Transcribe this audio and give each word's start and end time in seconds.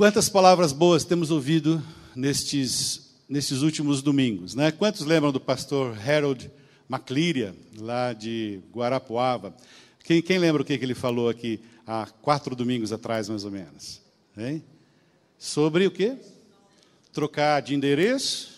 Quantas 0.00 0.30
palavras 0.30 0.72
boas 0.72 1.04
temos 1.04 1.30
ouvido 1.30 1.82
nestes, 2.16 3.10
nestes 3.28 3.60
últimos 3.60 4.00
domingos, 4.00 4.54
né? 4.54 4.72
Quantos 4.72 5.04
lembram 5.04 5.30
do 5.30 5.38
pastor 5.38 5.94
Harold 5.94 6.50
McLeary, 6.88 7.52
lá 7.76 8.14
de 8.14 8.60
Guarapuava? 8.72 9.54
Quem, 10.02 10.22
quem 10.22 10.38
lembra 10.38 10.62
o 10.62 10.64
que, 10.64 10.78
que 10.78 10.84
ele 10.86 10.94
falou 10.94 11.28
aqui 11.28 11.60
há 11.86 12.06
quatro 12.22 12.56
domingos 12.56 12.94
atrás, 12.94 13.28
mais 13.28 13.44
ou 13.44 13.50
menos? 13.50 14.00
Hein? 14.38 14.64
Sobre 15.38 15.86
o 15.86 15.90
quê? 15.90 16.16
Trocar 17.12 17.60
de 17.60 17.74
endereço, 17.74 18.52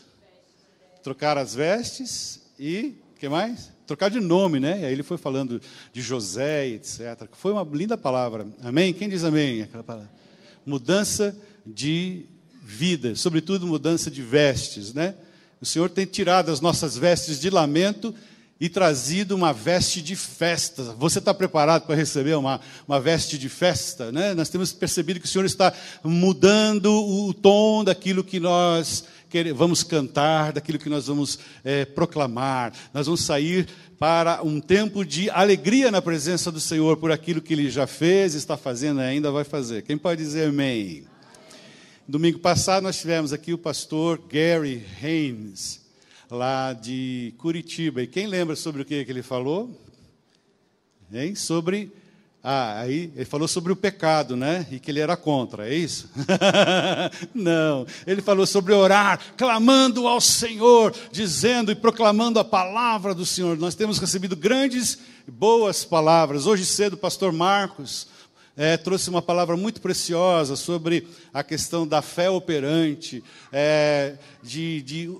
trocar 1.02 1.36
as 1.36 1.56
vestes 1.56 2.40
e 2.56 2.94
o 3.16 3.18
que 3.18 3.28
mais? 3.28 3.72
Trocar 3.84 4.10
de 4.10 4.20
nome, 4.20 4.60
né? 4.60 4.82
E 4.82 4.84
aí 4.84 4.92
ele 4.92 5.02
foi 5.02 5.18
falando 5.18 5.60
de 5.92 6.02
José, 6.02 6.68
etc. 6.68 7.28
Foi 7.32 7.50
uma 7.50 7.64
linda 7.64 7.98
palavra. 7.98 8.46
Amém? 8.62 8.94
Quem 8.94 9.08
diz 9.08 9.24
amém? 9.24 9.62
Aquela 9.62 9.82
palavra. 9.82 10.21
Mudança 10.64 11.36
de 11.66 12.26
vida, 12.62 13.14
sobretudo 13.14 13.66
mudança 13.66 14.10
de 14.10 14.22
vestes, 14.22 14.94
né? 14.94 15.14
O 15.60 15.66
Senhor 15.66 15.88
tem 15.88 16.04
tirado 16.04 16.50
as 16.50 16.60
nossas 16.60 16.96
vestes 16.96 17.38
de 17.38 17.48
lamento 17.48 18.14
e 18.62 18.68
trazido 18.68 19.34
uma 19.34 19.52
veste 19.52 20.00
de 20.00 20.14
festa. 20.14 20.82
Você 20.98 21.18
está 21.18 21.34
preparado 21.34 21.84
para 21.84 21.96
receber 21.96 22.36
uma, 22.36 22.60
uma 22.86 23.00
veste 23.00 23.36
de 23.36 23.48
festa? 23.48 24.12
Né? 24.12 24.34
Nós 24.34 24.48
temos 24.48 24.72
percebido 24.72 25.18
que 25.18 25.26
o 25.26 25.28
Senhor 25.28 25.44
está 25.44 25.72
mudando 26.02 26.92
o 26.92 27.34
tom 27.34 27.82
daquilo 27.82 28.22
que 28.22 28.38
nós 28.38 29.04
vamos 29.54 29.82
cantar, 29.82 30.52
daquilo 30.52 30.78
que 30.78 30.88
nós 30.88 31.06
vamos 31.06 31.38
é, 31.64 31.84
proclamar. 31.84 32.72
Nós 32.92 33.06
vamos 33.06 33.22
sair 33.22 33.68
para 33.98 34.42
um 34.42 34.60
tempo 34.60 35.04
de 35.04 35.30
alegria 35.30 35.90
na 35.90 36.02
presença 36.02 36.50
do 36.50 36.60
Senhor 36.60 36.96
por 36.96 37.12
aquilo 37.12 37.40
que 37.40 37.52
Ele 37.52 37.70
já 37.70 37.86
fez, 37.86 38.34
está 38.34 38.56
fazendo 38.56 39.00
e 39.00 39.04
ainda 39.04 39.30
vai 39.30 39.44
fazer. 39.44 39.82
Quem 39.82 39.96
pode 39.96 40.22
dizer 40.22 40.48
amém? 40.48 41.04
Domingo 42.06 42.40
passado 42.40 42.82
nós 42.82 43.00
tivemos 43.00 43.32
aqui 43.32 43.52
o 43.52 43.58
pastor 43.58 44.20
Gary 44.28 44.84
Haynes, 45.00 45.80
lá 46.28 46.72
de 46.72 47.32
Curitiba. 47.38 48.02
E 48.02 48.06
quem 48.06 48.26
lembra 48.26 48.56
sobre 48.56 48.82
o 48.82 48.84
que, 48.84 49.04
que 49.04 49.10
ele 49.10 49.22
falou? 49.22 49.80
Hein? 51.12 51.34
Sobre 51.34 51.92
ah, 52.44 52.80
aí 52.80 53.12
ele 53.14 53.24
falou 53.24 53.46
sobre 53.46 53.72
o 53.72 53.76
pecado, 53.76 54.36
né? 54.36 54.66
E 54.68 54.80
que 54.80 54.90
ele 54.90 54.98
era 54.98 55.16
contra, 55.16 55.68
é 55.68 55.74
isso? 55.74 56.10
Não, 57.32 57.86
ele 58.04 58.20
falou 58.20 58.44
sobre 58.46 58.72
orar, 58.72 59.20
clamando 59.36 60.08
ao 60.08 60.20
Senhor, 60.20 60.92
dizendo 61.12 61.70
e 61.70 61.76
proclamando 61.76 62.40
a 62.40 62.44
palavra 62.44 63.14
do 63.14 63.24
Senhor. 63.24 63.56
Nós 63.56 63.76
temos 63.76 63.98
recebido 63.98 64.34
grandes, 64.34 64.98
boas 65.28 65.84
palavras. 65.84 66.44
Hoje 66.44 66.66
cedo, 66.66 66.94
o 66.94 66.96
pastor 66.96 67.32
Marcos 67.32 68.08
é, 68.56 68.76
trouxe 68.76 69.08
uma 69.08 69.22
palavra 69.22 69.56
muito 69.56 69.80
preciosa 69.80 70.56
sobre 70.56 71.06
a 71.32 71.44
questão 71.44 71.86
da 71.86 72.02
fé 72.02 72.28
operante, 72.28 73.22
é, 73.52 74.16
de, 74.42 74.82
de 74.82 75.16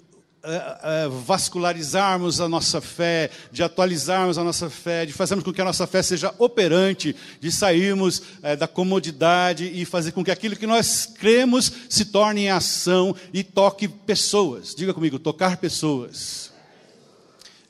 vascularizarmos 1.25 2.41
a 2.41 2.49
nossa 2.49 2.81
fé, 2.81 3.31
de 3.53 3.63
atualizarmos 3.63 4.39
a 4.39 4.45
nossa 4.45 4.69
fé, 4.69 5.07
de 5.07 5.13
fazermos 5.13 5.45
com 5.45 5.53
que 5.53 5.61
a 5.61 5.65
nossa 5.65 5.87
fé 5.87 6.03
seja 6.03 6.35
operante, 6.39 7.15
de 7.41 7.53
sairmos 7.53 8.23
é, 8.43 8.57
da 8.57 8.67
comodidade 8.67 9.71
e 9.73 9.85
fazer 9.85 10.13
com 10.13 10.25
que 10.25 10.31
aquilo 10.31 10.57
que 10.57 10.67
nós 10.67 11.07
cremos 11.07 11.73
se 11.89 12.07
torne 12.07 12.43
em 12.43 12.51
ação 12.51 13.15
e 13.33 13.45
toque 13.45 13.87
pessoas. 13.87 14.75
Diga 14.75 14.93
comigo, 14.93 15.19
tocar 15.19 15.59
pessoas. 15.59 16.51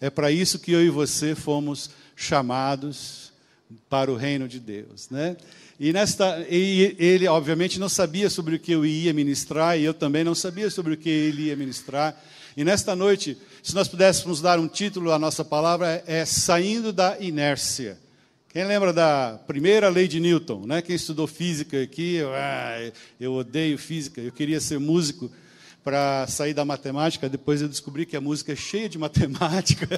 É 0.01 0.09
para 0.09 0.33
isso 0.33 0.59
que 0.59 0.73
eu 0.73 0.83
e 0.83 0.89
você 0.89 1.35
fomos 1.35 1.91
chamados 2.17 3.33
para 3.89 4.11
o 4.11 4.17
reino 4.17 4.49
de 4.49 4.59
Deus, 4.59 5.09
né? 5.11 5.37
E 5.79 5.93
nesta, 5.93 6.47
e 6.49 6.95
ele 6.99 7.27
obviamente 7.27 7.81
não 7.81 7.89
sabia 7.89 8.31
sobre 8.31 8.57
o 8.57 8.59
que 8.59 8.73
eu 8.73 8.87
ia 8.87 9.13
ministrar 9.13 9.79
e 9.79 9.85
eu 9.85 9.93
também 9.93 10.23
não 10.23 10.35
sabia 10.35 10.71
sobre 10.71 10.95
o 10.95 10.97
que 10.97 11.09
ele 11.09 11.45
ia 11.45 11.57
ministrar. 11.57 12.17
E 12.57 12.65
nesta 12.65 12.95
noite, 12.95 13.39
se 13.63 13.75
nós 13.75 13.89
pudéssemos 13.89 14.41
dar 14.41 14.59
um 14.59 14.69
título 14.69 15.11
à 15.11 15.19
nossa 15.19 15.43
palavra, 15.43 16.05
é 16.07 16.25
Saindo 16.27 16.93
da 16.93 17.19
Inércia. 17.19 17.99
Quem 18.51 18.65
lembra 18.65 18.93
da 18.93 19.41
primeira 19.47 19.89
lei 19.89 20.07
de 20.07 20.21
Newton? 20.21 20.67
Né? 20.67 20.83
Quem 20.83 20.95
estudou 20.95 21.27
física 21.27 21.81
aqui, 21.81 22.21
ah, 22.23 22.93
eu 23.19 23.33
odeio 23.33 23.79
física, 23.79 24.21
eu 24.21 24.31
queria 24.31 24.61
ser 24.61 24.79
músico 24.79 25.31
para 25.83 26.27
sair 26.29 26.53
da 26.53 26.65
matemática, 26.65 27.29
depois 27.29 27.63
eu 27.63 27.69
descobri 27.69 28.05
que 28.05 28.17
a 28.17 28.21
música 28.21 28.53
é 28.53 28.57
cheia 28.57 28.89
de 28.89 28.99
matemática, 29.01 29.89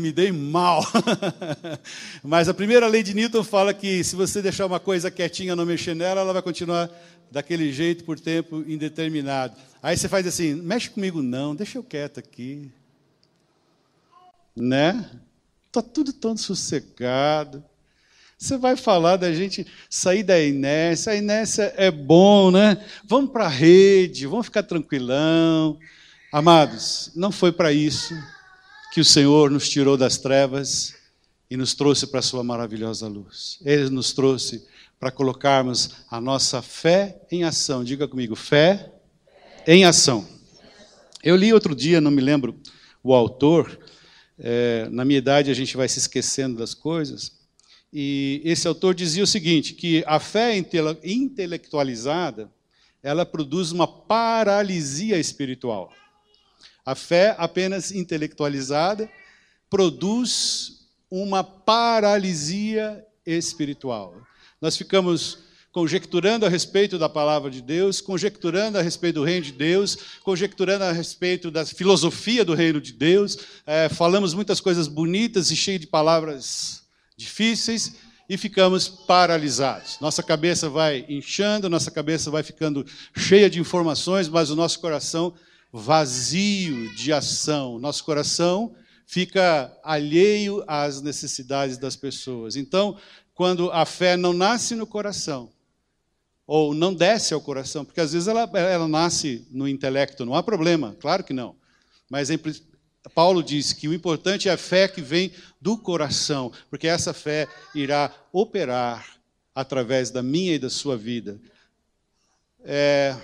me 0.00 0.10
dei 0.10 0.32
mal. 0.32 0.82
Mas 2.24 2.48
a 2.48 2.54
primeira 2.54 2.86
lei 2.86 3.02
de 3.02 3.12
Newton 3.12 3.44
fala 3.44 3.74
que 3.74 4.02
se 4.02 4.16
você 4.16 4.40
deixar 4.40 4.64
uma 4.64 4.80
coisa 4.80 5.10
quietinha, 5.10 5.54
não 5.54 5.66
mexer 5.66 5.94
nela, 5.94 6.22
ela 6.22 6.32
vai 6.32 6.42
continuar 6.42 6.90
daquele 7.34 7.72
jeito 7.72 8.04
por 8.04 8.18
tempo 8.18 8.64
indeterminado. 8.64 9.56
Aí 9.82 9.96
você 9.96 10.08
faz 10.08 10.24
assim, 10.24 10.54
mexe 10.54 10.88
comigo 10.88 11.20
não, 11.20 11.52
deixa 11.52 11.76
eu 11.76 11.82
quieto 11.82 12.18
aqui. 12.18 12.70
Né? 14.54 15.10
Está 15.66 15.82
tudo 15.82 16.12
tão 16.12 16.36
sossegado. 16.36 17.62
Você 18.38 18.56
vai 18.56 18.76
falar 18.76 19.16
da 19.16 19.32
gente 19.32 19.66
sair 19.90 20.22
da 20.22 20.40
inércia, 20.40 21.12
a 21.12 21.16
inércia 21.16 21.74
é 21.76 21.90
bom, 21.90 22.52
né? 22.52 22.84
Vamos 23.04 23.32
para 23.32 23.46
a 23.46 23.48
rede, 23.48 24.28
vamos 24.28 24.46
ficar 24.46 24.62
tranquilão. 24.62 25.76
Amados, 26.30 27.10
não 27.16 27.32
foi 27.32 27.50
para 27.50 27.72
isso 27.72 28.14
que 28.92 29.00
o 29.00 29.04
Senhor 29.04 29.50
nos 29.50 29.68
tirou 29.68 29.96
das 29.96 30.18
trevas 30.18 30.94
e 31.50 31.56
nos 31.56 31.74
trouxe 31.74 32.06
para 32.06 32.20
a 32.20 32.22
sua 32.22 32.44
maravilhosa 32.44 33.08
luz. 33.08 33.58
Ele 33.64 33.90
nos 33.90 34.12
trouxe 34.12 34.64
para 35.04 35.12
colocarmos 35.12 35.96
a 36.10 36.18
nossa 36.18 36.62
fé 36.62 37.20
em 37.30 37.44
ação. 37.44 37.84
Diga 37.84 38.08
comigo, 38.08 38.34
fé 38.34 38.90
em 39.66 39.84
ação. 39.84 40.26
Eu 41.22 41.36
li 41.36 41.52
outro 41.52 41.74
dia, 41.74 42.00
não 42.00 42.10
me 42.10 42.22
lembro 42.22 42.58
o 43.02 43.12
autor, 43.12 43.78
é, 44.38 44.88
na 44.90 45.04
minha 45.04 45.18
idade 45.18 45.50
a 45.50 45.54
gente 45.54 45.76
vai 45.76 45.86
se 45.90 45.98
esquecendo 45.98 46.56
das 46.56 46.72
coisas, 46.72 47.32
e 47.92 48.40
esse 48.46 48.66
autor 48.66 48.94
dizia 48.94 49.22
o 49.22 49.26
seguinte, 49.26 49.74
que 49.74 50.02
a 50.06 50.18
fé 50.18 50.56
intelectualizada, 50.56 52.50
ela 53.02 53.26
produz 53.26 53.72
uma 53.72 53.86
paralisia 53.86 55.18
espiritual. 55.18 55.92
A 56.82 56.94
fé 56.94 57.34
apenas 57.36 57.92
intelectualizada 57.92 59.06
produz 59.68 60.88
uma 61.10 61.44
paralisia 61.44 63.04
espiritual. 63.26 64.24
Nós 64.64 64.78
ficamos 64.78 65.40
conjecturando 65.70 66.46
a 66.46 66.48
respeito 66.48 66.98
da 66.98 67.06
palavra 67.06 67.50
de 67.50 67.60
Deus, 67.60 68.00
conjecturando 68.00 68.78
a 68.78 68.80
respeito 68.80 69.16
do 69.16 69.22
reino 69.22 69.44
de 69.44 69.52
Deus, 69.52 69.98
conjecturando 70.22 70.84
a 70.84 70.90
respeito 70.90 71.50
da 71.50 71.66
filosofia 71.66 72.42
do 72.46 72.54
reino 72.54 72.80
de 72.80 72.90
Deus, 72.90 73.36
é, 73.66 73.90
falamos 73.90 74.32
muitas 74.32 74.62
coisas 74.62 74.88
bonitas 74.88 75.50
e 75.50 75.56
cheias 75.56 75.82
de 75.82 75.86
palavras 75.86 76.82
difíceis 77.14 77.96
e 78.26 78.38
ficamos 78.38 78.88
paralisados. 78.88 79.98
Nossa 80.00 80.22
cabeça 80.22 80.70
vai 80.70 81.04
inchando, 81.10 81.68
nossa 81.68 81.90
cabeça 81.90 82.30
vai 82.30 82.42
ficando 82.42 82.86
cheia 83.14 83.50
de 83.50 83.60
informações, 83.60 84.30
mas 84.30 84.48
o 84.48 84.56
nosso 84.56 84.80
coração 84.80 85.34
vazio 85.70 86.90
de 86.94 87.12
ação, 87.12 87.78
nosso 87.78 88.02
coração 88.02 88.74
fica 89.06 89.76
alheio 89.84 90.64
às 90.66 91.02
necessidades 91.02 91.76
das 91.76 91.96
pessoas. 91.96 92.56
Então, 92.56 92.96
quando 93.34 93.70
a 93.72 93.84
fé 93.84 94.16
não 94.16 94.32
nasce 94.32 94.74
no 94.74 94.86
coração, 94.86 95.50
ou 96.46 96.74
não 96.74 96.94
desce 96.94 97.34
ao 97.34 97.40
coração, 97.40 97.84
porque 97.84 98.00
às 98.00 98.12
vezes 98.12 98.28
ela, 98.28 98.42
ela 98.54 98.86
nasce 98.86 99.46
no 99.50 99.66
intelecto, 99.66 100.24
não 100.24 100.34
há 100.34 100.42
problema, 100.42 100.96
claro 101.00 101.24
que 101.24 101.32
não. 101.32 101.56
Mas 102.08 102.30
em, 102.30 102.38
Paulo 103.14 103.42
diz 103.42 103.72
que 103.72 103.88
o 103.88 103.94
importante 103.94 104.48
é 104.48 104.52
a 104.52 104.58
fé 104.58 104.86
que 104.86 105.02
vem 105.02 105.32
do 105.60 105.76
coração, 105.76 106.52
porque 106.70 106.86
essa 106.86 107.12
fé 107.12 107.48
irá 107.74 108.12
operar 108.32 109.16
através 109.54 110.10
da 110.10 110.22
minha 110.22 110.54
e 110.54 110.58
da 110.58 110.70
sua 110.70 110.96
vida. 110.96 111.40
É, 112.62 113.16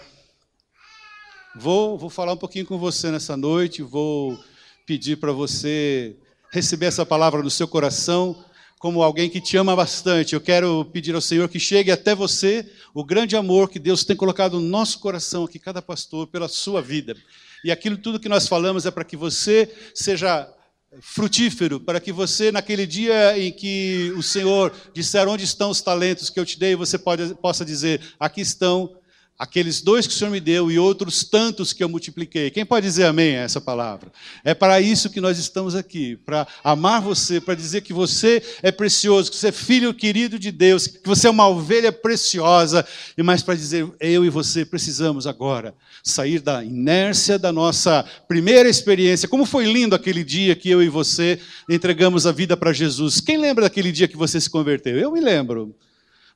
vou, 1.55 1.96
vou 1.96 2.11
falar 2.11 2.32
um 2.32 2.38
pouquinho 2.38 2.67
com 2.67 2.79
você 2.79 3.11
nessa 3.11 3.37
noite, 3.37 3.82
vou 3.82 4.38
pedir 4.87 5.17
para 5.17 5.32
você 5.32 6.17
receber 6.50 6.87
essa 6.87 7.06
palavra 7.06 7.43
no 7.43 7.50
seu 7.50 7.69
coração 7.69 8.44
como 8.81 9.03
alguém 9.03 9.29
que 9.29 9.43
te 9.43 9.59
ama 9.59 9.77
bastante. 9.77 10.32
Eu 10.32 10.41
quero 10.41 10.87
pedir 10.87 11.15
ao 11.15 11.21
Senhor 11.21 11.50
que 11.50 11.61
chegue 11.61 11.91
até 11.91 12.15
você 12.15 12.67
o 12.94 13.05
grande 13.05 13.37
amor 13.37 13.69
que 13.69 13.79
Deus 13.79 14.05
tem 14.05 14.17
colocado 14.17 14.59
no 14.59 14.67
nosso 14.67 14.99
coração 15.00 15.44
aqui, 15.44 15.59
cada 15.59 15.82
pastor, 15.82 16.27
pela 16.29 16.49
sua 16.49 16.81
vida. 16.81 17.15
E 17.62 17.71
aquilo 17.71 17.99
tudo 17.99 18.19
que 18.19 18.29
nós 18.29 18.49
falamos 18.49 18.87
é 18.87 18.91
para 18.91 19.05
que 19.05 19.19
você 19.19 19.71
seja 19.94 20.50
frutífero, 20.99 21.79
para 21.79 22.00
que 22.00 22.11
você, 22.11 22.50
naquele 22.50 22.87
dia 22.87 23.38
em 23.38 23.53
que 23.53 24.15
o 24.17 24.23
Senhor 24.23 24.73
disser 24.94 25.29
onde 25.29 25.44
estão 25.44 25.69
os 25.69 25.82
talentos 25.82 26.31
que 26.31 26.41
eu 26.41 26.47
te 26.47 26.59
dei, 26.59 26.75
você 26.75 26.97
pode, 26.97 27.35
possa 27.35 27.67
dizer: 27.67 28.00
aqui 28.19 28.41
estão 28.41 28.97
aqueles 29.40 29.81
dois 29.81 30.06
que 30.06 30.12
o 30.12 30.16
Senhor 30.16 30.31
me 30.31 30.38
deu 30.38 30.70
e 30.70 30.78
outros 30.78 31.25
tantos 31.25 31.72
que 31.72 31.82
eu 31.82 31.88
multipliquei. 31.88 32.50
Quem 32.50 32.66
pode 32.66 32.87
dizer 32.87 33.04
amém 33.04 33.38
a 33.38 33.40
essa 33.40 33.58
palavra? 33.58 34.12
É 34.44 34.52
para 34.52 34.82
isso 34.82 35.08
que 35.08 35.19
nós 35.19 35.38
estamos 35.38 35.75
aqui, 35.75 36.14
para 36.26 36.46
amar 36.62 37.00
você, 37.00 37.40
para 37.40 37.54
dizer 37.54 37.81
que 37.81 37.94
você 37.94 38.42
é 38.62 38.70
precioso, 38.70 39.31
que 39.31 39.38
você 39.38 39.48
é 39.48 39.52
filho 39.52 39.94
querido 39.94 40.38
de 40.38 40.52
Deus, 40.52 40.87
que 40.87 41.08
você 41.08 41.26
é 41.26 41.31
uma 41.31 41.48
ovelha 41.48 41.90
preciosa, 41.90 42.87
e 43.16 43.22
mais 43.22 43.42
para 43.42 43.54
dizer, 43.54 43.90
eu 43.98 44.26
e 44.26 44.28
você 44.28 44.62
precisamos 44.62 45.26
agora 45.26 45.75
sair 46.02 46.40
da 46.40 46.62
inércia 46.62 47.38
da 47.38 47.50
nossa 47.50 48.04
primeira 48.28 48.69
experiência. 48.69 49.26
Como 49.26 49.46
foi 49.46 49.64
lindo 49.64 49.94
aquele 49.94 50.22
dia 50.22 50.54
que 50.54 50.69
eu 50.69 50.82
e 50.82 50.90
você 50.90 51.40
entregamos 51.66 52.26
a 52.26 52.32
vida 52.32 52.58
para 52.58 52.75
Jesus. 52.75 53.22
Quem 53.22 53.38
lembra 53.38 53.64
daquele 53.64 53.90
dia 53.90 54.06
que 54.06 54.19
você 54.19 54.38
se 54.38 54.50
converteu? 54.50 54.98
Eu 54.98 55.10
me 55.10 55.20
lembro. 55.20 55.75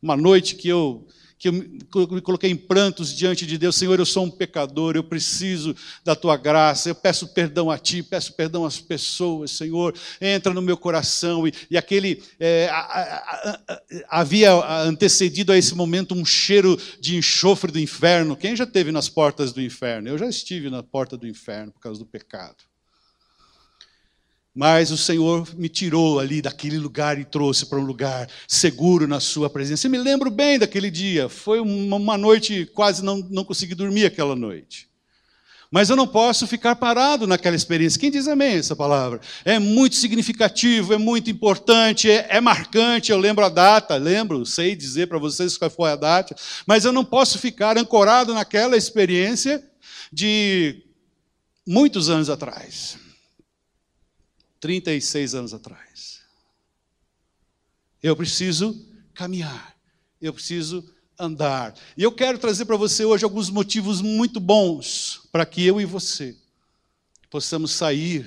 Uma 0.01 0.17
noite 0.17 0.55
que 0.55 0.69
eu 0.69 1.07
que 1.39 1.49
eu 1.49 1.53
me 1.53 2.21
coloquei 2.21 2.51
em 2.51 2.57
prantos 2.57 3.15
diante 3.15 3.47
de 3.47 3.59
Deus, 3.59 3.77
Senhor, 3.77 3.99
eu 3.99 4.07
sou 4.07 4.25
um 4.25 4.31
pecador, 4.31 4.97
eu 4.97 5.05
preciso 5.05 5.75
da 6.05 6.15
tua 6.15 6.37
graça, 6.37 6.89
eu 6.89 6.95
peço 6.95 7.29
perdão 7.29 7.71
a 7.71 7.79
ti, 7.79 8.03
peço 8.03 8.33
perdão 8.33 8.65
às 8.65 8.81
pessoas, 8.81 9.51
Senhor, 9.51 9.95
entra 10.21 10.55
no 10.55 10.63
meu 10.63 10.77
coração. 10.77 11.47
E, 11.47 11.53
e 11.71 11.77
aquele, 11.77 12.23
é, 12.39 12.69
a, 12.71 12.79
a, 12.79 13.61
a, 13.69 14.21
havia 14.21 14.53
antecedido 14.83 15.53
a 15.53 15.59
esse 15.59 15.75
momento 15.75 16.15
um 16.15 16.25
cheiro 16.25 16.79
de 17.01 17.17
enxofre 17.17 17.71
do 17.71 17.81
inferno. 17.81 18.37
Quem 18.37 18.57
já 18.57 18.65
esteve 18.65 18.91
nas 18.91 19.09
portas 19.09 19.53
do 19.53 19.61
inferno? 19.61 20.09
Eu 20.09 20.19
já 20.19 20.29
estive 20.29 20.71
na 20.71 20.83
porta 20.83 21.17
do 21.17 21.27
inferno 21.27 21.73
por 21.73 21.81
causa 21.81 21.99
do 21.99 22.07
pecado. 22.07 22.57
Mas 24.55 24.93
o 24.93 24.97
Senhor 24.97 25.49
me 25.57 25.69
tirou 25.69 26.21
ali 26.21 26.41
daquele 26.41 26.79
lugar 26.79 27.19
e 27.19 27.25
trouxe 27.25 27.67
para 27.67 27.79
um 27.79 27.85
lugar 27.85 28.29
seguro 28.47 29.09
na 29.09 29.19
Sua 29.19 29.51
presença. 29.51 29.87
Eu 29.87 29.91
me 29.91 29.99
lembro 29.99 30.31
bem 30.31 30.59
daquele 30.61 30.93
dia. 30.93 31.29
Foi 31.29 31.59
uma 31.59 32.17
noite, 32.17 32.65
quase 32.73 33.05
não, 33.05 33.17
não 33.31 33.45
consegui 33.45 33.75
dormir 33.75 34.07
aquela 34.07 34.37
noite. 34.37 34.89
Mas 35.75 35.91
eu 35.91 35.97
não 35.97 36.07
posso 36.07 36.47
ficar 36.47 36.77
parado 36.77 37.27
naquela 37.27 37.57
experiência. 37.57 37.99
Quem 37.99 38.13
diz 38.13 38.29
amém 38.29 38.59
essa 38.59 38.77
palavra? 38.77 39.21
É 39.45 39.59
muito 39.59 39.97
significativo, 39.97 40.95
é 40.95 40.99
muito 40.99 41.29
importante, 41.29 42.09
é, 42.09 42.29
é 42.29 42.41
marcante. 42.41 43.11
Eu 43.11 43.19
lembro 43.19 43.45
a 43.45 43.49
data, 43.49 43.97
lembro, 43.97 44.47
sei 44.47 44.77
dizer 44.77 45.09
para 45.09 45.19
vocês 45.19 45.59
qual 45.59 45.69
foi 45.69 45.91
a 45.91 45.97
data, 45.97 46.37
mas 46.65 46.85
eu 46.85 46.93
não 46.93 47.05
posso 47.05 47.41
ficar 47.41 47.77
ancorado 47.77 48.33
naquela 48.33 48.77
experiência 48.77 49.61
de 50.13 50.81
muitos 51.67 52.09
anos 52.09 52.31
atrás. 52.31 53.04
36 54.65 55.35
anos 55.35 55.53
atrás. 55.53 56.21
Eu 58.03 58.17
preciso 58.17 58.83
caminhar, 59.13 59.77
eu 60.19 60.33
preciso 60.33 60.91
andar. 61.19 61.75
E 61.99 62.03
eu 62.03 62.11
quero 62.11 62.39
trazer 62.39 62.65
para 62.65 62.79
você 62.79 63.05
hoje 63.05 63.25
alguns 63.25 63.51
motivos 63.51 64.01
muito 64.01 64.41
bons 64.41 65.29
para 65.31 65.45
que 65.45 65.63
eu 65.67 65.83
e 65.83 65.85
você 65.85 66.35
possamos 67.29 67.73
sair 67.73 68.27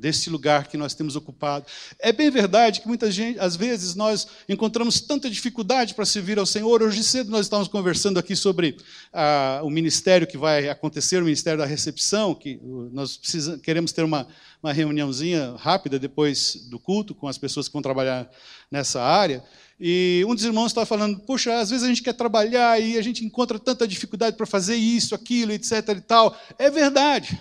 desse 0.00 0.30
lugar 0.30 0.66
que 0.66 0.78
nós 0.78 0.94
temos 0.94 1.14
ocupado. 1.14 1.66
É 1.98 2.10
bem 2.10 2.30
verdade 2.30 2.80
que 2.80 2.88
muita 2.88 3.10
gente, 3.10 3.38
às 3.38 3.54
vezes, 3.54 3.94
nós 3.94 4.26
encontramos 4.48 5.00
tanta 5.00 5.28
dificuldade 5.28 5.94
para 5.94 6.06
servir 6.06 6.38
ao 6.38 6.46
Senhor. 6.46 6.82
Hoje 6.82 7.04
cedo 7.04 7.30
nós 7.30 7.42
estávamos 7.46 7.68
conversando 7.68 8.18
aqui 8.18 8.34
sobre 8.34 8.76
ah, 9.12 9.60
o 9.62 9.68
ministério 9.68 10.26
que 10.26 10.38
vai 10.38 10.68
acontecer, 10.70 11.18
o 11.18 11.24
ministério 11.24 11.58
da 11.58 11.66
recepção, 11.66 12.34
que 12.34 12.58
nós 12.92 13.18
precisa, 13.18 13.58
queremos 13.58 13.92
ter 13.92 14.02
uma, 14.02 14.26
uma 14.62 14.72
reuniãozinha 14.72 15.54
rápida 15.58 15.98
depois 15.98 16.66
do 16.70 16.78
culto 16.78 17.14
com 17.14 17.28
as 17.28 17.36
pessoas 17.36 17.68
que 17.68 17.72
vão 17.74 17.82
trabalhar 17.82 18.28
nessa 18.70 19.02
área. 19.02 19.44
E 19.78 20.22
um 20.28 20.34
dos 20.34 20.44
irmãos 20.44 20.66
estava 20.66 20.84
falando, 20.84 21.18
puxa, 21.20 21.58
às 21.58 21.70
vezes 21.70 21.84
a 21.84 21.88
gente 21.88 22.02
quer 22.02 22.12
trabalhar 22.12 22.78
e 22.80 22.98
a 22.98 23.02
gente 23.02 23.24
encontra 23.24 23.58
tanta 23.58 23.88
dificuldade 23.88 24.36
para 24.36 24.46
fazer 24.46 24.76
isso, 24.76 25.14
aquilo, 25.14 25.52
etc. 25.52 25.72
e 25.96 26.00
tal. 26.02 26.38
É 26.58 26.70
verdade. 26.70 27.40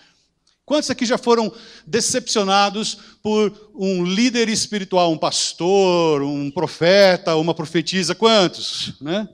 Quantos 0.69 0.91
aqui 0.91 1.03
já 1.03 1.17
foram 1.17 1.51
decepcionados 1.83 2.95
por 3.23 3.71
um 3.73 4.05
líder 4.05 4.47
espiritual, 4.49 5.11
um 5.11 5.17
pastor, 5.17 6.21
um 6.21 6.51
profeta, 6.51 7.35
uma 7.37 7.55
profetisa? 7.55 8.13
Quantos? 8.13 8.93
Né? 9.01 9.27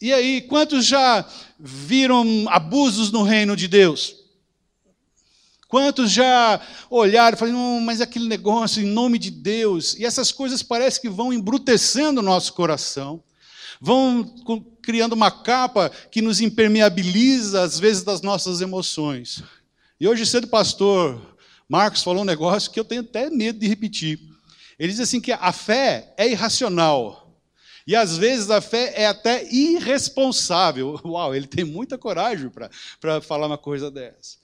E 0.00 0.12
aí, 0.12 0.42
quantos 0.42 0.86
já 0.86 1.28
viram 1.58 2.46
abusos 2.48 3.10
no 3.10 3.24
reino 3.24 3.56
de 3.56 3.66
Deus? 3.66 4.18
Quantos 5.66 6.12
já 6.12 6.60
olharam 6.88 7.34
e 7.34 7.38
falaram, 7.40 7.80
mas 7.80 8.00
aquele 8.00 8.28
negócio 8.28 8.80
em 8.80 8.86
nome 8.86 9.18
de 9.18 9.32
Deus, 9.32 9.96
e 9.96 10.04
essas 10.04 10.30
coisas 10.30 10.62
parecem 10.62 11.02
que 11.02 11.08
vão 11.08 11.32
embrutecendo 11.32 12.20
o 12.20 12.24
nosso 12.24 12.52
coração 12.52 13.20
vão 13.80 14.24
criando 14.82 15.12
uma 15.12 15.30
capa 15.30 15.90
que 16.10 16.22
nos 16.22 16.40
impermeabiliza, 16.40 17.62
às 17.62 17.78
vezes, 17.78 18.02
das 18.02 18.20
nossas 18.20 18.60
emoções. 18.60 19.42
E 20.00 20.08
hoje 20.08 20.26
cedo 20.26 20.44
o 20.44 20.48
pastor 20.48 21.34
Marcos 21.68 22.02
falou 22.02 22.22
um 22.22 22.26
negócio 22.26 22.70
que 22.70 22.78
eu 22.78 22.84
tenho 22.84 23.00
até 23.00 23.30
medo 23.30 23.58
de 23.58 23.66
repetir. 23.66 24.20
Ele 24.78 24.92
diz 24.92 25.00
assim 25.00 25.20
que 25.20 25.32
a 25.32 25.52
fé 25.52 26.12
é 26.16 26.28
irracional. 26.28 27.40
E 27.86 27.94
às 27.94 28.16
vezes 28.16 28.50
a 28.50 28.60
fé 28.60 28.92
é 28.96 29.06
até 29.06 29.46
irresponsável. 29.52 31.00
Uau, 31.04 31.34
ele 31.34 31.46
tem 31.46 31.64
muita 31.64 31.98
coragem 31.98 32.50
para 33.00 33.20
falar 33.20 33.46
uma 33.46 33.58
coisa 33.58 33.90
dessa. 33.90 34.38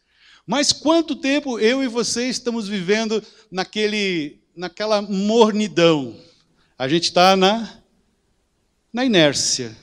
Mas 0.46 0.72
quanto 0.72 1.16
tempo 1.16 1.58
eu 1.58 1.82
e 1.82 1.88
você 1.88 2.28
estamos 2.28 2.68
vivendo 2.68 3.22
naquele, 3.50 4.40
naquela 4.54 5.00
mornidão? 5.00 6.16
A 6.78 6.88
gente 6.88 7.04
está 7.04 7.36
na 7.36 7.79
na 8.92 9.04
inércia. 9.04 9.76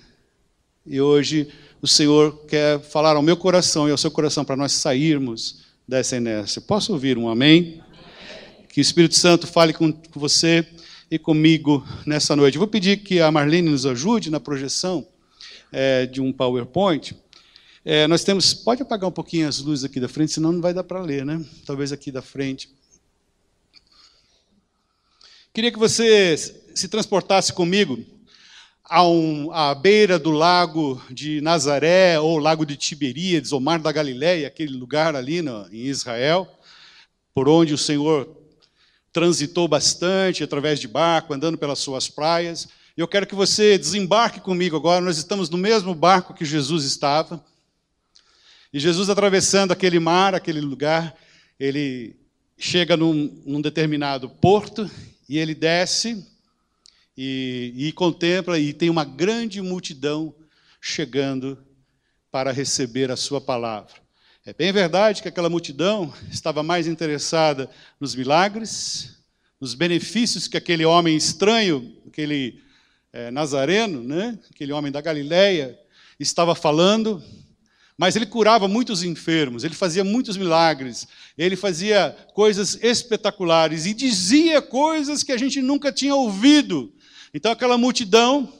E 0.85 0.99
hoje 0.99 1.47
o 1.81 1.87
Senhor 1.87 2.45
quer 2.45 2.79
falar 2.79 3.15
ao 3.15 3.21
meu 3.21 3.37
coração 3.37 3.87
e 3.87 3.91
ao 3.91 3.97
seu 3.97 4.11
coração 4.11 4.43
para 4.43 4.55
nós 4.55 4.73
sairmos 4.73 5.63
dessa 5.87 6.17
inércia. 6.17 6.61
Posso 6.61 6.91
ouvir 6.93 7.17
um 7.17 7.29
amém? 7.29 7.81
Que 8.69 8.79
o 8.79 8.81
Espírito 8.81 9.15
Santo 9.15 9.47
fale 9.47 9.73
com 9.73 9.93
você 10.13 10.67
e 11.09 11.17
comigo 11.17 11.85
nessa 12.05 12.35
noite. 12.35 12.57
Vou 12.57 12.67
pedir 12.67 12.97
que 12.97 13.21
a 13.21 13.31
Marlene 13.31 13.69
nos 13.69 13.85
ajude 13.85 14.29
na 14.29 14.39
projeção 14.39 15.07
é, 15.71 16.05
de 16.05 16.21
um 16.21 16.33
PowerPoint. 16.33 17.15
É, 17.85 18.05
nós 18.07 18.23
temos. 18.23 18.53
Pode 18.53 18.81
apagar 18.81 19.09
um 19.09 19.13
pouquinho 19.13 19.47
as 19.47 19.59
luzes 19.59 19.85
aqui 19.85 19.99
da 19.99 20.09
frente, 20.09 20.33
senão 20.33 20.51
não 20.51 20.61
vai 20.61 20.73
dar 20.73 20.83
para 20.83 21.01
ler, 21.01 21.25
né? 21.25 21.43
Talvez 21.65 21.91
aqui 21.91 22.11
da 22.11 22.21
frente. 22.21 22.69
Queria 25.53 25.71
que 25.71 25.79
você 25.79 26.35
se 26.75 26.87
transportasse 26.87 27.53
comigo 27.53 28.16
um, 28.91 29.51
à 29.51 29.75
beira 29.75 30.17
do 30.17 30.31
lago 30.31 31.01
de 31.09 31.41
Nazaré, 31.41 32.19
ou 32.19 32.37
lago 32.37 32.65
de 32.65 32.77
Tiberíades, 32.77 33.51
ou 33.51 33.59
Mar 33.59 33.79
da 33.79 33.91
Galileia, 33.91 34.47
aquele 34.47 34.75
lugar 34.75 35.15
ali 35.15 35.41
no, 35.41 35.67
em 35.71 35.85
Israel, 35.87 36.47
por 37.33 37.49
onde 37.49 37.73
o 37.73 37.77
Senhor 37.77 38.29
transitou 39.11 39.67
bastante 39.67 40.43
através 40.43 40.79
de 40.79 40.87
barco, 40.87 41.33
andando 41.33 41.57
pelas 41.57 41.79
suas 41.79 42.07
praias. 42.07 42.67
Eu 42.95 43.07
quero 43.07 43.27
que 43.27 43.35
você 43.35 43.77
desembarque 43.77 44.39
comigo 44.39 44.75
agora. 44.75 45.01
Nós 45.01 45.17
estamos 45.17 45.49
no 45.49 45.57
mesmo 45.57 45.93
barco 45.93 46.33
que 46.33 46.45
Jesus 46.45 46.83
estava. 46.85 47.43
E 48.71 48.79
Jesus 48.79 49.09
atravessando 49.09 49.71
aquele 49.71 49.99
mar, 49.99 50.33
aquele 50.33 50.61
lugar, 50.61 51.15
ele 51.59 52.15
chega 52.57 52.97
num, 52.97 53.41
num 53.45 53.61
determinado 53.61 54.29
porto 54.29 54.89
e 55.27 55.37
ele 55.37 55.53
desce 55.53 56.25
e, 57.17 57.73
e 57.75 57.91
contempla, 57.91 58.59
e 58.59 58.71
tem 58.71 58.89
uma 58.89 59.03
grande 59.03 59.61
multidão 59.61 60.35
chegando 60.79 61.57
para 62.29 62.51
receber 62.51 63.09
a 63.09 63.15
sua 63.15 63.41
palavra. 63.41 63.95
É 64.45 64.53
bem 64.53 64.71
verdade 64.71 65.21
que 65.21 65.27
aquela 65.27 65.49
multidão 65.49 66.13
estava 66.31 66.61
mais 66.61 66.87
interessada 66.87 67.69
nos 67.99 68.15
milagres, 68.15 69.17
nos 69.59 69.73
benefícios 69.73 70.47
que 70.47 70.55
aquele 70.55 70.85
homem 70.85 71.17
estranho, 71.17 71.97
aquele 72.07 72.61
é, 73.11 73.31
nazareno, 73.31 74.03
né, 74.03 74.37
aquele 74.53 74.71
homem 74.71 74.91
da 74.91 75.01
Galileia, 75.01 75.77
estava 76.19 76.53
falando, 76.53 77.21
mas 77.97 78.15
ele 78.15 78.27
curava 78.27 78.67
muitos 78.67 79.01
enfermos, 79.03 79.63
ele 79.63 79.73
fazia 79.73 80.03
muitos 80.03 80.37
milagres, 80.37 81.07
ele 81.35 81.55
fazia 81.55 82.15
coisas 82.33 82.77
espetaculares 82.81 83.87
e 83.87 83.93
dizia 83.93 84.61
coisas 84.61 85.23
que 85.23 85.31
a 85.31 85.37
gente 85.37 85.61
nunca 85.61 85.91
tinha 85.91 86.13
ouvido. 86.15 86.93
Então 87.37 87.51
aquela 87.51 87.77
multidão, 87.77 88.51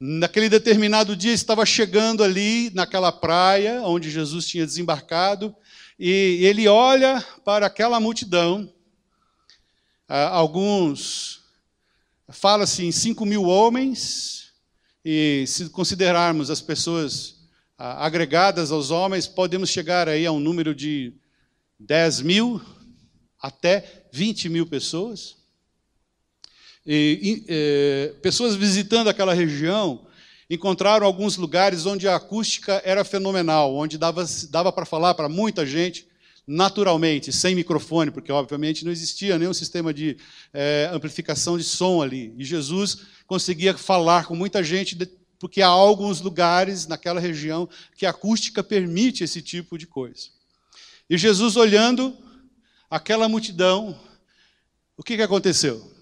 naquele 0.00 0.48
determinado 0.48 1.14
dia, 1.14 1.34
estava 1.34 1.66
chegando 1.66 2.24
ali 2.24 2.70
naquela 2.72 3.12
praia 3.12 3.82
onde 3.82 4.10
Jesus 4.10 4.46
tinha 4.46 4.64
desembarcado, 4.64 5.54
e 5.98 6.38
ele 6.42 6.66
olha 6.66 7.22
para 7.44 7.66
aquela 7.66 8.00
multidão, 8.00 8.72
alguns, 10.08 11.42
fala-se 12.30 12.82
em 12.82 12.90
5 12.90 13.26
mil 13.26 13.44
homens, 13.44 14.54
e 15.04 15.44
se 15.46 15.68
considerarmos 15.68 16.48
as 16.48 16.62
pessoas 16.62 17.46
agregadas 17.76 18.72
aos 18.72 18.90
homens, 18.90 19.26
podemos 19.26 19.68
chegar 19.68 20.08
aí 20.08 20.24
a 20.24 20.32
um 20.32 20.40
número 20.40 20.74
de 20.74 21.12
10 21.78 22.22
mil 22.22 22.58
até 23.38 24.06
20 24.10 24.48
mil 24.48 24.66
pessoas 24.66 25.43
e, 26.86 27.18
e, 27.22 27.44
é, 27.48 28.14
pessoas 28.20 28.54
visitando 28.54 29.08
aquela 29.08 29.32
região, 29.32 30.06
encontraram 30.48 31.06
alguns 31.06 31.36
lugares 31.36 31.86
onde 31.86 32.06
a 32.06 32.16
acústica 32.16 32.82
era 32.84 33.04
fenomenal, 33.04 33.74
onde 33.74 33.96
dava, 33.96 34.24
dava 34.50 34.70
para 34.70 34.84
falar 34.84 35.14
para 35.14 35.28
muita 35.28 35.64
gente 35.64 36.06
naturalmente, 36.46 37.32
sem 37.32 37.54
microfone, 37.54 38.10
porque 38.10 38.30
obviamente 38.30 38.84
não 38.84 38.92
existia 38.92 39.38
nenhum 39.38 39.54
sistema 39.54 39.94
de 39.94 40.16
é, 40.52 40.90
amplificação 40.92 41.56
de 41.56 41.64
som 41.64 42.02
ali. 42.02 42.34
E 42.36 42.44
Jesus 42.44 42.98
conseguia 43.26 43.76
falar 43.76 44.26
com 44.26 44.36
muita 44.36 44.62
gente, 44.62 44.96
porque 45.38 45.62
há 45.62 45.68
alguns 45.68 46.20
lugares 46.20 46.86
naquela 46.86 47.18
região 47.18 47.68
que 47.96 48.04
a 48.04 48.10
acústica 48.10 48.62
permite 48.62 49.24
esse 49.24 49.40
tipo 49.40 49.78
de 49.78 49.86
coisa. 49.86 50.28
E 51.08 51.16
Jesus 51.16 51.56
olhando 51.56 52.16
aquela 52.90 53.28
multidão, 53.28 53.98
o 54.96 55.02
que, 55.02 55.16
que 55.16 55.22
aconteceu? 55.22 55.93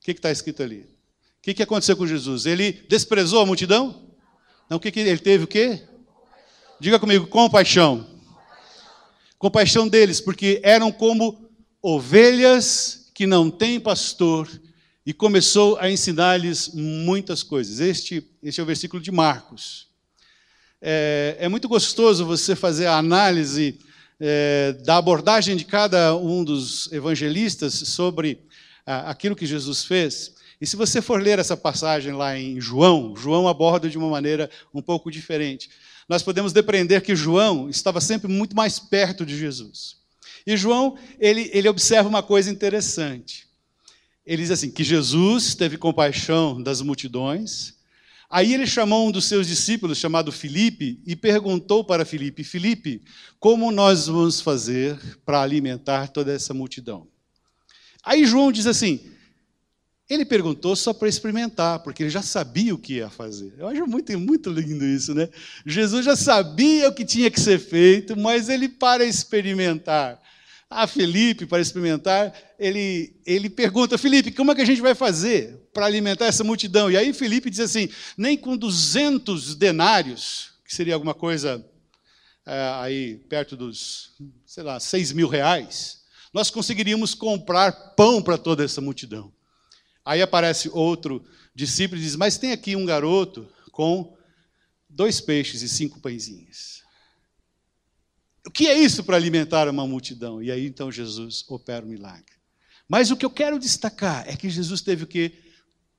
O 0.00 0.04
que 0.04 0.12
está 0.12 0.30
escrito 0.30 0.62
ali? 0.62 0.80
O 0.80 1.42
que, 1.42 1.52
que 1.52 1.62
aconteceu 1.62 1.96
com 1.96 2.06
Jesus? 2.06 2.46
Ele 2.46 2.72
desprezou 2.88 3.42
a 3.42 3.46
multidão? 3.46 4.10
Não, 4.68 4.78
o 4.78 4.80
que, 4.80 4.90
que 4.90 5.00
ele 5.00 5.18
teve 5.18 5.44
o 5.44 5.46
quê? 5.46 5.82
Diga 6.80 6.98
comigo, 6.98 7.26
compaixão. 7.26 8.06
Compaixão 9.38 9.86
deles, 9.86 10.20
porque 10.20 10.60
eram 10.62 10.90
como 10.90 11.50
ovelhas 11.82 13.10
que 13.14 13.26
não 13.26 13.50
têm 13.50 13.78
pastor, 13.78 14.48
e 15.04 15.12
começou 15.12 15.76
a 15.78 15.90
ensinar-lhes 15.90 16.70
muitas 16.72 17.42
coisas. 17.42 17.80
Este, 17.80 18.24
este 18.42 18.60
é 18.60 18.62
o 18.62 18.66
versículo 18.66 19.02
de 19.02 19.10
Marcos. 19.10 19.88
É, 20.80 21.36
é 21.40 21.48
muito 21.48 21.68
gostoso 21.68 22.24
você 22.24 22.54
fazer 22.54 22.86
a 22.86 22.96
análise 22.96 23.78
é, 24.18 24.74
da 24.84 24.96
abordagem 24.98 25.56
de 25.56 25.64
cada 25.64 26.14
um 26.16 26.44
dos 26.44 26.90
evangelistas 26.92 27.74
sobre 27.74 28.46
aquilo 28.98 29.36
que 29.36 29.46
Jesus 29.46 29.84
fez. 29.84 30.34
E 30.60 30.66
se 30.66 30.76
você 30.76 31.00
for 31.00 31.20
ler 31.20 31.38
essa 31.38 31.56
passagem 31.56 32.12
lá 32.12 32.38
em 32.38 32.60
João, 32.60 33.16
João 33.16 33.48
aborda 33.48 33.88
de 33.88 33.96
uma 33.96 34.08
maneira 34.08 34.50
um 34.74 34.82
pouco 34.82 35.10
diferente. 35.10 35.70
Nós 36.08 36.22
podemos 36.22 36.52
depreender 36.52 37.02
que 37.02 37.16
João 37.16 37.70
estava 37.70 38.00
sempre 38.00 38.28
muito 38.28 38.54
mais 38.54 38.78
perto 38.78 39.24
de 39.24 39.38
Jesus. 39.38 39.96
E 40.46 40.56
João, 40.56 40.98
ele, 41.18 41.50
ele 41.52 41.68
observa 41.68 42.08
uma 42.08 42.22
coisa 42.22 42.50
interessante. 42.50 43.46
Ele 44.26 44.42
diz 44.42 44.50
assim: 44.50 44.70
que 44.70 44.84
Jesus 44.84 45.54
teve 45.54 45.76
compaixão 45.78 46.62
das 46.62 46.82
multidões. 46.82 47.74
Aí 48.28 48.54
ele 48.54 48.66
chamou 48.66 49.08
um 49.08 49.10
dos 49.10 49.24
seus 49.24 49.46
discípulos, 49.46 49.98
chamado 49.98 50.30
Filipe, 50.30 51.00
e 51.06 51.16
perguntou 51.16 51.84
para 51.84 52.04
Filipe: 52.04 52.44
Filipe, 52.44 53.02
como 53.38 53.70
nós 53.70 54.06
vamos 54.06 54.40
fazer 54.40 54.98
para 55.24 55.40
alimentar 55.40 56.08
toda 56.08 56.32
essa 56.32 56.52
multidão? 56.52 57.08
Aí 58.04 58.24
João 58.24 58.50
diz 58.50 58.66
assim: 58.66 59.00
ele 60.08 60.24
perguntou 60.24 60.74
só 60.74 60.92
para 60.92 61.08
experimentar, 61.08 61.78
porque 61.80 62.02
ele 62.02 62.10
já 62.10 62.22
sabia 62.22 62.74
o 62.74 62.78
que 62.78 62.94
ia 62.94 63.08
fazer. 63.08 63.54
Eu 63.56 63.68
acho 63.68 63.86
muito, 63.86 64.18
muito 64.18 64.50
lindo 64.50 64.84
isso, 64.84 65.14
né? 65.14 65.28
Jesus 65.64 66.04
já 66.04 66.16
sabia 66.16 66.88
o 66.88 66.92
que 66.92 67.04
tinha 67.04 67.30
que 67.30 67.38
ser 67.38 67.60
feito, 67.60 68.18
mas 68.18 68.48
ele, 68.48 68.68
para 68.68 69.04
experimentar, 69.04 70.20
a 70.68 70.86
Felipe, 70.86 71.46
para 71.46 71.60
experimentar, 71.60 72.32
ele, 72.58 73.14
ele 73.24 73.48
pergunta: 73.48 73.96
Felipe, 73.96 74.32
como 74.32 74.50
é 74.50 74.54
que 74.54 74.62
a 74.62 74.66
gente 74.66 74.80
vai 74.80 74.94
fazer 74.94 75.68
para 75.72 75.86
alimentar 75.86 76.26
essa 76.26 76.42
multidão? 76.42 76.90
E 76.90 76.96
aí 76.96 77.12
Felipe 77.12 77.50
diz 77.50 77.60
assim: 77.60 77.88
nem 78.16 78.36
com 78.36 78.56
200 78.56 79.54
denários, 79.54 80.52
que 80.64 80.74
seria 80.74 80.94
alguma 80.94 81.14
coisa 81.14 81.64
é, 82.46 82.72
aí 82.80 83.16
perto 83.28 83.56
dos, 83.56 84.12
sei 84.46 84.62
lá, 84.62 84.80
6 84.80 85.12
mil 85.12 85.28
reais, 85.28 85.99
nós 86.32 86.50
conseguiríamos 86.50 87.14
comprar 87.14 87.94
pão 87.94 88.22
para 88.22 88.38
toda 88.38 88.64
essa 88.64 88.80
multidão. 88.80 89.32
Aí 90.04 90.22
aparece 90.22 90.68
outro 90.72 91.24
discípulo 91.54 92.00
e 92.00 92.04
diz: 92.04 92.16
Mas 92.16 92.38
tem 92.38 92.52
aqui 92.52 92.76
um 92.76 92.84
garoto 92.84 93.48
com 93.72 94.16
dois 94.88 95.20
peixes 95.20 95.62
e 95.62 95.68
cinco 95.68 96.00
pãezinhos. 96.00 96.82
O 98.46 98.50
que 98.50 98.66
é 98.66 98.78
isso 98.78 99.04
para 99.04 99.16
alimentar 99.16 99.68
uma 99.68 99.86
multidão? 99.86 100.42
E 100.42 100.50
aí 100.50 100.66
então 100.66 100.90
Jesus 100.90 101.44
opera 101.48 101.84
o 101.84 101.88
milagre. 101.88 102.32
Mas 102.88 103.10
o 103.10 103.16
que 103.16 103.24
eu 103.24 103.30
quero 103.30 103.58
destacar 103.58 104.28
é 104.28 104.36
que 104.36 104.50
Jesus 104.50 104.80
teve 104.80 105.04
o 105.04 105.06
que? 105.06 105.32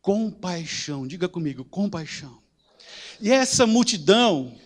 Compaixão. 0.01 1.07
Diga 1.07 1.29
comigo, 1.29 1.63
compaixão. 1.63 2.41
E 3.21 3.31
essa 3.31 3.65
multidão, 3.65 4.57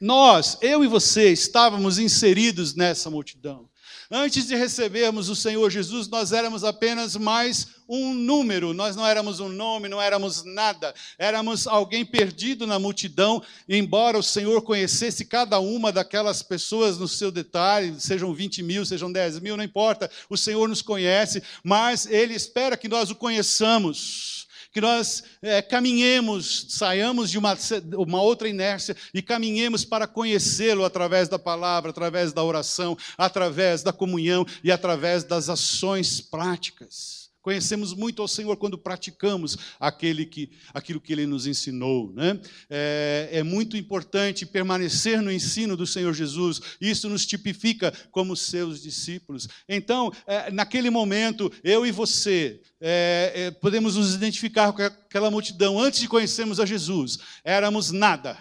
nós, 0.00 0.58
eu 0.60 0.84
e 0.84 0.86
você, 0.86 1.32
estávamos 1.32 1.98
inseridos 1.98 2.74
nessa 2.74 3.10
multidão. 3.10 3.68
Antes 4.14 4.46
de 4.46 4.54
recebermos 4.54 5.30
o 5.30 5.34
Senhor 5.34 5.70
Jesus, 5.70 6.06
nós 6.06 6.32
éramos 6.32 6.64
apenas 6.64 7.16
mais 7.16 7.68
um 7.88 8.12
número, 8.12 8.74
nós 8.74 8.94
não 8.94 9.06
éramos 9.06 9.40
um 9.40 9.48
nome, 9.48 9.88
não 9.88 10.02
éramos 10.02 10.44
nada, 10.44 10.94
éramos 11.16 11.66
alguém 11.66 12.04
perdido 12.04 12.66
na 12.66 12.78
multidão, 12.78 13.42
embora 13.66 14.18
o 14.18 14.22
Senhor 14.22 14.60
conhecesse 14.60 15.24
cada 15.24 15.58
uma 15.60 15.90
daquelas 15.90 16.42
pessoas 16.42 16.98
no 16.98 17.08
seu 17.08 17.30
detalhe, 17.30 17.98
sejam 17.98 18.34
20 18.34 18.62
mil, 18.62 18.84
sejam 18.84 19.10
10 19.10 19.38
mil, 19.40 19.56
não 19.56 19.64
importa, 19.64 20.10
o 20.28 20.36
Senhor 20.36 20.68
nos 20.68 20.82
conhece, 20.82 21.42
mas 21.64 22.04
Ele 22.04 22.34
espera 22.34 22.76
que 22.76 22.88
nós 22.88 23.10
o 23.10 23.14
conheçamos 23.14 24.41
que 24.72 24.80
nós 24.80 25.22
é, 25.42 25.60
caminhemos, 25.60 26.66
saiamos 26.70 27.30
de 27.30 27.38
uma, 27.38 27.56
uma 27.98 28.22
outra 28.22 28.48
inércia 28.48 28.96
e 29.12 29.20
caminhemos 29.20 29.84
para 29.84 30.06
conhecê-lo 30.06 30.84
através 30.84 31.28
da 31.28 31.38
palavra, 31.38 31.90
através 31.90 32.32
da 32.32 32.42
oração, 32.42 32.96
através 33.18 33.82
da 33.82 33.92
comunhão 33.92 34.46
e 34.64 34.72
através 34.72 35.24
das 35.24 35.48
ações 35.48 36.20
práticas. 36.20 37.21
Conhecemos 37.42 37.92
muito 37.92 38.22
ao 38.22 38.28
Senhor 38.28 38.56
quando 38.56 38.78
praticamos 38.78 39.58
aquele 39.80 40.24
que, 40.24 40.50
aquilo 40.72 41.00
que 41.00 41.12
Ele 41.12 41.26
nos 41.26 41.44
ensinou. 41.44 42.12
Né? 42.14 42.40
É, 42.70 43.28
é, 43.32 43.42
muito 43.42 43.76
importante 43.76 44.46
permanecer 44.46 45.20
no 45.20 45.30
ensino 45.30 45.76
do 45.76 45.84
Senhor 45.84 46.14
Jesus. 46.14 46.60
Isso 46.80 47.08
nos 47.08 47.26
tipifica 47.26 47.92
como 48.12 48.36
seus 48.36 48.80
discípulos. 48.80 49.48
Então, 49.68 50.12
é, 50.24 50.52
naquele 50.52 50.88
momento, 50.88 51.50
eu 51.64 51.84
e 51.84 51.90
você 51.90 52.60
é, 52.80 53.32
é 53.34 53.50
podemos 53.50 53.96
nos 53.96 54.14
identificar 54.14 54.72
com 54.72 54.82
aquela 54.82 55.30
multidão. 55.30 55.80
Antes 55.80 55.98
de 55.98 56.08
conhecermos 56.08 56.60
a 56.60 56.64
Jesus, 56.64 57.18
éramos 57.42 57.90
nada. 57.90 58.38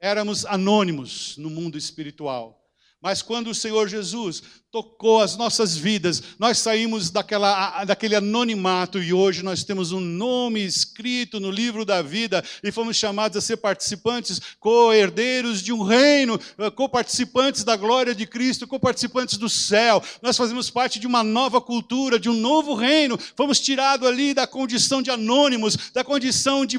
Éramos 0.00 0.46
anônimos 0.46 1.36
no 1.36 1.50
mundo 1.50 1.76
espiritual. 1.76 2.59
Mas 3.02 3.22
quando 3.22 3.48
o 3.48 3.54
Senhor 3.54 3.88
Jesus 3.88 4.42
tocou 4.70 5.22
as 5.22 5.34
nossas 5.34 5.74
vidas, 5.74 6.22
nós 6.38 6.58
saímos 6.58 7.08
daquela, 7.08 7.82
daquele 7.84 8.14
anonimato 8.14 9.02
e 9.02 9.10
hoje 9.10 9.42
nós 9.42 9.64
temos 9.64 9.90
um 9.90 10.00
nome 10.00 10.62
escrito 10.62 11.40
no 11.40 11.50
livro 11.50 11.86
da 11.86 12.02
vida 12.02 12.44
e 12.62 12.70
fomos 12.70 12.98
chamados 12.98 13.38
a 13.38 13.40
ser 13.40 13.56
participantes, 13.56 14.38
co-herdeiros 14.60 15.62
de 15.62 15.72
um 15.72 15.82
reino, 15.82 16.38
co-participantes 16.76 17.64
da 17.64 17.74
glória 17.74 18.14
de 18.14 18.26
Cristo, 18.26 18.66
co-participantes 18.66 19.38
do 19.38 19.48
céu. 19.48 20.02
Nós 20.20 20.36
fazemos 20.36 20.68
parte 20.68 20.98
de 21.00 21.06
uma 21.06 21.24
nova 21.24 21.58
cultura, 21.58 22.20
de 22.20 22.28
um 22.28 22.34
novo 22.34 22.74
reino. 22.74 23.18
Fomos 23.34 23.58
tirados 23.60 24.06
ali 24.06 24.34
da 24.34 24.46
condição 24.46 25.00
de 25.00 25.10
anônimos, 25.10 25.90
da 25.94 26.04
condição 26.04 26.66
de 26.66 26.78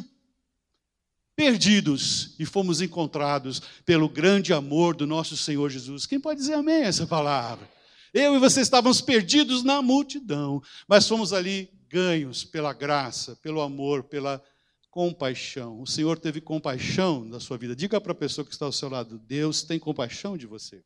perdidos 1.35 2.35
e 2.39 2.45
fomos 2.45 2.81
encontrados 2.81 3.61
pelo 3.85 4.09
grande 4.09 4.53
amor 4.53 4.95
do 4.95 5.07
nosso 5.07 5.35
Senhor 5.35 5.69
Jesus. 5.69 6.05
Quem 6.05 6.19
pode 6.19 6.39
dizer 6.39 6.53
amém 6.53 6.83
a 6.83 6.87
essa 6.87 7.07
palavra? 7.07 7.69
Eu 8.13 8.35
e 8.35 8.39
você 8.39 8.61
estávamos 8.61 9.01
perdidos 9.01 9.63
na 9.63 9.81
multidão, 9.81 10.61
mas 10.87 11.07
fomos 11.07 11.31
ali 11.31 11.69
ganhos 11.89 12.43
pela 12.43 12.73
graça, 12.73 13.35
pelo 13.37 13.61
amor, 13.61 14.03
pela 14.03 14.43
compaixão. 14.89 15.81
O 15.81 15.87
Senhor 15.87 16.19
teve 16.19 16.41
compaixão 16.41 17.27
da 17.29 17.39
sua 17.39 17.57
vida. 17.57 17.75
Diga 17.75 18.01
para 18.01 18.11
a 18.11 18.15
pessoa 18.15 18.45
que 18.45 18.51
está 18.51 18.65
ao 18.65 18.71
seu 18.71 18.89
lado: 18.89 19.17
Deus 19.17 19.63
tem 19.63 19.79
compaixão 19.79 20.37
de 20.37 20.45
você. 20.45 20.83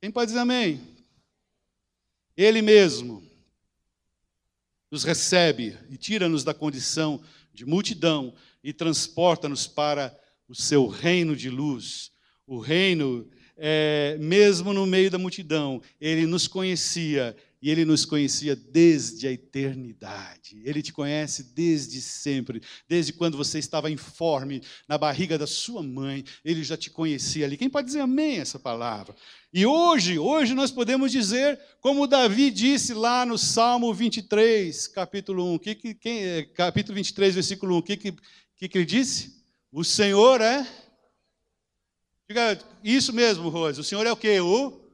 Quem 0.00 0.10
pode 0.10 0.28
dizer 0.28 0.40
amém? 0.40 0.96
Ele 2.36 2.62
mesmo 2.62 3.27
nos 4.90 5.04
recebe 5.04 5.76
e 5.90 5.96
tira-nos 5.96 6.44
da 6.44 6.54
condição 6.54 7.20
de 7.52 7.66
multidão 7.66 8.34
e 8.62 8.72
transporta-nos 8.72 9.66
para 9.66 10.16
o 10.48 10.54
seu 10.54 10.86
reino 10.86 11.36
de 11.36 11.50
luz. 11.50 12.10
O 12.46 12.58
reino, 12.58 13.28
é, 13.56 14.16
mesmo 14.18 14.72
no 14.72 14.86
meio 14.86 15.10
da 15.10 15.18
multidão, 15.18 15.82
ele 16.00 16.26
nos 16.26 16.48
conhecia 16.48 17.36
e 17.60 17.70
ele 17.70 17.84
nos 17.84 18.04
conhecia 18.04 18.54
desde 18.54 19.26
a 19.26 19.32
eternidade. 19.32 20.60
Ele 20.64 20.80
te 20.80 20.92
conhece 20.92 21.42
desde 21.54 22.00
sempre, 22.00 22.62
desde 22.88 23.12
quando 23.12 23.36
você 23.36 23.58
estava 23.58 23.90
informe 23.90 24.62
na 24.86 24.96
barriga 24.96 25.36
da 25.36 25.46
sua 25.46 25.82
mãe, 25.82 26.24
ele 26.44 26.62
já 26.62 26.76
te 26.76 26.90
conhecia 26.90 27.44
ali. 27.44 27.56
Quem 27.56 27.68
pode 27.68 27.88
dizer 27.88 28.00
amém 28.00 28.38
essa 28.38 28.58
palavra? 28.58 29.14
E 29.52 29.66
hoje, 29.66 30.18
hoje 30.18 30.54
nós 30.54 30.70
podemos 30.70 31.10
dizer, 31.10 31.58
como 31.80 32.06
Davi 32.06 32.50
disse 32.50 32.94
lá 32.94 33.26
no 33.26 33.36
Salmo 33.36 33.92
23, 33.92 34.86
capítulo 34.88 35.54
1, 35.54 35.58
que, 35.58 35.74
que, 35.74 35.94
quem, 35.94 36.24
é, 36.24 36.44
capítulo 36.44 36.94
23, 36.94 37.34
versículo 37.34 37.74
1, 37.74 37.78
o 37.78 37.82
que, 37.82 37.96
que, 37.96 38.14
que, 38.56 38.68
que 38.68 38.78
ele 38.78 38.84
disse? 38.84 39.42
O 39.72 39.82
Senhor 39.82 40.40
é. 40.40 40.66
Diga 42.28 42.58
isso 42.84 43.12
mesmo, 43.12 43.48
Rose. 43.48 43.80
O 43.80 43.84
Senhor 43.84 44.06
é 44.06 44.12
o 44.12 44.16
quê? 44.16 44.38
O 44.38 44.87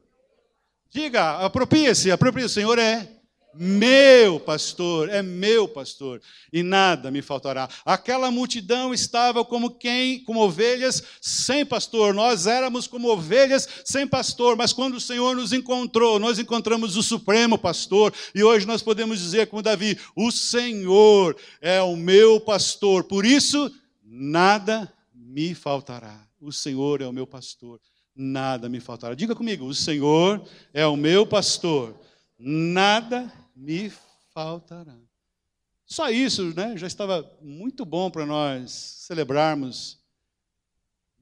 Diga, 0.95 1.45
apropria-se, 1.45 2.09
apropria. 2.09 2.45
O 2.45 2.49
Senhor 2.49 2.79
é 2.79 3.05
meu 3.53 4.39
pastor, 4.39 5.09
é 5.09 5.21
meu 5.21 5.67
pastor, 5.67 6.21
e 6.53 6.63
nada 6.63 7.11
me 7.11 7.21
faltará. 7.21 7.67
Aquela 7.83 8.31
multidão 8.31 8.93
estava 8.93 9.43
como 9.43 9.71
quem, 9.71 10.23
como 10.23 10.39
ovelhas 10.39 11.03
sem 11.19 11.65
pastor. 11.65 12.13
Nós 12.13 12.47
éramos 12.47 12.87
como 12.87 13.09
ovelhas 13.09 13.67
sem 13.83 14.07
pastor, 14.07 14.55
mas 14.55 14.71
quando 14.71 14.95
o 14.95 15.01
Senhor 15.01 15.35
nos 15.35 15.51
encontrou, 15.51 16.17
nós 16.17 16.39
encontramos 16.39 16.95
o 16.95 17.03
supremo 17.03 17.57
pastor, 17.57 18.13
e 18.33 18.41
hoje 18.41 18.65
nós 18.65 18.81
podemos 18.81 19.19
dizer 19.19 19.47
como 19.47 19.61
Davi: 19.61 19.99
"O 20.15 20.31
Senhor 20.31 21.35
é 21.59 21.81
o 21.81 21.97
meu 21.97 22.39
pastor". 22.39 23.03
Por 23.03 23.25
isso, 23.25 23.69
nada 24.01 24.89
me 25.13 25.53
faltará. 25.53 26.25
O 26.39 26.53
Senhor 26.53 27.01
é 27.01 27.05
o 27.05 27.11
meu 27.11 27.27
pastor, 27.27 27.81
nada 28.15 28.69
me 28.69 28.79
faltará. 28.79 29.13
Diga 29.13 29.35
comigo: 29.35 29.65
"O 29.65 29.73
Senhor 29.73 30.43
é 30.73 30.85
o 30.85 30.95
meu 30.95 31.25
pastor, 31.25 31.99
nada 32.37 33.31
me 33.55 33.91
faltará. 34.33 34.95
Só 35.85 36.09
isso, 36.09 36.53
né? 36.55 36.75
Já 36.77 36.87
estava 36.87 37.29
muito 37.41 37.85
bom 37.85 38.09
para 38.09 38.25
nós 38.25 38.71
celebrarmos 38.71 39.99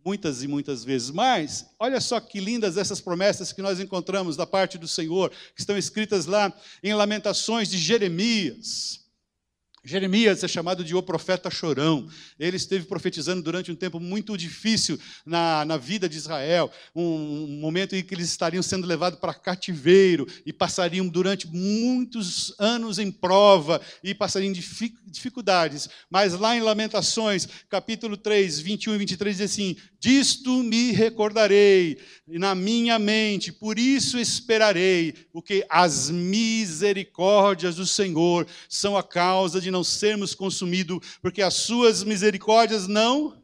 muitas 0.04 0.44
e 0.44 0.48
muitas 0.48 0.84
vezes. 0.84 1.10
Mas, 1.12 1.66
olha 1.80 2.00
só 2.02 2.20
que 2.20 2.40
lindas 2.40 2.78
essas 2.78 3.00
promessas 3.00 3.54
que 3.54 3.62
nós 3.62 3.80
encontramos 3.80 4.36
da 4.36 4.46
parte 4.46 4.78
do 4.78 4.88
Senhor, 4.88 5.30
que 5.56 5.62
estão 5.62 5.78
escritas 5.78 6.26
lá 6.26 6.52
em 6.82 6.94
Lamentações 6.94 7.70
de 7.70 7.78
Jeremias. 7.78 9.03
Jeremias 9.86 10.42
é 10.42 10.48
chamado 10.48 10.82
de 10.82 10.96
o 10.96 11.04
profeta 11.04 11.50
chorão. 11.50 12.08
Ele 12.40 12.56
esteve 12.56 12.86
profetizando 12.86 13.42
durante 13.42 13.70
um 13.70 13.76
tempo 13.76 14.00
muito 14.00 14.38
difícil 14.38 14.98
na, 15.26 15.66
na 15.66 15.76
vida 15.76 16.08
de 16.08 16.16
Israel, 16.16 16.72
um, 16.96 17.04
um 17.04 17.60
momento 17.60 17.94
em 17.94 18.02
que 18.02 18.16
eles 18.16 18.30
estariam 18.30 18.64
sendo 18.64 18.88
levados 18.88 19.20
para 19.20 19.34
cativeiro 19.34 20.26
e 20.46 20.54
passariam 20.54 21.06
durante 21.06 21.48
muitos 21.48 22.56
anos 22.58 22.98
em 22.98 23.12
prova 23.12 23.82
e 24.02 24.16
passariam 24.16 24.54
dificuldades. 25.06 25.90
Mas 26.10 26.32
lá 26.34 26.56
em 26.56 26.62
Lamentações, 26.62 27.50
capítulo 27.70 28.16
3, 28.16 28.62
21 28.62 28.96
e 28.96 28.98
23, 29.00 29.38
diz 29.38 29.52
assim: 29.52 29.76
Disto 30.04 30.62
me 30.62 30.92
recordarei 30.92 31.98
na 32.28 32.54
minha 32.54 33.00
mente, 33.00 33.54
por 33.54 33.80
isso 33.80 34.20
esperarei, 34.20 35.14
porque 35.32 35.66
as 35.70 36.10
misericórdias 36.10 37.78
do 37.78 37.88
Senhor 37.88 38.46
são 38.68 38.98
a 38.98 39.02
causa 39.02 39.62
de 39.62 39.72
não 39.72 39.82
sermos 39.82 40.36
consumidos, 40.36 41.00
porque 41.22 41.42
as 41.42 41.54
suas 41.54 42.04
misericórdias 42.04 42.86
não 42.86 43.42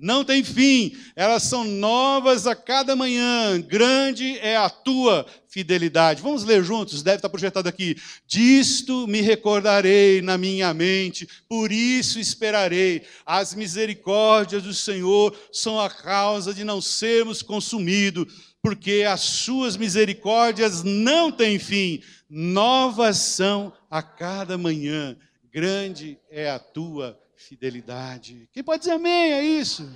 não 0.00 0.24
têm 0.24 0.42
fim, 0.42 0.96
elas 1.14 1.42
são 1.42 1.64
novas 1.64 2.46
a 2.46 2.54
cada 2.56 2.96
manhã, 2.96 3.60
grande 3.60 4.38
é 4.38 4.56
a 4.56 4.70
tua 4.70 5.26
fidelidade. 5.48 6.22
Vamos 6.22 6.42
ler 6.44 6.64
juntos, 6.64 7.02
deve 7.02 7.16
estar 7.16 7.28
projetado 7.28 7.68
aqui. 7.68 7.96
Disto 8.26 9.06
me 9.06 9.20
recordarei 9.20 10.22
na 10.22 10.38
minha 10.38 10.72
mente, 10.72 11.28
por 11.48 11.70
isso 11.70 12.18
esperarei. 12.18 13.02
As 13.26 13.54
misericórdias 13.54 14.62
do 14.62 14.72
Senhor 14.72 15.36
são 15.52 15.78
a 15.78 15.90
causa 15.90 16.54
de 16.54 16.64
não 16.64 16.80
sermos 16.80 17.42
consumidos, 17.42 18.50
porque 18.62 19.04
as 19.06 19.20
suas 19.20 19.76
misericórdias 19.76 20.82
não 20.82 21.30
têm 21.30 21.58
fim, 21.58 22.02
novas 22.28 23.18
são 23.18 23.72
a 23.90 24.02
cada 24.02 24.56
manhã 24.56 25.16
grande 25.52 26.18
é 26.30 26.48
a 26.50 26.58
tua 26.58 27.08
fidelidade. 27.08 27.29
Quem 28.52 28.62
pode 28.62 28.80
dizer 28.80 28.92
amém 28.92 29.32
a 29.32 29.42
isso? 29.42 29.88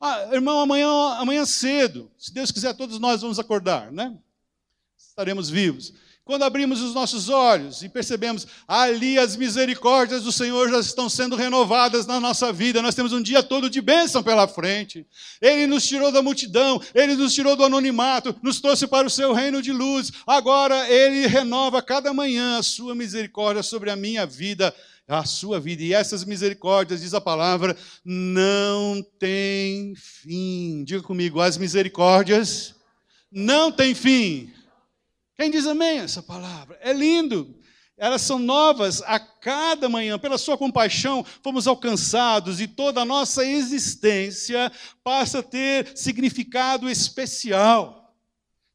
Ah, 0.00 0.28
irmão, 0.32 0.60
amanhã, 0.60 0.88
amanhã 1.14 1.44
cedo, 1.46 2.10
se 2.18 2.32
Deus 2.32 2.50
quiser, 2.50 2.74
todos 2.74 2.98
nós 2.98 3.22
vamos 3.22 3.38
acordar, 3.38 3.92
né? 3.92 4.16
Estaremos 4.98 5.48
vivos. 5.48 5.94
Quando 6.24 6.44
abrimos 6.44 6.80
os 6.80 6.94
nossos 6.94 7.28
olhos 7.28 7.82
e 7.82 7.88
percebemos 7.88 8.46
ali 8.66 9.18
as 9.18 9.34
misericórdias 9.34 10.22
do 10.22 10.30
Senhor 10.30 10.70
já 10.70 10.78
estão 10.78 11.08
sendo 11.08 11.34
renovadas 11.34 12.06
na 12.06 12.20
nossa 12.20 12.52
vida, 12.52 12.80
nós 12.80 12.94
temos 12.94 13.12
um 13.12 13.20
dia 13.20 13.42
todo 13.42 13.68
de 13.68 13.80
bênção 13.80 14.22
pela 14.22 14.46
frente. 14.46 15.04
Ele 15.40 15.66
nos 15.66 15.84
tirou 15.84 16.12
da 16.12 16.22
multidão, 16.22 16.80
ele 16.94 17.16
nos 17.16 17.34
tirou 17.34 17.56
do 17.56 17.64
anonimato, 17.64 18.36
nos 18.40 18.60
trouxe 18.60 18.86
para 18.86 19.06
o 19.06 19.10
seu 19.10 19.32
reino 19.32 19.60
de 19.60 19.72
luz. 19.72 20.12
Agora 20.24 20.88
ele 20.88 21.26
renova 21.26 21.82
cada 21.82 22.14
manhã 22.14 22.58
a 22.58 22.62
sua 22.62 22.94
misericórdia 22.94 23.62
sobre 23.62 23.90
a 23.90 23.96
minha 23.96 24.24
vida 24.24 24.72
a 25.08 25.24
sua 25.24 25.60
vida. 25.60 25.82
E 25.82 25.92
essas 25.92 26.24
misericórdias, 26.24 27.00
diz 27.00 27.14
a 27.14 27.20
palavra, 27.20 27.76
não 28.04 29.02
tem 29.18 29.94
fim. 29.96 30.84
Diga 30.84 31.02
comigo, 31.02 31.40
as 31.40 31.56
misericórdias 31.56 32.74
não 33.30 33.70
têm 33.70 33.94
fim. 33.94 34.52
Quem 35.36 35.50
diz 35.50 35.66
amém 35.66 35.98
essa 35.98 36.22
palavra? 36.22 36.78
É 36.80 36.92
lindo. 36.92 37.58
Elas 37.96 38.22
são 38.22 38.38
novas 38.38 39.00
a 39.02 39.18
cada 39.20 39.88
manhã. 39.88 40.18
Pela 40.18 40.38
sua 40.38 40.58
compaixão, 40.58 41.24
fomos 41.42 41.66
alcançados 41.66 42.60
e 42.60 42.66
toda 42.66 43.02
a 43.02 43.04
nossa 43.04 43.44
existência 43.44 44.72
passa 45.04 45.38
a 45.38 45.42
ter 45.42 45.96
significado 45.96 46.88
especial. 46.90 48.01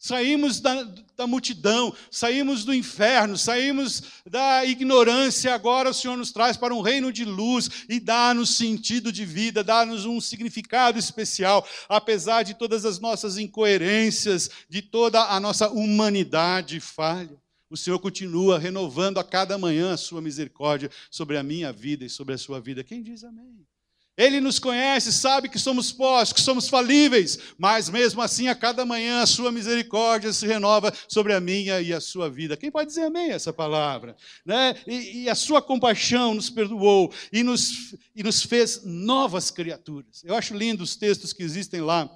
Saímos 0.07 0.61
da, 0.61 0.87
da, 1.17 1.27
multidão, 1.27 1.93
saímos 2.09 2.63
do 2.63 2.73
inferno, 2.73 3.37
saímos 3.37 4.03
da 4.25 4.63
ignorância. 4.63 5.53
Agora 5.53 5.89
o 5.89 5.93
Senhor 5.93 6.15
nos 6.15 6.31
traz 6.31 6.55
para 6.55 6.73
um 6.73 6.79
reino 6.79 7.11
de 7.11 7.25
luz 7.25 7.69
e 7.89 7.99
dá-nos 7.99 8.55
sentido 8.55 9.11
de 9.11 9.25
vida, 9.25 9.65
dá-nos 9.65 10.05
um 10.05 10.21
significado 10.21 10.97
especial, 10.97 11.67
apesar 11.89 12.43
de 12.43 12.53
todas 12.53 12.85
as 12.85 12.99
nossas 12.99 13.37
incoerências, 13.37 14.49
de 14.69 14.81
toda 14.81 15.21
a 15.25 15.41
nossa 15.41 15.67
humanidade 15.69 16.79
falha. 16.79 17.37
O 17.69 17.75
Senhor 17.75 17.99
continua 17.99 18.57
renovando 18.57 19.17
a 19.17 19.25
cada 19.25 19.57
manhã 19.57 19.91
a 19.91 19.97
sua 19.97 20.21
misericórdia 20.21 20.89
sobre 21.11 21.37
a 21.37 21.43
minha 21.43 21.73
vida 21.73 22.05
e 22.05 22.09
sobre 22.09 22.33
a 22.33 22.37
sua 22.37 22.61
vida. 22.61 22.81
Quem 22.81 23.03
diz 23.03 23.25
amém? 23.25 23.67
Ele 24.17 24.41
nos 24.41 24.57
conhece, 24.57 25.13
sabe 25.13 25.47
que 25.47 25.59
somos 25.59 25.91
pós, 25.91 26.33
que 26.33 26.41
somos 26.41 26.67
falíveis, 26.67 27.37
mas 27.55 27.87
mesmo 27.87 28.19
assim, 28.19 28.47
a 28.47 28.55
cada 28.55 28.83
manhã, 28.83 29.21
a 29.21 29.27
sua 29.27 29.51
misericórdia 29.51 30.33
se 30.33 30.47
renova 30.47 30.91
sobre 31.07 31.33
a 31.33 31.39
minha 31.39 31.79
e 31.79 31.93
a 31.93 32.01
sua 32.01 32.27
vida. 32.27 32.57
Quem 32.57 32.71
pode 32.71 32.87
dizer 32.87 33.03
amém 33.03 33.29
essa 33.29 33.53
palavra? 33.53 34.17
Né? 34.43 34.75
E, 34.87 35.23
e 35.23 35.29
a 35.29 35.35
sua 35.35 35.61
compaixão 35.61 36.33
nos 36.33 36.49
perdoou 36.49 37.13
e 37.31 37.43
nos, 37.43 37.95
e 38.15 38.23
nos 38.23 38.41
fez 38.41 38.81
novas 38.83 39.51
criaturas. 39.51 40.23
Eu 40.23 40.33
acho 40.33 40.57
lindo 40.57 40.83
os 40.83 40.95
textos 40.95 41.31
que 41.31 41.43
existem 41.43 41.81
lá. 41.81 42.09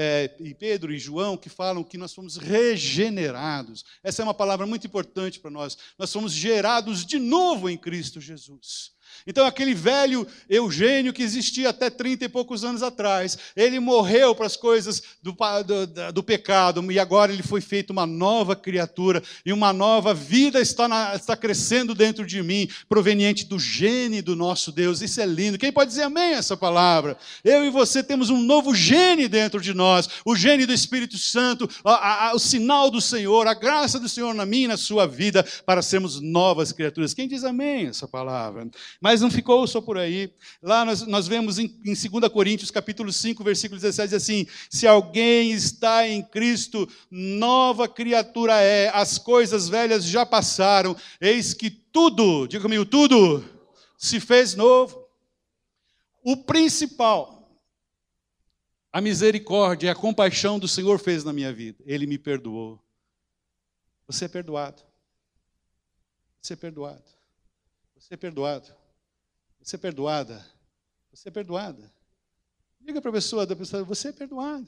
É, 0.00 0.36
em 0.38 0.54
Pedro 0.54 0.92
e 0.92 0.98
João, 0.98 1.36
que 1.36 1.48
falam 1.48 1.82
que 1.82 1.98
nós 1.98 2.14
fomos 2.14 2.36
regenerados. 2.36 3.84
Essa 4.00 4.22
é 4.22 4.24
uma 4.24 4.34
palavra 4.34 4.64
muito 4.64 4.86
importante 4.86 5.40
para 5.40 5.50
nós. 5.50 5.76
Nós 5.98 6.12
fomos 6.12 6.30
gerados 6.30 7.04
de 7.04 7.18
novo 7.18 7.68
em 7.68 7.76
Cristo 7.76 8.20
Jesus. 8.20 8.92
Então, 9.26 9.46
aquele 9.46 9.74
velho 9.74 10.26
Eugênio 10.48 11.12
que 11.12 11.22
existia 11.22 11.70
até 11.70 11.90
trinta 11.90 12.24
e 12.24 12.28
poucos 12.28 12.64
anos 12.64 12.82
atrás, 12.82 13.38
ele 13.56 13.80
morreu 13.80 14.34
para 14.34 14.46
as 14.46 14.56
coisas 14.56 15.02
do, 15.22 15.36
do, 15.64 16.12
do, 16.12 16.22
pecado 16.22 16.90
e 16.90 16.98
agora 16.98 17.32
ele 17.32 17.42
foi 17.42 17.60
feito 17.60 17.90
uma 17.90 18.06
nova 18.06 18.54
criatura 18.54 19.22
e 19.44 19.52
uma 19.52 19.72
nova 19.72 20.12
vida 20.12 20.60
está, 20.60 20.88
na, 20.88 21.14
está 21.14 21.36
crescendo 21.36 21.94
dentro 21.94 22.26
de 22.26 22.42
mim, 22.42 22.68
proveniente 22.88 23.44
do 23.44 23.58
gene 23.58 24.22
do 24.22 24.36
nosso 24.36 24.70
Deus. 24.70 25.00
Isso 25.00 25.20
é 25.20 25.26
lindo. 25.26 25.58
Quem 25.58 25.72
pode 25.72 25.90
dizer 25.90 26.02
amém 26.02 26.34
a 26.34 26.38
essa 26.38 26.56
palavra? 26.56 27.16
Eu 27.44 27.64
e 27.64 27.70
você 27.70 28.02
temos 28.02 28.30
um 28.30 28.40
novo 28.42 28.74
gene 28.74 29.28
dentro 29.28 29.60
de 29.60 29.74
nós, 29.74 30.08
o 30.24 30.36
gene 30.36 30.66
do 30.66 30.72
Espírito 30.72 31.18
Santo, 31.18 31.68
a, 31.84 32.28
a, 32.28 32.34
o 32.34 32.38
sinal 32.38 32.90
do 32.90 33.00
Senhor, 33.00 33.46
a 33.46 33.54
graça 33.54 33.98
do 33.98 34.08
Senhor 34.08 34.34
na 34.34 34.46
minha 34.46 34.64
e 34.64 34.68
na 34.68 34.76
sua 34.76 35.06
vida, 35.06 35.44
para 35.64 35.82
sermos 35.82 36.20
novas 36.20 36.72
criaturas. 36.72 37.14
Quem 37.14 37.28
diz 37.28 37.44
amém 37.44 37.86
a 37.86 37.90
essa 37.90 38.06
palavra? 38.06 38.68
Mas 39.00 39.07
mas 39.08 39.22
não 39.22 39.30
ficou 39.30 39.66
só 39.66 39.80
por 39.80 39.96
aí. 39.96 40.30
Lá 40.60 40.84
nós, 40.84 41.00
nós 41.06 41.26
vemos 41.26 41.58
em, 41.58 41.64
em 41.82 41.94
2 41.94 42.30
Coríntios, 42.30 42.70
capítulo 42.70 43.10
5, 43.10 43.42
versículo 43.42 43.80
17, 43.80 44.14
assim: 44.14 44.46
Se 44.68 44.86
alguém 44.86 45.50
está 45.50 46.06
em 46.06 46.22
Cristo, 46.22 46.86
nova 47.10 47.88
criatura 47.88 48.60
é, 48.60 48.90
as 48.94 49.16
coisas 49.16 49.66
velhas 49.66 50.04
já 50.04 50.26
passaram, 50.26 50.94
eis 51.22 51.54
que 51.54 51.70
tudo, 51.70 52.46
diga 52.46 52.62
comigo, 52.62 52.84
tudo 52.84 53.42
se 53.96 54.20
fez 54.20 54.54
novo. 54.54 55.08
O 56.22 56.36
principal, 56.36 57.50
a 58.92 59.00
misericórdia 59.00 59.86
e 59.86 59.90
a 59.90 59.94
compaixão 59.94 60.58
do 60.58 60.68
Senhor 60.68 60.98
fez 60.98 61.24
na 61.24 61.32
minha 61.32 61.50
vida. 61.50 61.82
Ele 61.86 62.06
me 62.06 62.18
perdoou. 62.18 62.78
Você 64.06 64.26
é 64.26 64.28
perdoado. 64.28 64.82
Você 66.42 66.52
é 66.52 66.56
perdoado. 66.56 67.02
Você 67.96 68.12
é 68.12 68.16
perdoado. 68.18 68.77
Você 69.62 69.76
é 69.76 69.78
perdoada. 69.78 70.44
Você 71.12 71.28
é 71.28 71.32
perdoada. 71.32 71.92
Diga 72.80 73.00
para 73.00 73.10
a 73.10 73.14
pessoa 73.14 73.44
da 73.44 73.54
pessoa, 73.54 73.84
você 73.84 74.08
é 74.08 74.12
perdoada. 74.12 74.66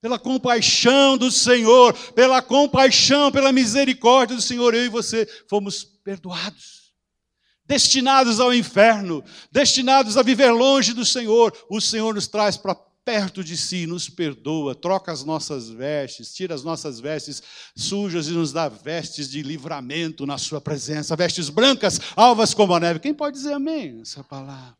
Pela 0.00 0.18
compaixão 0.18 1.16
do 1.16 1.30
Senhor, 1.30 1.92
pela 2.12 2.42
compaixão, 2.42 3.32
pela 3.32 3.52
misericórdia 3.52 4.36
do 4.36 4.42
Senhor, 4.42 4.74
eu 4.74 4.84
e 4.84 4.88
você 4.88 5.26
fomos 5.48 5.82
perdoados. 5.82 6.92
Destinados 7.64 8.40
ao 8.40 8.54
inferno, 8.54 9.24
destinados 9.50 10.16
a 10.16 10.22
viver 10.22 10.50
longe 10.50 10.94
do 10.94 11.04
Senhor, 11.04 11.52
o 11.68 11.80
Senhor 11.80 12.14
nos 12.14 12.26
traz 12.26 12.56
para 12.56 12.74
perto 13.08 13.42
de 13.42 13.56
si, 13.56 13.86
nos 13.86 14.10
perdoa, 14.10 14.74
troca 14.74 15.10
as 15.10 15.24
nossas 15.24 15.70
vestes, 15.70 16.34
tira 16.34 16.54
as 16.54 16.62
nossas 16.62 17.00
vestes 17.00 17.42
sujas 17.74 18.28
e 18.28 18.32
nos 18.32 18.52
dá 18.52 18.68
vestes 18.68 19.30
de 19.30 19.40
livramento 19.40 20.26
na 20.26 20.36
Sua 20.36 20.60
presença, 20.60 21.16
vestes 21.16 21.48
brancas, 21.48 21.98
alvas 22.14 22.52
como 22.52 22.74
a 22.74 22.80
neve. 22.80 23.00
Quem 23.00 23.14
pode 23.14 23.38
dizer 23.38 23.54
amém 23.54 24.02
essa 24.02 24.22
palavra? 24.22 24.76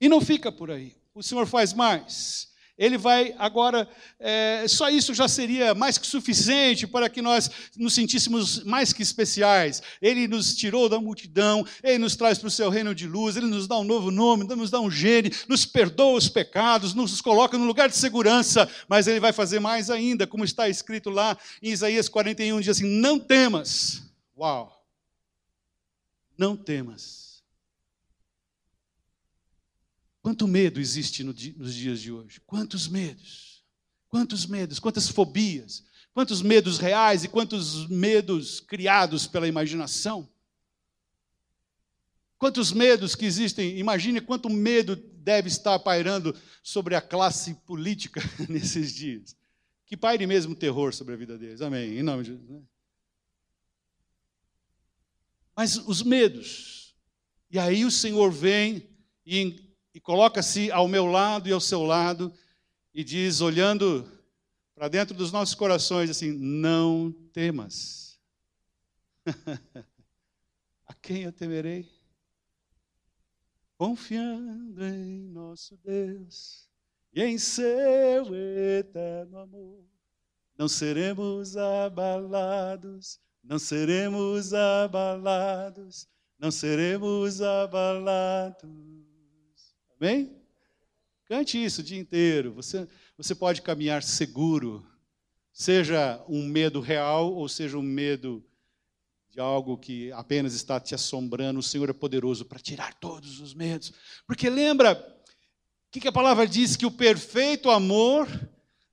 E 0.00 0.08
não 0.08 0.22
fica 0.22 0.50
por 0.50 0.70
aí. 0.70 0.96
O 1.14 1.22
Senhor 1.22 1.46
faz 1.46 1.74
mais 1.74 2.48
ele 2.80 2.96
vai 2.96 3.34
agora, 3.36 3.86
é, 4.18 4.64
só 4.66 4.88
isso 4.88 5.12
já 5.12 5.28
seria 5.28 5.74
mais 5.74 5.98
que 5.98 6.06
suficiente 6.06 6.86
para 6.86 7.10
que 7.10 7.20
nós 7.20 7.50
nos 7.76 7.92
sentíssemos 7.92 8.64
mais 8.64 8.90
que 8.90 9.02
especiais. 9.02 9.82
Ele 10.00 10.26
nos 10.26 10.56
tirou 10.56 10.88
da 10.88 10.98
multidão, 10.98 11.62
ele 11.82 11.98
nos 11.98 12.16
traz 12.16 12.38
para 12.38 12.48
o 12.48 12.50
seu 12.50 12.70
reino 12.70 12.94
de 12.94 13.06
luz, 13.06 13.36
ele 13.36 13.48
nos 13.48 13.68
dá 13.68 13.78
um 13.78 13.84
novo 13.84 14.10
nome, 14.10 14.44
nos 14.44 14.70
dá 14.70 14.80
um 14.80 14.90
gene, 14.90 15.30
nos 15.46 15.66
perdoa 15.66 16.16
os 16.16 16.30
pecados, 16.30 16.94
nos 16.94 17.20
coloca 17.20 17.58
no 17.58 17.66
lugar 17.66 17.90
de 17.90 17.96
segurança, 17.98 18.66
mas 18.88 19.06
ele 19.06 19.20
vai 19.20 19.34
fazer 19.34 19.60
mais 19.60 19.90
ainda, 19.90 20.26
como 20.26 20.42
está 20.42 20.66
escrito 20.66 21.10
lá 21.10 21.36
em 21.62 21.68
Isaías 21.68 22.08
41, 22.08 22.60
diz 22.60 22.70
assim: 22.70 22.86
Não 22.86 23.18
temas. 23.18 24.02
Uau! 24.34 24.82
Não 26.38 26.56
temas 26.56 27.29
Quanto 30.22 30.46
medo 30.46 30.80
existe 30.80 31.24
no, 31.24 31.32
nos 31.56 31.74
dias 31.74 32.00
de 32.00 32.12
hoje? 32.12 32.40
Quantos 32.46 32.86
medos? 32.88 33.64
Quantos 34.08 34.46
medos? 34.46 34.78
Quantas 34.78 35.08
fobias? 35.08 35.84
Quantos 36.12 36.42
medos 36.42 36.78
reais 36.78 37.24
e 37.24 37.28
quantos 37.28 37.86
medos 37.86 38.60
criados 38.60 39.26
pela 39.26 39.48
imaginação? 39.48 40.28
Quantos 42.36 42.72
medos 42.72 43.14
que 43.14 43.24
existem? 43.24 43.78
Imagine 43.78 44.20
quanto 44.20 44.50
medo 44.50 44.96
deve 44.96 45.48
estar 45.48 45.78
pairando 45.78 46.34
sobre 46.62 46.94
a 46.94 47.00
classe 47.00 47.54
política 47.66 48.20
nesses 48.48 48.94
dias. 48.94 49.36
Que 49.86 49.96
paire 49.96 50.26
mesmo 50.26 50.54
terror 50.54 50.92
sobre 50.92 51.14
a 51.14 51.16
vida 51.16 51.36
deles. 51.38 51.60
Amém. 51.60 51.98
Em 51.98 52.02
nome 52.02 52.24
de 52.24 52.30
Jesus. 52.30 52.48
Né? 52.48 52.62
Mas 55.54 55.76
os 55.76 56.02
medos. 56.02 56.94
E 57.50 57.58
aí 57.58 57.84
o 57.84 57.90
Senhor 57.90 58.30
vem 58.30 58.88
e 59.26 59.69
e 59.94 60.00
coloca-se 60.00 60.70
ao 60.70 60.86
meu 60.88 61.06
lado 61.06 61.48
e 61.48 61.52
ao 61.52 61.60
seu 61.60 61.82
lado 61.82 62.32
e 62.94 63.02
diz, 63.04 63.40
olhando 63.40 64.06
para 64.74 64.88
dentro 64.88 65.14
dos 65.14 65.30
nossos 65.30 65.54
corações, 65.54 66.08
assim: 66.08 66.32
Não 66.32 67.12
temas. 67.32 68.18
A 70.86 70.94
quem 70.94 71.22
eu 71.22 71.32
temerei? 71.32 71.88
Confiando 73.76 74.84
em 74.84 75.20
nosso 75.28 75.76
Deus 75.84 76.68
e 77.12 77.22
em 77.22 77.38
seu 77.38 78.34
eterno 78.34 79.38
amor, 79.38 79.84
não 80.56 80.68
seremos 80.68 81.56
abalados, 81.56 83.20
não 83.42 83.58
seremos 83.58 84.52
abalados, 84.52 86.08
não 86.38 86.50
seremos 86.50 87.40
abalados. 87.40 88.99
Amém? 90.00 90.34
Cante 91.26 91.62
isso 91.62 91.82
o 91.82 91.84
dia 91.84 91.98
inteiro. 91.98 92.54
Você, 92.54 92.88
você 93.18 93.34
pode 93.34 93.60
caminhar 93.60 94.02
seguro, 94.02 94.82
seja 95.52 96.24
um 96.26 96.42
medo 96.46 96.80
real 96.80 97.34
ou 97.34 97.46
seja 97.50 97.76
um 97.76 97.82
medo 97.82 98.42
de 99.30 99.38
algo 99.38 99.76
que 99.76 100.10
apenas 100.12 100.54
está 100.54 100.80
te 100.80 100.94
assombrando. 100.94 101.60
O 101.60 101.62
Senhor 101.62 101.90
é 101.90 101.92
poderoso 101.92 102.46
para 102.46 102.58
tirar 102.58 102.94
todos 102.94 103.40
os 103.40 103.52
medos. 103.52 103.92
Porque 104.26 104.48
lembra 104.48 104.94
o 104.94 105.90
que, 105.90 106.00
que 106.00 106.08
a 106.08 106.12
palavra 106.12 106.46
diz? 106.46 106.76
Que 106.76 106.86
o 106.86 106.90
perfeito 106.90 107.68
amor 107.68 108.26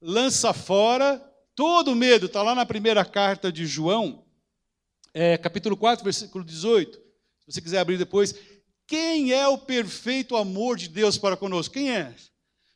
lança 0.01 0.51
fora 0.51 1.19
todo 1.55 1.95
medo. 1.95 2.25
Está 2.25 2.43
lá 2.43 2.53
na 2.53 2.65
primeira 2.65 3.05
carta 3.05 3.49
de 3.49 3.65
João, 3.65 4.25
é, 5.13 5.37
capítulo 5.37 5.77
4, 5.77 6.03
versículo 6.03 6.43
18. 6.43 6.97
Se 6.97 7.53
você 7.53 7.61
quiser 7.61 7.79
abrir 7.79 7.97
depois. 7.97 8.56
Quem 8.88 9.34
é 9.34 9.45
o 9.47 9.58
perfeito 9.58 10.36
amor 10.38 10.78
de 10.78 10.88
Deus 10.88 11.17
para 11.17 11.36
conosco? 11.36 11.73
Quem 11.73 11.91
é? 11.91 12.15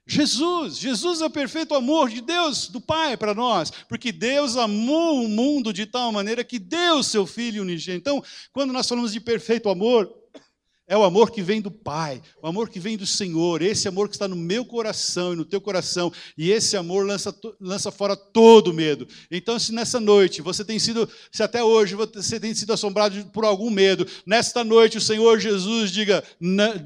Jesus, 0.06 0.78
Jesus 0.78 1.22
é 1.22 1.26
o 1.26 1.30
perfeito 1.30 1.74
amor 1.74 2.10
de 2.10 2.20
Deus, 2.20 2.68
do 2.68 2.82
Pai 2.82 3.16
para 3.16 3.34
nós, 3.34 3.72
porque 3.88 4.12
Deus 4.12 4.58
amou 4.58 5.24
o 5.24 5.30
mundo 5.30 5.72
de 5.72 5.86
tal 5.86 6.12
maneira 6.12 6.44
que 6.44 6.60
deu 6.60 7.02
seu 7.02 7.26
Filho 7.26 7.62
unigênito. 7.62 8.02
Então, 8.02 8.24
quando 8.52 8.74
nós 8.74 8.90
falamos 8.90 9.14
de 9.14 9.22
perfeito 9.22 9.70
amor, 9.70 10.14
é 10.92 10.98
o 10.98 11.06
amor 11.06 11.32
que 11.32 11.42
vem 11.42 11.62
do 11.62 11.72
Pai, 11.72 12.22
o 12.44 12.48
amor 12.48 12.68
que 12.68 12.78
vem 12.78 12.98
do 12.98 13.06
Senhor, 13.06 13.62
esse 13.62 13.88
amor 13.88 14.10
que 14.10 14.16
está 14.16 14.28
no 14.28 14.36
meu 14.36 14.66
coração 14.66 15.32
e 15.32 15.38
no 15.38 15.46
teu 15.46 15.62
coração, 15.62 16.12
e 16.38 16.52
esse 16.52 16.76
amor 16.76 17.06
lança, 17.06 17.34
lança 17.62 17.90
fora 17.90 18.14
todo 18.14 18.74
medo. 18.74 19.08
Então, 19.32 19.58
se 19.58 19.72
nessa 19.72 20.02
noite 20.02 20.42
você 20.42 20.66
tem 20.66 20.78
sido, 20.78 21.08
se 21.32 21.42
até 21.42 21.64
hoje 21.64 21.96
você 21.96 22.38
tem 22.42 22.54
sido 22.54 22.74
assombrado 22.74 23.24
por 23.28 23.46
algum 23.46 23.70
medo, 23.70 24.06
nesta 24.26 24.66
noite 24.66 24.98
o 24.98 25.02
Senhor 25.02 25.40
Jesus 25.40 25.92
diga, 25.92 26.22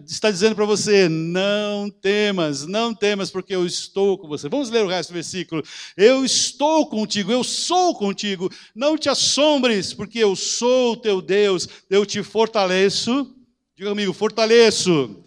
está 0.05 0.29
dizendo 0.29 0.53
para 0.53 0.65
você: 0.65 1.09
não 1.09 1.89
temas, 1.89 2.67
não 2.67 2.93
temas, 2.93 3.31
porque 3.31 3.55
eu 3.55 3.65
estou 3.65 4.19
com 4.19 4.27
você. 4.27 4.47
Vamos 4.47 4.69
ler 4.69 4.85
o 4.85 4.87
resto 4.87 5.09
do 5.09 5.15
versículo. 5.15 5.63
Eu 5.97 6.23
estou 6.23 6.85
contigo, 6.85 7.31
eu 7.31 7.43
sou 7.43 7.95
contigo, 7.95 8.51
não 8.75 8.99
te 8.99 9.09
assombres, 9.09 9.95
porque 9.95 10.19
eu 10.19 10.35
sou 10.35 10.93
o 10.93 10.97
teu 10.97 11.23
Deus, 11.23 11.67
eu 11.89 12.05
te 12.05 12.21
fortaleço 12.21 13.35
Diga 13.77 13.89
comigo, 13.89 14.13
fortaleço. 14.13 15.21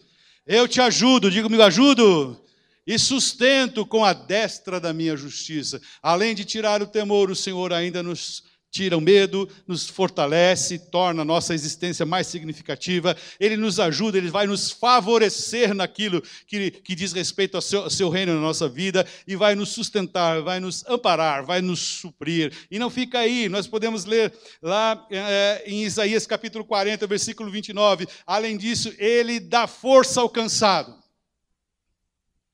Eu 0.46 0.66
te 0.66 0.80
ajudo, 0.80 1.30
diga 1.30 1.42
comigo, 1.42 1.62
ajudo. 1.62 2.42
E 2.86 2.98
sustento 2.98 3.84
com 3.84 4.02
a 4.02 4.14
destra 4.14 4.80
da 4.80 4.90
minha 4.90 5.14
justiça. 5.14 5.78
Além 6.02 6.34
de 6.34 6.46
tirar 6.46 6.80
o 6.80 6.86
temor, 6.86 7.30
o 7.30 7.36
Senhor 7.36 7.74
ainda 7.74 8.02
nos 8.02 8.44
tira 8.78 8.96
o 8.96 9.00
medo, 9.00 9.48
nos 9.66 9.88
fortalece, 9.88 10.78
torna 10.78 11.22
a 11.22 11.24
nossa 11.24 11.52
existência 11.52 12.06
mais 12.06 12.28
significativa, 12.28 13.16
Ele 13.40 13.56
nos 13.56 13.80
ajuda, 13.80 14.16
Ele 14.16 14.30
vai 14.30 14.46
nos 14.46 14.70
favorecer 14.70 15.74
naquilo 15.74 16.22
que, 16.46 16.70
que 16.70 16.94
diz 16.94 17.12
respeito 17.12 17.56
ao 17.56 17.60
seu, 17.60 17.82
ao 17.82 17.90
seu, 17.90 18.08
reino 18.08 18.34
na 18.34 18.40
nossa 18.40 18.68
vida 18.68 19.04
e 19.26 19.34
vai 19.34 19.56
nos 19.56 19.70
sustentar, 19.70 20.42
vai 20.42 20.60
nos 20.60 20.86
amparar, 20.86 21.44
vai 21.44 21.60
nos 21.60 21.80
suprir. 21.80 22.52
E 22.70 22.78
não 22.78 22.88
fica 22.88 23.18
aí, 23.18 23.48
nós 23.48 23.66
podemos 23.66 24.04
ler 24.04 24.32
lá 24.62 25.04
é, 25.10 25.64
em 25.66 25.82
Isaías 25.82 26.24
capítulo 26.24 26.64
40, 26.64 27.04
versículo 27.08 27.50
29, 27.50 28.06
além 28.24 28.56
disso, 28.56 28.94
Ele 28.96 29.40
dá 29.40 29.66
força 29.66 30.20
ao 30.20 30.30
cansado. 30.30 30.96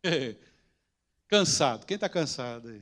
cansado, 1.28 1.84
quem 1.84 1.96
está 1.96 2.08
cansado 2.08 2.68
aí? 2.68 2.80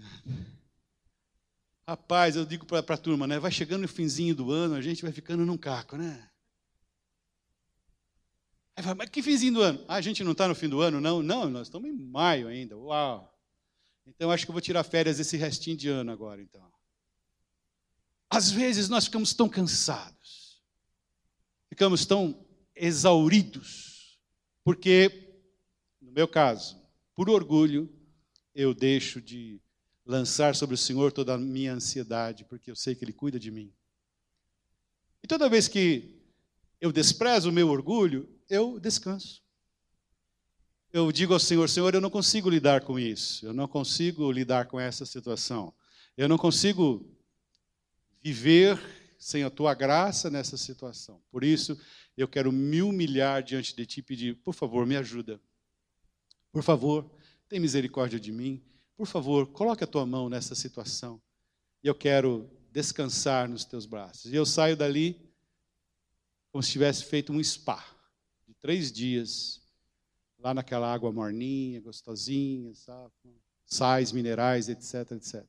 Rapaz, 1.93 2.37
eu 2.37 2.47
digo 2.47 2.65
para 2.65 2.95
a 2.95 2.97
turma, 2.97 3.27
né? 3.27 3.39
Vai 3.39 3.53
chegando 3.53 3.83
no 3.83 3.89
finzinho 3.89 4.35
do 4.35 4.51
ano, 4.51 4.75
a 4.75 4.81
gente 4.81 5.03
vai 5.03 5.13
ficando 5.13 5.45
num 5.45 5.59
caco, 5.59 5.99
né? 5.99 6.27
Aí 8.75 8.83
fala, 8.83 8.95
mas 8.95 9.11
que 9.11 9.23
finzinho 9.23 9.53
do 9.53 9.61
ano? 9.61 9.85
Ah, 9.87 9.97
a 9.97 10.01
gente 10.01 10.25
não 10.25 10.33
está 10.33 10.49
no 10.49 10.55
fim 10.55 10.71
do 10.71 10.81
ano, 10.81 11.03
não? 11.03 11.23
Não, 11.23 11.51
nós 11.51 11.67
estamos 11.67 11.91
em 11.91 11.93
maio 11.93 12.49
ainda. 12.49 12.79
Uau! 12.79 13.39
Então 14.07 14.31
acho 14.31 14.47
que 14.47 14.51
eu 14.51 14.55
vou 14.55 14.63
tirar 14.63 14.83
férias 14.85 15.21
esse 15.21 15.37
restinho 15.37 15.77
de 15.77 15.91
ano 15.91 16.11
agora, 16.11 16.41
então. 16.41 16.67
Às 18.31 18.51
vezes 18.51 18.89
nós 18.89 19.05
ficamos 19.05 19.35
tão 19.35 19.47
cansados, 19.47 20.63
ficamos 21.69 22.07
tão 22.07 22.43
exauridos, 22.75 24.19
porque, 24.65 25.43
no 26.01 26.11
meu 26.11 26.27
caso, 26.27 26.83
por 27.15 27.29
orgulho, 27.29 27.95
eu 28.55 28.73
deixo 28.73 29.21
de 29.21 29.61
lançar 30.05 30.55
sobre 30.55 30.75
o 30.75 30.79
Senhor 30.79 31.13
toda 31.13 31.35
a 31.35 31.39
minha 31.39 31.75
ansiedade, 31.75 32.45
porque 32.45 32.71
eu 32.71 32.77
sei 32.77 32.95
que 32.95 33.05
Ele 33.05 33.13
cuida 33.13 33.39
de 33.39 33.51
mim. 33.51 33.73
E 35.23 35.27
toda 35.27 35.49
vez 35.49 35.69
que 35.69 36.21
eu 36.81 36.91
desprezo 36.91 37.51
o 37.51 37.53
meu 37.53 37.69
orgulho, 37.69 38.29
eu 38.49 38.81
descanso. 38.81 39.43
Eu 40.93 41.11
digo 41.13 41.33
ao 41.33 41.41
Senhor: 41.41 41.69
Senhor, 41.69 41.95
eu 41.95 42.01
não 42.01 42.11
consigo 42.11 42.51
lidar 42.51 42.83
com 42.83 42.99
isso, 42.99 43.47
eu 43.47 43.53
não 43.53 43.69
consigo 43.69 44.31
lidar 44.31 44.67
com 44.67 44.79
essa 44.79 45.07
situação, 45.07 45.73
eu 46.17 46.29
não 46.29 46.37
consigo 46.37 47.09
viver 48.23 48.79
sem 49.19 49.45
a 49.45 49.51
tua 49.51 49.73
graça 49.73 50.29
nessa 50.29 50.57
situação. 50.57 51.23
Por 51.31 51.45
isso, 51.45 51.79
eu 52.17 52.27
quero 52.27 52.51
me 52.51 52.83
humilhar 52.83 53.43
diante 53.43 53.75
de 53.75 53.87
ti 53.87 54.01
e 54.01 54.03
pedir: 54.03 54.35
por 54.37 54.53
favor, 54.53 54.85
me 54.85 54.97
ajuda. 54.97 55.41
Por 56.51 56.63
favor, 56.63 57.09
tem 57.49 57.61
misericórdia 57.61 58.21
de 58.21 58.33
mim. 58.33 58.63
Por 58.97 59.07
favor, 59.07 59.47
coloque 59.49 59.85
a 59.85 59.87
tua 59.87 60.07
mão 60.07 60.29
nessa 60.29 60.55
situação. 60.55 61.21
E 61.83 61.89
eu 61.89 61.95
quero 61.95 62.49
descansar 62.71 63.49
nos 63.49 63.65
teus 63.65 63.87
braços. 63.87 64.33
E 64.33 64.37
eu 64.37 64.47
saio 64.47 64.77
dali 64.77 65.21
como 66.51 66.63
se 66.63 66.71
tivesse 66.73 67.05
feito 67.05 67.33
um 67.33 67.43
spa 67.43 67.85
de 68.47 68.55
três 68.55 68.93
dias, 68.93 69.63
lá 70.39 70.53
naquela 70.53 70.93
água 70.93 71.11
morninha, 71.11 71.81
gostosinha, 71.81 72.75
sabe? 72.75 73.13
sais 73.65 74.13
minerais, 74.13 74.69
etc, 74.69 75.13
etc. 75.13 75.45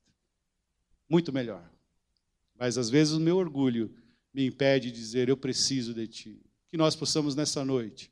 Muito 1.09 1.33
melhor. 1.33 1.69
Mas 2.55 2.77
às 2.77 2.89
vezes 2.89 3.13
o 3.13 3.19
meu 3.19 3.37
orgulho 3.37 3.93
me 4.33 4.45
impede 4.45 4.91
de 4.91 4.97
dizer 4.97 5.27
eu 5.27 5.35
preciso 5.35 5.93
de 5.93 6.07
ti. 6.07 6.41
Que 6.69 6.77
nós 6.77 6.95
possamos 6.95 7.35
nessa 7.35 7.65
noite 7.65 8.11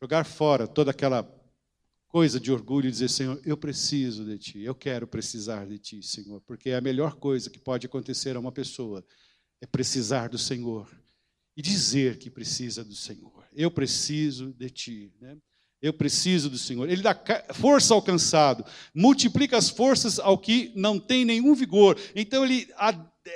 jogar 0.00 0.24
fora 0.24 0.66
toda 0.66 0.90
aquela 0.90 1.22
coisa 2.10 2.40
de 2.40 2.50
orgulho 2.50 2.90
dizer, 2.90 3.08
Senhor, 3.08 3.40
eu 3.46 3.56
preciso 3.56 4.24
de 4.24 4.36
Ti, 4.36 4.60
eu 4.60 4.74
quero 4.74 5.06
precisar 5.06 5.64
de 5.64 5.78
Ti, 5.78 6.02
Senhor, 6.02 6.40
porque 6.40 6.72
a 6.72 6.80
melhor 6.80 7.14
coisa 7.14 7.48
que 7.48 7.58
pode 7.58 7.86
acontecer 7.86 8.36
a 8.36 8.40
uma 8.40 8.50
pessoa 8.50 9.04
é 9.60 9.66
precisar 9.66 10.28
do 10.28 10.36
Senhor 10.36 10.90
e 11.56 11.62
dizer 11.62 12.18
que 12.18 12.28
precisa 12.28 12.82
do 12.82 12.96
Senhor. 12.96 13.46
Eu 13.52 13.70
preciso 13.70 14.52
de 14.54 14.68
Ti. 14.70 15.12
Né? 15.20 15.36
Eu 15.80 15.92
preciso 15.92 16.50
do 16.50 16.58
Senhor. 16.58 16.88
Ele 16.90 17.00
dá 17.00 17.16
força 17.54 17.94
ao 17.94 18.02
cansado, 18.02 18.64
multiplica 18.92 19.56
as 19.56 19.70
forças 19.70 20.18
ao 20.18 20.36
que 20.36 20.72
não 20.74 20.98
tem 20.98 21.24
nenhum 21.24 21.54
vigor. 21.54 21.96
Então 22.16 22.44
ele 22.44 22.68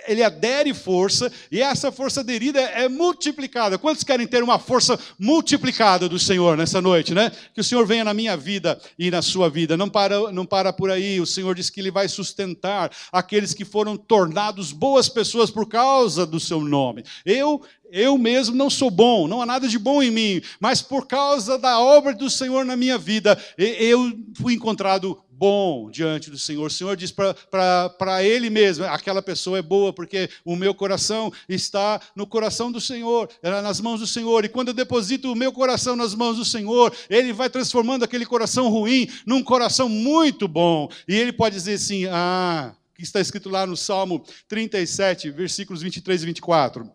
ele 0.06 0.22
adere 0.22 0.72
força 0.72 1.30
e 1.50 1.60
essa 1.60 1.92
força 1.92 2.20
aderida 2.20 2.60
é 2.60 2.88
multiplicada. 2.88 3.78
Quantos 3.78 4.02
querem 4.02 4.26
ter 4.26 4.42
uma 4.42 4.58
força 4.58 4.98
multiplicada 5.18 6.08
do 6.08 6.18
Senhor 6.18 6.56
nessa 6.56 6.80
noite, 6.80 7.12
né? 7.12 7.30
Que 7.54 7.60
o 7.60 7.64
Senhor 7.64 7.86
venha 7.86 8.04
na 8.04 8.14
minha 8.14 8.36
vida 8.36 8.80
e 8.98 9.10
na 9.10 9.20
sua 9.20 9.50
vida. 9.50 9.76
Não 9.76 9.88
para, 9.88 10.32
não 10.32 10.46
para 10.46 10.72
por 10.72 10.90
aí. 10.90 11.20
O 11.20 11.26
Senhor 11.26 11.54
diz 11.54 11.68
que 11.68 11.80
ele 11.80 11.90
vai 11.90 12.08
sustentar 12.08 12.90
aqueles 13.12 13.52
que 13.52 13.64
foram 13.64 13.96
tornados 13.96 14.72
boas 14.72 15.08
pessoas 15.08 15.50
por 15.50 15.68
causa 15.68 16.24
do 16.24 16.40
seu 16.40 16.60
nome. 16.60 17.04
Eu 17.24 17.62
eu 17.90 18.18
mesmo 18.18 18.56
não 18.56 18.68
sou 18.68 18.90
bom, 18.90 19.28
não 19.28 19.40
há 19.40 19.46
nada 19.46 19.68
de 19.68 19.78
bom 19.78 20.02
em 20.02 20.10
mim, 20.10 20.42
mas 20.58 20.82
por 20.82 21.06
causa 21.06 21.56
da 21.56 21.78
obra 21.78 22.12
do 22.12 22.28
Senhor 22.28 22.64
na 22.64 22.76
minha 22.76 22.98
vida, 22.98 23.40
eu 23.56 24.12
fui 24.36 24.54
encontrado 24.54 25.22
bom 25.36 25.90
diante 25.90 26.30
do 26.30 26.38
Senhor. 26.38 26.66
O 26.66 26.70
Senhor 26.70 26.96
diz 26.96 27.10
para 27.12 28.22
ele 28.22 28.48
mesmo: 28.50 28.84
aquela 28.84 29.20
pessoa 29.20 29.58
é 29.58 29.62
boa, 29.62 29.92
porque 29.92 30.30
o 30.44 30.56
meu 30.56 30.74
coração 30.74 31.32
está 31.48 32.00
no 32.14 32.26
coração 32.26 32.70
do 32.70 32.80
Senhor, 32.80 33.28
nas 33.42 33.80
mãos 33.80 34.00
do 34.00 34.06
Senhor. 34.06 34.44
E 34.44 34.48
quando 34.48 34.68
eu 34.68 34.74
deposito 34.74 35.30
o 35.30 35.36
meu 35.36 35.52
coração 35.52 35.96
nas 35.96 36.14
mãos 36.14 36.36
do 36.36 36.44
Senhor, 36.44 36.94
ele 37.10 37.32
vai 37.32 37.50
transformando 37.50 38.04
aquele 38.04 38.26
coração 38.26 38.68
ruim 38.68 39.08
num 39.26 39.42
coração 39.42 39.88
muito 39.88 40.46
bom. 40.46 40.88
E 41.08 41.14
ele 41.14 41.32
pode 41.32 41.56
dizer 41.56 41.74
assim: 41.74 42.06
ah, 42.06 42.74
que 42.94 43.02
está 43.02 43.20
escrito 43.20 43.48
lá 43.48 43.66
no 43.66 43.76
Salmo 43.76 44.24
37, 44.48 45.30
versículos 45.30 45.82
23 45.82 46.22
e 46.22 46.26
24. 46.26 46.90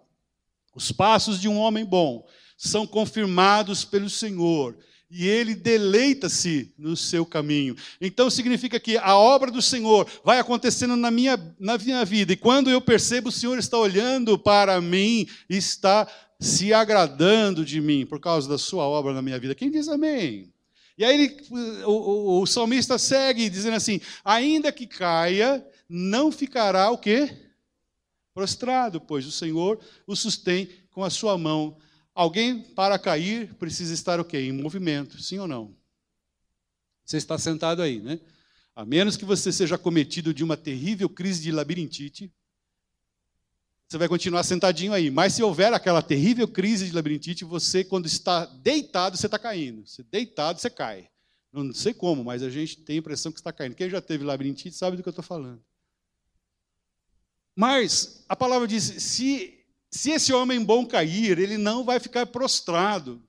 Os 0.73 0.91
passos 0.91 1.41
de 1.41 1.49
um 1.49 1.58
homem 1.58 1.84
bom 1.84 2.25
são 2.58 2.86
confirmados 2.86 3.84
pelo 3.84 4.10
Senhor 4.10 4.78
e 5.10 5.28
ele 5.28 5.56
deleita-se 5.56 6.72
no 6.78 6.95
seu 6.95 7.26
caminho. 7.26 7.76
Então 8.00 8.30
significa 8.30 8.80
que 8.80 8.98
a 8.98 9.17
obra 9.17 9.50
do 9.50 9.62
Senhor 9.62 10.08
vai 10.24 10.39
acontecendo 10.39 10.95
na 10.95 11.10
minha, 11.10 11.38
na 11.60 11.78
minha 11.78 12.06
vida, 12.06 12.34
e 12.34 12.38
quando 12.38 12.69
eu 12.69 12.80
percebo 12.80 13.30
o 13.30 13.32
Senhor 13.32 13.58
está 13.58 13.78
olhando 13.78 14.38
para 14.38 14.80
mim, 14.80 15.28
está 15.50 16.08
se 16.39 16.74
agradando 16.74 17.65
de 17.65 17.82
mim 17.82 18.06
por 18.06 18.19
causa 18.19 18.48
da 18.48 18.58
sua 18.58 18.84
obra 18.84 19.13
na 19.13 19.22
minha 19.22 19.39
vida. 19.39 19.56
Quem 19.56 19.72
diz 19.72 19.88
amém? 19.88 20.54
E 20.98 21.04
aí 21.04 21.15
ele, 21.15 21.38
o, 21.86 21.91
o, 21.91 22.41
o 22.41 22.45
salmista 22.45 22.98
segue 22.98 23.50
dizendo 23.50 23.76
assim: 23.76 24.00
ainda 24.24 24.72
que 24.72 24.86
caia, 24.86 25.65
não 25.88 26.32
ficará 26.32 26.91
o 26.91 26.98
quê? 26.98 27.36
Prostrado, 28.34 29.02
pois 29.02 29.26
o 29.26 29.32
Senhor 29.32 29.80
o 30.06 30.15
sustém 30.15 30.69
com 30.91 31.04
a 31.04 31.10
sua 31.10 31.38
mão 31.38 31.78
Alguém, 32.19 32.62
para 32.62 32.99
cair, 32.99 33.53
precisa 33.53 33.93
estar 33.93 34.19
o 34.19 34.25
quê? 34.25 34.39
Em 34.39 34.51
movimento, 34.51 35.21
sim 35.21 35.39
ou 35.39 35.47
não? 35.47 35.73
Você 37.05 37.15
está 37.15 37.38
sentado 37.38 37.82
aí, 37.82 38.01
né? 38.01 38.19
A 38.75 38.84
menos 38.84 39.15
que 39.15 39.23
você 39.23 39.53
seja 39.53 39.77
cometido 39.77 40.34
de 40.34 40.43
uma 40.43 40.58
terrível 40.58 41.08
crise 41.08 41.41
de 41.41 41.49
labirintite, 41.49 42.29
você 43.88 43.97
vai 43.97 44.10
continuar 44.10 44.43
sentadinho 44.43 44.91
aí. 44.91 45.10
Mas 45.10 45.36
se 45.36 45.41
houver 45.41 45.73
aquela 45.73 46.01
terrível 46.01 46.45
crise 46.45 46.88
de 46.88 46.91
labirintite, 46.91 47.45
você, 47.45 47.86
quando 47.86 48.05
está 48.05 48.43
deitado, 48.43 49.15
você 49.15 49.27
está 49.27 49.39
caindo. 49.39 49.88
Você 49.88 50.03
deitado, 50.03 50.60
você 50.60 50.69
cai. 50.69 51.10
Não 51.53 51.73
sei 51.73 51.93
como, 51.93 52.21
mas 52.21 52.43
a 52.43 52.49
gente 52.49 52.82
tem 52.82 52.97
a 52.97 52.99
impressão 52.99 53.32
que 53.32 53.39
está 53.39 53.53
caindo. 53.53 53.75
Quem 53.75 53.89
já 53.89 54.01
teve 54.01 54.25
labirintite 54.25 54.75
sabe 54.75 54.97
do 54.97 55.03
que 55.03 55.08
eu 55.08 55.12
estou 55.12 55.23
falando. 55.23 55.63
Mas 57.55 58.25
a 58.27 58.36
palavra 58.36 58.67
diz: 58.67 58.84
se 58.84 59.59
se 59.91 60.12
esse 60.12 60.32
homem 60.32 60.63
bom 60.63 60.86
cair, 60.86 61.39
ele 61.39 61.58
não 61.58 61.84
vai 61.84 61.99
ficar 61.99 62.25
prostrado, 62.25 63.21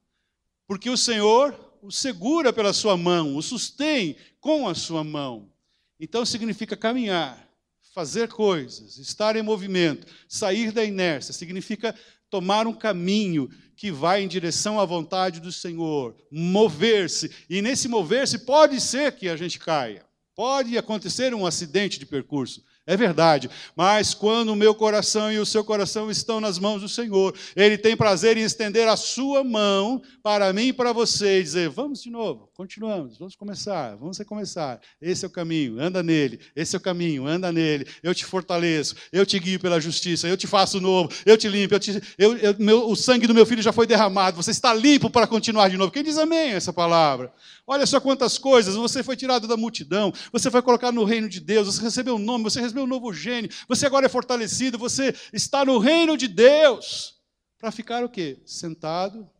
porque 0.66 0.90
o 0.90 0.96
Senhor 0.96 1.70
o 1.82 1.90
segura 1.90 2.52
pela 2.52 2.72
sua 2.72 2.96
mão, 2.96 3.36
o 3.36 3.42
sustém 3.42 4.16
com 4.40 4.68
a 4.68 4.74
sua 4.74 5.02
mão. 5.02 5.50
Então 5.98 6.24
significa 6.24 6.76
caminhar, 6.76 7.48
fazer 7.94 8.28
coisas, 8.28 8.98
estar 8.98 9.36
em 9.36 9.42
movimento, 9.42 10.06
sair 10.28 10.72
da 10.72 10.84
inércia, 10.84 11.32
significa 11.32 11.94
tomar 12.28 12.66
um 12.66 12.72
caminho 12.72 13.48
que 13.76 13.90
vai 13.90 14.22
em 14.22 14.28
direção 14.28 14.78
à 14.78 14.84
vontade 14.84 15.40
do 15.40 15.50
Senhor, 15.50 16.14
mover-se. 16.30 17.30
E 17.48 17.60
nesse 17.62 17.88
mover-se 17.88 18.40
pode 18.40 18.80
ser 18.80 19.12
que 19.12 19.28
a 19.28 19.36
gente 19.36 19.58
caia. 19.58 20.04
Pode 20.34 20.76
acontecer 20.78 21.34
um 21.34 21.46
acidente 21.46 21.98
de 21.98 22.06
percurso, 22.06 22.62
é 22.90 22.96
verdade. 22.96 23.48
Mas 23.76 24.14
quando 24.14 24.48
o 24.48 24.56
meu 24.56 24.74
coração 24.74 25.30
e 25.30 25.38
o 25.38 25.46
seu 25.46 25.62
coração 25.62 26.10
estão 26.10 26.40
nas 26.40 26.58
mãos 26.58 26.82
do 26.82 26.88
Senhor, 26.88 27.32
Ele 27.54 27.78
tem 27.78 27.96
prazer 27.96 28.36
em 28.36 28.42
estender 28.42 28.88
a 28.88 28.96
sua 28.96 29.44
mão 29.44 30.02
para 30.24 30.52
mim 30.52 30.68
e 30.68 30.72
para 30.72 30.92
você 30.92 31.38
e 31.38 31.42
dizer: 31.42 31.68
vamos 31.68 32.02
de 32.02 32.10
novo, 32.10 32.50
continuamos, 32.52 33.16
vamos 33.16 33.36
começar, 33.36 33.94
vamos 33.94 34.18
recomeçar. 34.18 34.80
Esse 35.00 35.24
é 35.24 35.28
o 35.28 35.30
caminho, 35.30 35.80
anda 35.80 36.02
nele. 36.02 36.40
Esse 36.56 36.74
é 36.74 36.78
o 36.78 36.82
caminho, 36.82 37.28
anda 37.28 37.52
nele. 37.52 37.86
Eu 38.02 38.12
te 38.12 38.24
fortaleço, 38.24 38.96
eu 39.12 39.24
te 39.24 39.38
guio 39.38 39.60
pela 39.60 39.80
justiça, 39.80 40.26
eu 40.26 40.36
te 40.36 40.48
faço 40.48 40.80
novo, 40.80 41.10
eu 41.24 41.38
te 41.38 41.48
limpo. 41.48 41.74
Eu 41.74 41.78
te, 41.78 42.02
eu, 42.18 42.36
eu, 42.38 42.56
meu, 42.58 42.90
o 42.90 42.96
sangue 42.96 43.28
do 43.28 43.34
meu 43.34 43.46
filho 43.46 43.62
já 43.62 43.72
foi 43.72 43.86
derramado, 43.86 44.36
você 44.36 44.50
está 44.50 44.74
limpo 44.74 45.08
para 45.08 45.28
continuar 45.28 45.68
de 45.68 45.76
novo. 45.76 45.92
Quem 45.92 46.02
diz 46.02 46.18
amém 46.18 46.50
essa 46.50 46.72
palavra? 46.72 47.32
Olha 47.70 47.86
só 47.86 48.00
quantas 48.00 48.36
coisas. 48.36 48.74
Você 48.74 49.00
foi 49.00 49.14
tirado 49.14 49.46
da 49.46 49.56
multidão, 49.56 50.12
você 50.32 50.50
foi 50.50 50.60
colocado 50.60 50.94
no 50.96 51.04
reino 51.04 51.28
de 51.28 51.38
Deus, 51.38 51.68
você 51.68 51.80
recebeu 51.80 52.14
o 52.14 52.16
um 52.16 52.20
nome, 52.20 52.42
você 52.42 52.60
recebeu 52.60 52.79
um 52.80 52.86
novo 52.86 53.12
gênio, 53.12 53.50
você 53.68 53.86
agora 53.86 54.06
é 54.06 54.08
fortalecido, 54.08 54.78
você 54.78 55.14
está 55.32 55.64
no 55.64 55.78
reino 55.78 56.16
de 56.16 56.26
Deus. 56.28 57.20
Para 57.58 57.70
ficar 57.70 58.04
o 58.04 58.08
quê? 58.08 58.40
Sentado, 58.46 59.30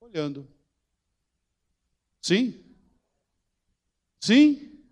olhando. 0.00 0.48
Sim? 2.20 2.62
Sim? 4.20 4.84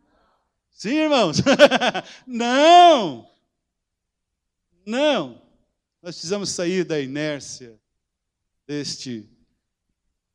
Sim, 0.70 0.94
irmãos? 0.94 1.38
Não! 2.26 3.30
Não! 4.86 5.42
Nós 6.02 6.14
precisamos 6.14 6.50
sair 6.50 6.84
da 6.84 7.00
inércia 7.00 7.80
deste 8.66 9.28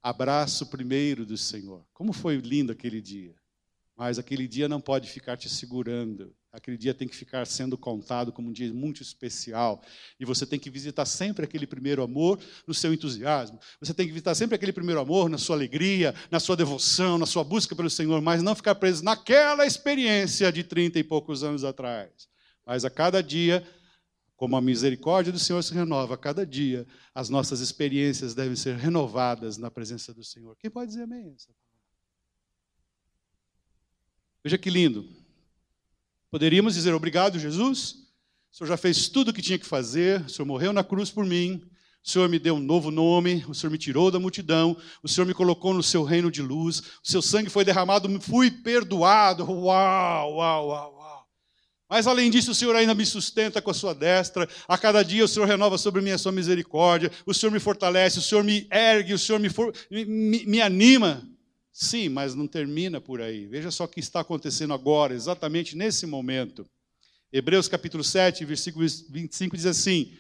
abraço 0.01 0.65
primeiro 0.67 1.25
do 1.25 1.38
Senhor. 1.38 1.86
Como 1.93 2.12
foi 2.12 2.38
lindo 2.38 2.71
aquele 2.71 3.01
dia. 3.01 3.40
Mas 4.01 4.17
aquele 4.17 4.47
dia 4.47 4.67
não 4.67 4.81
pode 4.81 5.07
ficar 5.07 5.37
te 5.37 5.47
segurando. 5.47 6.33
Aquele 6.51 6.75
dia 6.75 6.91
tem 6.91 7.07
que 7.07 7.15
ficar 7.15 7.45
sendo 7.45 7.77
contado 7.77 8.31
como 8.31 8.49
um 8.49 8.51
dia 8.51 8.73
muito 8.73 9.03
especial. 9.03 9.79
E 10.19 10.25
você 10.25 10.43
tem 10.43 10.57
que 10.57 10.71
visitar 10.71 11.05
sempre 11.05 11.45
aquele 11.45 11.67
primeiro 11.67 12.01
amor 12.01 12.39
no 12.65 12.73
seu 12.73 12.91
entusiasmo. 12.91 13.59
Você 13.79 13.93
tem 13.93 14.07
que 14.07 14.11
visitar 14.11 14.33
sempre 14.33 14.55
aquele 14.55 14.73
primeiro 14.73 14.99
amor 14.99 15.29
na 15.29 15.37
sua 15.37 15.55
alegria, 15.55 16.15
na 16.31 16.39
sua 16.39 16.57
devoção, 16.57 17.19
na 17.19 17.27
sua 17.27 17.43
busca 17.43 17.75
pelo 17.75 17.91
Senhor, 17.91 18.19
mas 18.23 18.41
não 18.41 18.55
ficar 18.55 18.73
preso 18.73 19.03
naquela 19.03 19.67
experiência 19.67 20.51
de 20.51 20.63
trinta 20.63 20.97
e 20.97 21.03
poucos 21.03 21.43
anos 21.43 21.63
atrás. 21.63 22.27
Mas 22.65 22.83
a 22.83 22.89
cada 22.89 23.21
dia 23.21 23.63
como 24.35 24.55
a 24.55 24.61
misericórdia 24.61 25.31
do 25.31 25.37
Senhor 25.37 25.61
se 25.61 25.75
renova 25.75 26.15
a 26.15 26.17
cada 26.17 26.43
dia, 26.43 26.87
as 27.13 27.29
nossas 27.29 27.59
experiências 27.59 28.33
devem 28.33 28.55
ser 28.55 28.77
renovadas 28.77 29.57
na 29.59 29.69
presença 29.69 30.11
do 30.11 30.23
Senhor. 30.23 30.57
Quem 30.57 30.71
pode 30.71 30.89
dizer 30.89 31.03
amém? 31.03 31.35
Veja 34.43 34.58
que 34.58 34.69
lindo. 34.69 35.08
Poderíamos 36.30 36.73
dizer 36.75 36.93
obrigado, 36.93 37.39
Jesus. 37.39 37.95
O 38.51 38.56
Senhor 38.56 38.67
já 38.67 38.77
fez 38.77 39.10
tudo 39.10 39.30
o 39.30 39.34
que 39.34 39.41
tinha 39.41 39.60
que 39.60 39.65
fazer. 39.65 40.21
O 40.21 40.30
Senhor 40.30 40.45
morreu 40.45 40.73
na 40.73 40.84
cruz 40.84 41.10
por 41.10 41.25
mim. 41.25 41.62
O 42.04 42.10
Senhor 42.10 42.27
me 42.27 42.39
deu 42.39 42.56
um 42.56 42.60
novo 42.60 42.89
nome, 42.89 43.45
o 43.47 43.54
Senhor 43.54 43.71
me 43.71 43.77
tirou 43.77 44.10
da 44.10 44.19
multidão, 44.19 44.75
o 45.04 45.08
Senhor 45.08 45.27
me 45.27 45.36
colocou 45.36 45.71
no 45.71 45.84
seu 45.84 46.04
reino 46.04 46.32
de 46.32 46.41
luz, 46.41 46.80
o 46.80 46.84
seu 47.04 47.21
sangue 47.21 47.47
foi 47.47 47.63
derramado, 47.63 48.10
fui 48.19 48.49
perdoado. 48.49 49.43
Uau, 49.43 50.34
uau, 50.34 50.67
uau, 50.69 51.01
mas 51.91 52.08
além 52.08 52.32
disso, 52.32 52.51
o 52.51 52.56
Senhor 52.56 52.73
ainda 52.73 52.95
me 52.95 53.06
sustenta 53.06 53.62
com 53.62 53.69
a 53.69 53.73
sua 53.73 53.93
destra. 53.93 54.47
A 54.65 54.77
cada 54.77 55.04
dia 55.04 55.25
o 55.25 55.27
Senhor 55.27 55.45
renova 55.45 55.77
sobre 55.77 56.01
mim 56.01 56.12
a 56.12 56.17
sua 56.17 56.32
misericórdia. 56.32 57.12
O 57.25 57.34
Senhor 57.34 57.51
me 57.51 57.60
fortalece, 57.60 58.17
o 58.17 58.21
Senhor 58.21 58.45
me 58.45 58.65
ergue, 58.71 59.13
o 59.13 59.19
Senhor 59.19 59.39
me, 59.39 59.49
for... 59.49 59.73
me, 59.91 60.45
me 60.45 60.62
anima. 60.62 61.30
Sim, 61.71 62.10
mas 62.10 62.36
não 62.36 62.47
termina 62.47 62.99
por 62.99 63.21
aí. 63.21 63.45
Veja 63.45 63.71
só 63.71 63.86
o 63.86 63.88
que 63.88 63.99
está 63.99 64.19
acontecendo 64.19 64.73
agora, 64.73 65.13
exatamente 65.13 65.75
nesse 65.75 66.05
momento. 66.05 66.69
Hebreus 67.31 67.67
capítulo 67.67 68.03
7, 68.03 68.43
versículo 68.43 68.86
25 68.86 69.55
diz 69.55 69.65
assim: 69.65 70.17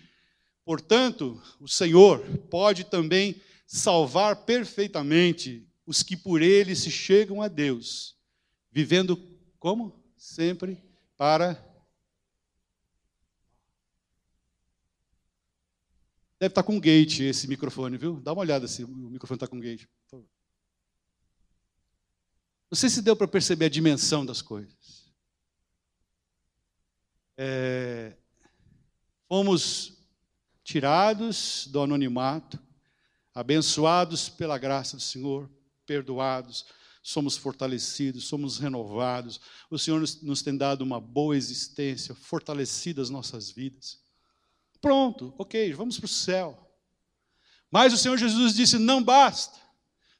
Portanto, 0.63 1.41
o 1.59 1.67
Senhor 1.67 2.21
pode 2.49 2.85
também 2.85 3.41
salvar 3.67 4.45
perfeitamente 4.45 5.67
os 5.85 6.01
que 6.01 6.15
por 6.15 6.41
ele 6.41 6.73
se 6.73 6.89
chegam 6.89 7.41
a 7.41 7.49
Deus, 7.49 8.15
vivendo 8.71 9.17
como? 9.59 10.01
Sempre 10.17 10.81
para. 11.17 11.53
Deve 16.39 16.51
estar 16.51 16.63
com 16.63 16.79
gate 16.79 17.19
esse 17.19 17.47
microfone, 17.47 17.97
viu? 17.97 18.19
Dá 18.21 18.31
uma 18.31 18.41
olhada 18.41 18.67
se 18.67 18.83
o 18.83 18.87
microfone 18.87 19.35
está 19.35 19.47
com 19.47 19.59
gate. 19.59 19.85
Não 20.11 20.40
sei 22.75 22.89
se 22.89 23.01
deu 23.01 23.15
para 23.15 23.27
perceber 23.27 23.65
a 23.65 23.69
dimensão 23.69 24.25
das 24.25 24.41
coisas. 24.41 25.11
É, 27.37 28.15
fomos 29.27 29.97
tirados 30.63 31.67
do 31.67 31.81
anonimato, 31.81 32.59
abençoados 33.33 34.29
pela 34.29 34.57
graça 34.57 34.95
do 34.95 35.01
Senhor, 35.01 35.49
perdoados, 35.85 36.65
somos 37.03 37.35
fortalecidos, 37.35 38.25
somos 38.25 38.57
renovados. 38.57 39.39
O 39.69 39.77
Senhor 39.77 39.99
nos, 39.99 40.41
tem 40.41 40.55
dado 40.55 40.81
uma 40.81 40.99
boa 40.99 41.35
existência, 41.35 42.13
fortalecido 42.13 43.01
as 43.01 43.09
nossas 43.09 43.49
vidas. 43.49 43.99
Pronto, 44.79 45.33
ok, 45.37 45.73
vamos 45.73 45.97
para 45.97 46.05
o 46.05 46.09
céu. 46.09 46.71
Mas 47.69 47.93
o 47.93 47.97
Senhor 47.97 48.17
Jesus 48.17 48.53
disse: 48.53 48.77
não 48.77 49.01
basta. 49.03 49.59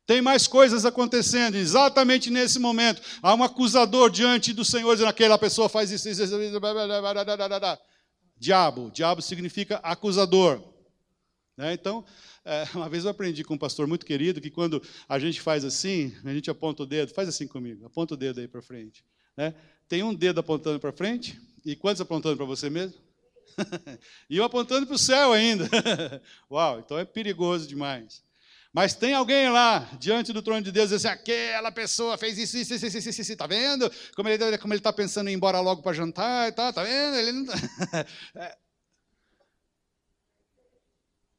Tem 0.05 0.21
mais 0.21 0.47
coisas 0.47 0.85
acontecendo, 0.85 1.55
exatamente 1.55 2.29
nesse 2.29 2.59
momento. 2.59 3.01
Há 3.21 3.33
um 3.35 3.43
acusador 3.43 4.09
diante 4.09 4.53
do 4.53 4.65
Senhor, 4.65 4.93
dizendo: 4.93 5.09
aquela 5.09 5.37
pessoa 5.37 5.69
faz 5.69 5.91
isso, 5.91 6.09
isso, 6.09 6.23
isso, 6.23 6.41
isso. 6.41 6.59
Diabo. 8.37 8.91
Diabo 8.91 9.21
significa 9.21 9.77
acusador. 9.83 10.61
Né? 11.55 11.73
Então, 11.73 12.03
é, 12.43 12.65
uma 12.73 12.89
vez 12.89 13.05
eu 13.05 13.11
aprendi 13.11 13.43
com 13.43 13.53
um 13.53 13.57
pastor 13.57 13.87
muito 13.87 14.05
querido 14.05 14.41
que 14.41 14.49
quando 14.49 14.81
a 15.07 15.19
gente 15.19 15.39
faz 15.39 15.63
assim, 15.63 16.15
a 16.23 16.33
gente 16.33 16.49
aponta 16.49 16.83
o 16.83 16.85
dedo, 16.85 17.13
faz 17.13 17.29
assim 17.29 17.47
comigo, 17.47 17.85
aponta 17.85 18.15
o 18.15 18.17
dedo 18.17 18.39
aí 18.39 18.47
para 18.47 18.61
frente. 18.61 19.05
Né? 19.37 19.53
Tem 19.87 20.03
um 20.03 20.13
dedo 20.13 20.39
apontando 20.39 20.79
para 20.79 20.91
frente, 20.91 21.39
e 21.63 21.75
quantos 21.75 22.01
apontando 22.01 22.37
para 22.37 22.45
você 22.45 22.69
mesmo? 22.69 22.99
e 24.29 24.37
eu 24.37 24.43
apontando 24.43 24.87
para 24.87 24.95
o 24.95 24.99
céu 24.99 25.33
ainda. 25.33 25.69
Uau, 26.49 26.79
então 26.79 26.97
é 26.97 27.05
perigoso 27.05 27.67
demais. 27.67 28.23
Mas 28.73 28.93
tem 28.93 29.13
alguém 29.13 29.49
lá, 29.49 29.79
diante 29.99 30.31
do 30.31 30.41
trono 30.41 30.61
de 30.61 30.71
Deus, 30.71 30.93
assim, 30.93 31.07
aquela 31.07 31.71
pessoa 31.73 32.17
fez 32.17 32.37
isso, 32.37 32.57
isso, 32.57 32.73
isso, 32.73 32.85
isso, 32.85 33.09
isso, 33.09 33.21
isso, 33.21 33.35
tá 33.35 33.45
vendo? 33.45 33.91
Como 34.15 34.29
ele 34.29 34.57
como 34.57 34.73
está 34.73 34.93
pensando 34.93 35.27
em 35.27 35.33
ir 35.33 35.35
embora 35.35 35.59
logo 35.59 35.81
para 35.81 35.91
jantar, 35.91 36.53
tá, 36.53 36.71
tá 36.71 36.83
vendo? 36.83 37.17
Ele 37.17 37.31
não 37.33 37.45
tá... 37.45 37.53
é. 38.35 38.57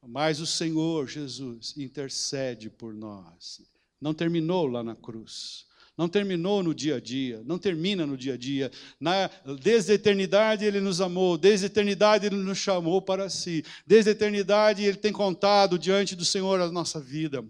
Mas 0.05 0.39
o 0.39 0.45
Senhor 0.45 1.07
Jesus 1.07 1.75
intercede 1.75 2.69
por 2.69 2.93
nós. 2.93 3.61
Não 3.99 4.13
terminou 4.13 4.67
lá 4.67 4.83
na 4.83 4.95
cruz. 4.95 5.65
Não 5.97 6.07
terminou 6.07 6.63
no 6.63 6.73
dia 6.73 6.95
a 6.95 6.99
dia, 6.99 7.43
não 7.45 7.59
termina 7.59 8.05
no 8.05 8.17
dia 8.17 8.33
a 8.33 8.37
dia. 8.37 8.71
Na, 8.99 9.29
desde 9.61 9.91
a 9.91 9.95
eternidade 9.95 10.65
Ele 10.65 10.79
nos 10.79 10.99
amou, 10.99 11.37
desde 11.37 11.65
a 11.65 11.67
eternidade 11.67 12.25
Ele 12.25 12.35
nos 12.35 12.57
chamou 12.57 13.01
para 13.01 13.29
si, 13.29 13.63
desde 13.85 14.09
a 14.09 14.13
eternidade 14.13 14.83
Ele 14.83 14.97
tem 14.97 15.11
contado 15.11 15.77
diante 15.77 16.15
do 16.15 16.25
Senhor 16.25 16.59
a 16.59 16.71
nossa 16.71 16.99
vida. 16.99 17.45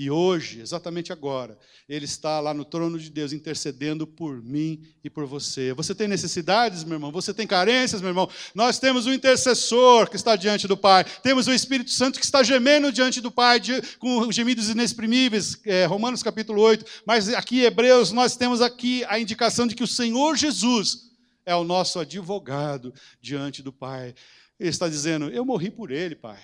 E 0.00 0.10
hoje, 0.10 0.62
exatamente 0.62 1.12
agora, 1.12 1.58
Ele 1.86 2.06
está 2.06 2.40
lá 2.40 2.54
no 2.54 2.64
trono 2.64 2.98
de 2.98 3.10
Deus 3.10 3.34
intercedendo 3.34 4.06
por 4.06 4.42
mim 4.42 4.82
e 5.04 5.10
por 5.10 5.26
você. 5.26 5.74
Você 5.74 5.94
tem 5.94 6.08
necessidades, 6.08 6.84
meu 6.84 6.94
irmão? 6.94 7.12
Você 7.12 7.34
tem 7.34 7.46
carências, 7.46 8.00
meu 8.00 8.08
irmão? 8.08 8.26
Nós 8.54 8.78
temos 8.78 9.04
um 9.04 9.12
intercessor 9.12 10.08
que 10.08 10.16
está 10.16 10.36
diante 10.36 10.66
do 10.66 10.74
Pai. 10.74 11.04
Temos 11.22 11.46
o 11.48 11.52
Espírito 11.52 11.90
Santo 11.90 12.18
que 12.18 12.24
está 12.24 12.42
gemendo 12.42 12.90
diante 12.90 13.20
do 13.20 13.30
Pai, 13.30 13.60
de, 13.60 13.78
com 13.98 14.32
gemidos 14.32 14.70
inexprimíveis. 14.70 15.60
É, 15.66 15.84
Romanos 15.84 16.22
capítulo 16.22 16.62
8. 16.62 16.82
Mas 17.04 17.28
aqui, 17.34 17.60
Hebreus, 17.60 18.10
nós 18.10 18.34
temos 18.34 18.62
aqui 18.62 19.04
a 19.04 19.20
indicação 19.20 19.66
de 19.66 19.74
que 19.74 19.84
o 19.84 19.86
Senhor 19.86 20.34
Jesus 20.34 21.10
é 21.44 21.54
o 21.54 21.62
nosso 21.62 21.98
advogado 21.98 22.94
diante 23.20 23.62
do 23.62 23.70
Pai. 23.70 24.14
Ele 24.58 24.70
está 24.70 24.88
dizendo: 24.88 25.28
Eu 25.28 25.44
morri 25.44 25.70
por 25.70 25.90
ele, 25.90 26.16
Pai. 26.16 26.38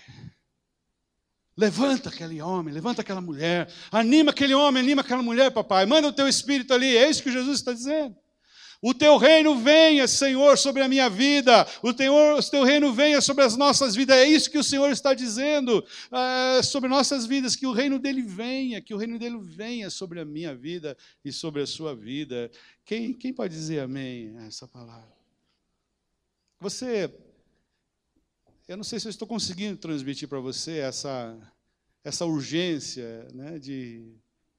Levanta 1.57 2.11
aquele 2.11 2.42
homem, 2.42 2.73
levanta 2.73 3.01
aquela 3.01 3.21
mulher, 3.21 3.73
anima 3.90 4.31
aquele 4.31 4.55
homem, 4.55 4.83
anima 4.83 5.01
aquela 5.01 5.23
mulher, 5.23 5.51
papai. 5.51 5.87
Manda 5.87 6.09
o 6.09 6.12
teu 6.12 6.29
espírito 6.29 6.75
ali, 6.75 6.97
é 6.97 7.09
isso 7.09 7.23
que 7.23 7.33
Jesus 7.33 7.59
está 7.59 7.73
dizendo. 7.73 8.14
O 8.83 8.92
teu 8.92 9.16
reino 9.16 9.57
venha, 9.59 10.07
Senhor, 10.07 10.59
sobre 10.59 10.83
a 10.83 10.88
minha 10.88 11.09
vida. 11.09 11.66
O 11.83 11.95
teu, 11.95 12.14
o 12.14 12.42
teu 12.42 12.62
reino 12.62 12.92
venha 12.92 13.23
sobre 13.23 13.42
as 13.42 13.57
nossas 13.57 13.95
vidas. 13.95 14.16
É 14.16 14.29
isso 14.29 14.51
que 14.51 14.59
o 14.59 14.62
Senhor 14.62 14.90
está 14.90 15.14
dizendo 15.14 15.85
é, 16.12 16.62
sobre 16.62 16.88
nossas 16.88 17.27
vidas. 17.27 17.57
Que 17.57 17.66
o 17.66 17.73
reino 17.73 17.99
dele 17.99 18.23
venha, 18.23 18.83
que 18.83 18.92
o 18.92 18.99
reino 18.99 19.19
dele 19.19 19.38
venha 19.40 19.88
sobre 19.88 20.21
a 20.21 20.25
minha 20.27 20.55
vida 20.55 20.97
e 21.25 21.33
sobre 21.33 21.62
a 21.62 21.66
sua 21.66 21.97
vida. 21.97 22.51
Quem, 22.85 23.14
quem 23.14 23.33
pode 23.33 23.55
dizer 23.55 23.81
amém 23.81 24.37
a 24.38 24.47
essa 24.47 24.69
palavra? 24.69 25.16
Você 26.61 27.11
eu 28.68 28.76
não 28.76 28.85
sei 28.85 28.98
se 28.98 29.07
eu 29.07 29.11
estou 29.11 29.29
conseguindo 29.29 29.76
transmitir 29.76 30.29
para 30.29 30.40
você 30.40 30.79
essa, 30.79 31.38
essa 32.02 32.26
urgência 32.26 33.29
né, 33.33 33.61
de, 33.61 34.12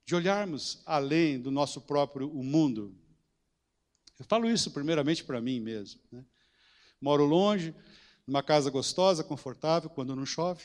de 0.06 0.16
olharmos 0.16 0.82
além 0.86 1.40
do 1.40 1.52
nosso 1.52 1.82
próprio 1.82 2.30
mundo. 2.30 2.96
Eu 4.18 4.24
falo 4.26 4.50
isso 4.50 4.72
primeiramente 4.72 5.26
para 5.26 5.42
mim 5.42 5.60
mesmo. 5.60 6.00
Né? 6.10 6.24
Moro 7.02 7.26
longe, 7.26 7.76
numa 8.26 8.42
casa 8.42 8.72
gostosa, 8.72 9.26
confortável, 9.26 9.90
quando 9.90 10.16
não 10.16 10.26
chove. 10.26 10.64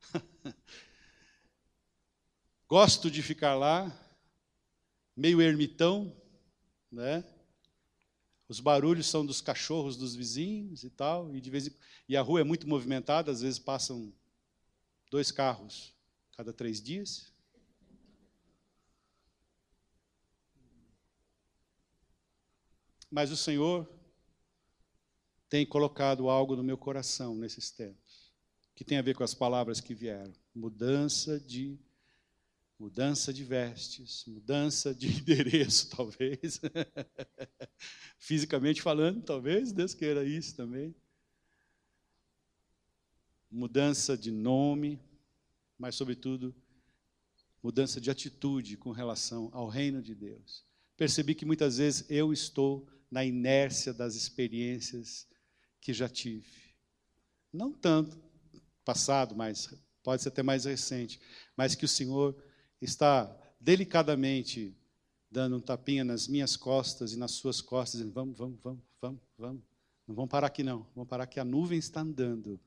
Gosto 2.68 3.10
de 3.10 3.20
ficar 3.20 3.56
lá, 3.56 3.92
meio 5.16 5.42
ermitão, 5.42 6.16
né? 6.90 7.24
Os 8.48 8.60
barulhos 8.60 9.06
são 9.06 9.26
dos 9.26 9.40
cachorros 9.40 9.96
dos 9.96 10.14
vizinhos 10.14 10.82
e 10.82 10.88
tal, 10.88 11.34
e, 11.34 11.40
de 11.40 11.50
vez 11.50 11.66
em... 11.66 11.74
e 12.08 12.16
a 12.16 12.22
rua 12.22 12.40
é 12.40 12.44
muito 12.44 12.66
movimentada, 12.66 13.30
às 13.30 13.42
vezes 13.42 13.58
passam 13.58 14.12
dois 15.10 15.30
carros 15.30 15.94
cada 16.36 16.52
três 16.52 16.82
dias. 16.82 17.32
Mas 23.10 23.30
o 23.30 23.36
Senhor 23.36 23.88
tem 25.48 25.66
colocado 25.66 26.28
algo 26.28 26.56
no 26.56 26.62
meu 26.62 26.76
coração 26.76 27.34
nesses 27.34 27.70
tempos, 27.70 28.32
que 28.74 28.84
tem 28.84 28.98
a 28.98 29.02
ver 29.02 29.14
com 29.14 29.24
as 29.24 29.34
palavras 29.34 29.80
que 29.80 29.94
vieram: 29.94 30.32
mudança 30.54 31.38
de 31.40 31.78
Mudança 32.78 33.32
de 33.32 33.42
vestes, 33.42 34.24
mudança 34.26 34.94
de 34.94 35.08
endereço, 35.18 35.90
talvez. 35.90 36.60
Fisicamente 38.18 38.80
falando, 38.80 39.22
talvez 39.22 39.72
Deus 39.72 39.94
queira 39.94 40.24
isso 40.24 40.54
também. 40.54 40.94
Mudança 43.50 44.16
de 44.16 44.30
nome, 44.30 45.00
mas, 45.76 45.96
sobretudo, 45.96 46.54
mudança 47.62 48.00
de 48.00 48.10
atitude 48.10 48.76
com 48.76 48.92
relação 48.92 49.50
ao 49.52 49.68
reino 49.68 50.00
de 50.00 50.14
Deus. 50.14 50.64
Percebi 50.96 51.34
que 51.34 51.44
muitas 51.44 51.78
vezes 51.78 52.04
eu 52.08 52.32
estou 52.32 52.88
na 53.10 53.24
inércia 53.24 53.92
das 53.92 54.14
experiências 54.14 55.26
que 55.80 55.92
já 55.92 56.08
tive. 56.08 56.46
Não 57.52 57.72
tanto 57.72 58.20
passado, 58.84 59.34
mas 59.34 59.72
pode 60.02 60.22
ser 60.22 60.28
até 60.28 60.42
mais 60.42 60.64
recente, 60.64 61.20
mas 61.56 61.74
que 61.74 61.84
o 61.84 61.88
Senhor 61.88 62.36
está 62.80 63.34
delicadamente 63.60 64.74
dando 65.30 65.56
um 65.56 65.60
tapinha 65.60 66.04
nas 66.04 66.26
minhas 66.26 66.56
costas 66.56 67.12
e 67.12 67.18
nas 67.18 67.32
suas 67.32 67.60
costas, 67.60 68.00
dizendo: 68.00 68.14
vamos, 68.14 68.38
vamos, 68.38 68.58
vamos, 68.62 68.82
vamos, 69.00 69.20
vamos. 69.36 69.62
Não 70.06 70.14
vamos 70.14 70.30
parar 70.30 70.46
aqui, 70.46 70.62
não. 70.62 70.86
Vamos 70.94 71.08
parar 71.08 71.26
que 71.26 71.38
a 71.38 71.44
nuvem 71.44 71.78
está 71.78 72.00
andando. 72.00 72.58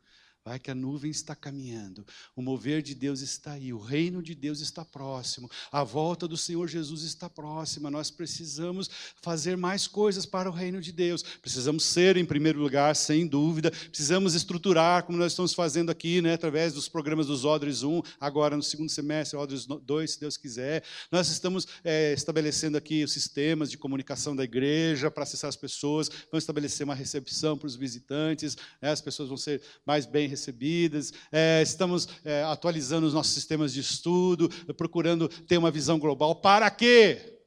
Vai 0.43 0.57
que 0.57 0.71
a 0.71 0.75
nuvem 0.75 1.11
está 1.11 1.35
caminhando, 1.35 2.03
o 2.35 2.41
mover 2.41 2.81
de 2.81 2.95
Deus 2.95 3.21
está 3.21 3.51
aí, 3.51 3.71
o 3.71 3.77
reino 3.77 4.23
de 4.23 4.33
Deus 4.33 4.59
está 4.59 4.83
próximo, 4.83 5.47
a 5.71 5.83
volta 5.83 6.27
do 6.27 6.35
Senhor 6.35 6.67
Jesus 6.67 7.03
está 7.03 7.29
próxima. 7.29 7.91
Nós 7.91 8.09
precisamos 8.09 8.89
fazer 9.21 9.55
mais 9.55 9.85
coisas 9.85 10.25
para 10.25 10.49
o 10.49 10.51
reino 10.51 10.81
de 10.81 10.91
Deus. 10.91 11.21
Precisamos 11.21 11.83
ser, 11.83 12.17
em 12.17 12.25
primeiro 12.25 12.59
lugar, 12.59 12.95
sem 12.95 13.27
dúvida, 13.27 13.69
precisamos 13.69 14.33
estruturar, 14.33 15.03
como 15.03 15.15
nós 15.15 15.33
estamos 15.33 15.53
fazendo 15.53 15.91
aqui, 15.91 16.23
né, 16.23 16.33
através 16.33 16.73
dos 16.73 16.89
programas 16.89 17.27
dos 17.27 17.45
Odres 17.45 17.83
1, 17.83 18.01
agora 18.19 18.57
no 18.57 18.63
segundo 18.63 18.89
semestre, 18.89 19.37
Odres 19.37 19.67
2, 19.67 20.11
se 20.11 20.19
Deus 20.19 20.37
quiser. 20.37 20.83
Nós 21.11 21.29
estamos 21.29 21.67
é, 21.83 22.13
estabelecendo 22.13 22.77
aqui 22.77 23.03
os 23.03 23.13
sistemas 23.13 23.69
de 23.69 23.77
comunicação 23.77 24.35
da 24.35 24.43
igreja 24.43 25.11
para 25.11 25.21
acessar 25.21 25.49
as 25.49 25.55
pessoas, 25.55 26.09
vamos 26.31 26.41
estabelecer 26.43 26.83
uma 26.83 26.95
recepção 26.95 27.55
para 27.55 27.67
os 27.67 27.75
visitantes, 27.75 28.57
né, 28.81 28.89
as 28.89 29.01
pessoas 29.01 29.29
vão 29.29 29.37
ser 29.37 29.61
mais 29.85 30.07
bem 30.07 30.30
recebidas, 30.31 31.13
é, 31.31 31.61
estamos 31.61 32.07
é, 32.25 32.43
atualizando 32.43 33.05
os 33.05 33.13
nossos 33.13 33.33
sistemas 33.33 33.73
de 33.73 33.81
estudo, 33.81 34.49
procurando 34.75 35.27
ter 35.27 35.57
uma 35.57 35.69
visão 35.69 35.99
global. 35.99 36.35
Para 36.35 36.71
quê? 36.71 37.39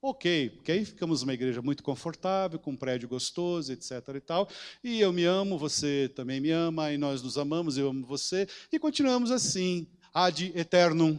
Ok, 0.00 0.50
porque 0.50 0.70
aí 0.70 0.84
ficamos 0.84 1.22
uma 1.22 1.34
igreja 1.34 1.60
muito 1.60 1.82
confortável, 1.82 2.58
com 2.58 2.70
um 2.70 2.76
prédio 2.76 3.08
gostoso, 3.08 3.72
etc. 3.72 3.92
e 4.14 4.20
tal. 4.20 4.48
E 4.82 5.00
eu 5.00 5.12
me 5.12 5.24
amo, 5.24 5.58
você 5.58 6.08
também 6.14 6.40
me 6.40 6.50
ama, 6.50 6.92
e 6.92 6.98
nós 6.98 7.20
nos 7.20 7.36
amamos, 7.36 7.76
eu 7.76 7.88
amo 7.88 8.06
você, 8.06 8.46
e 8.70 8.78
continuamos 8.78 9.32
assim, 9.32 9.88
ad 10.14 10.52
eternum. 10.54 11.18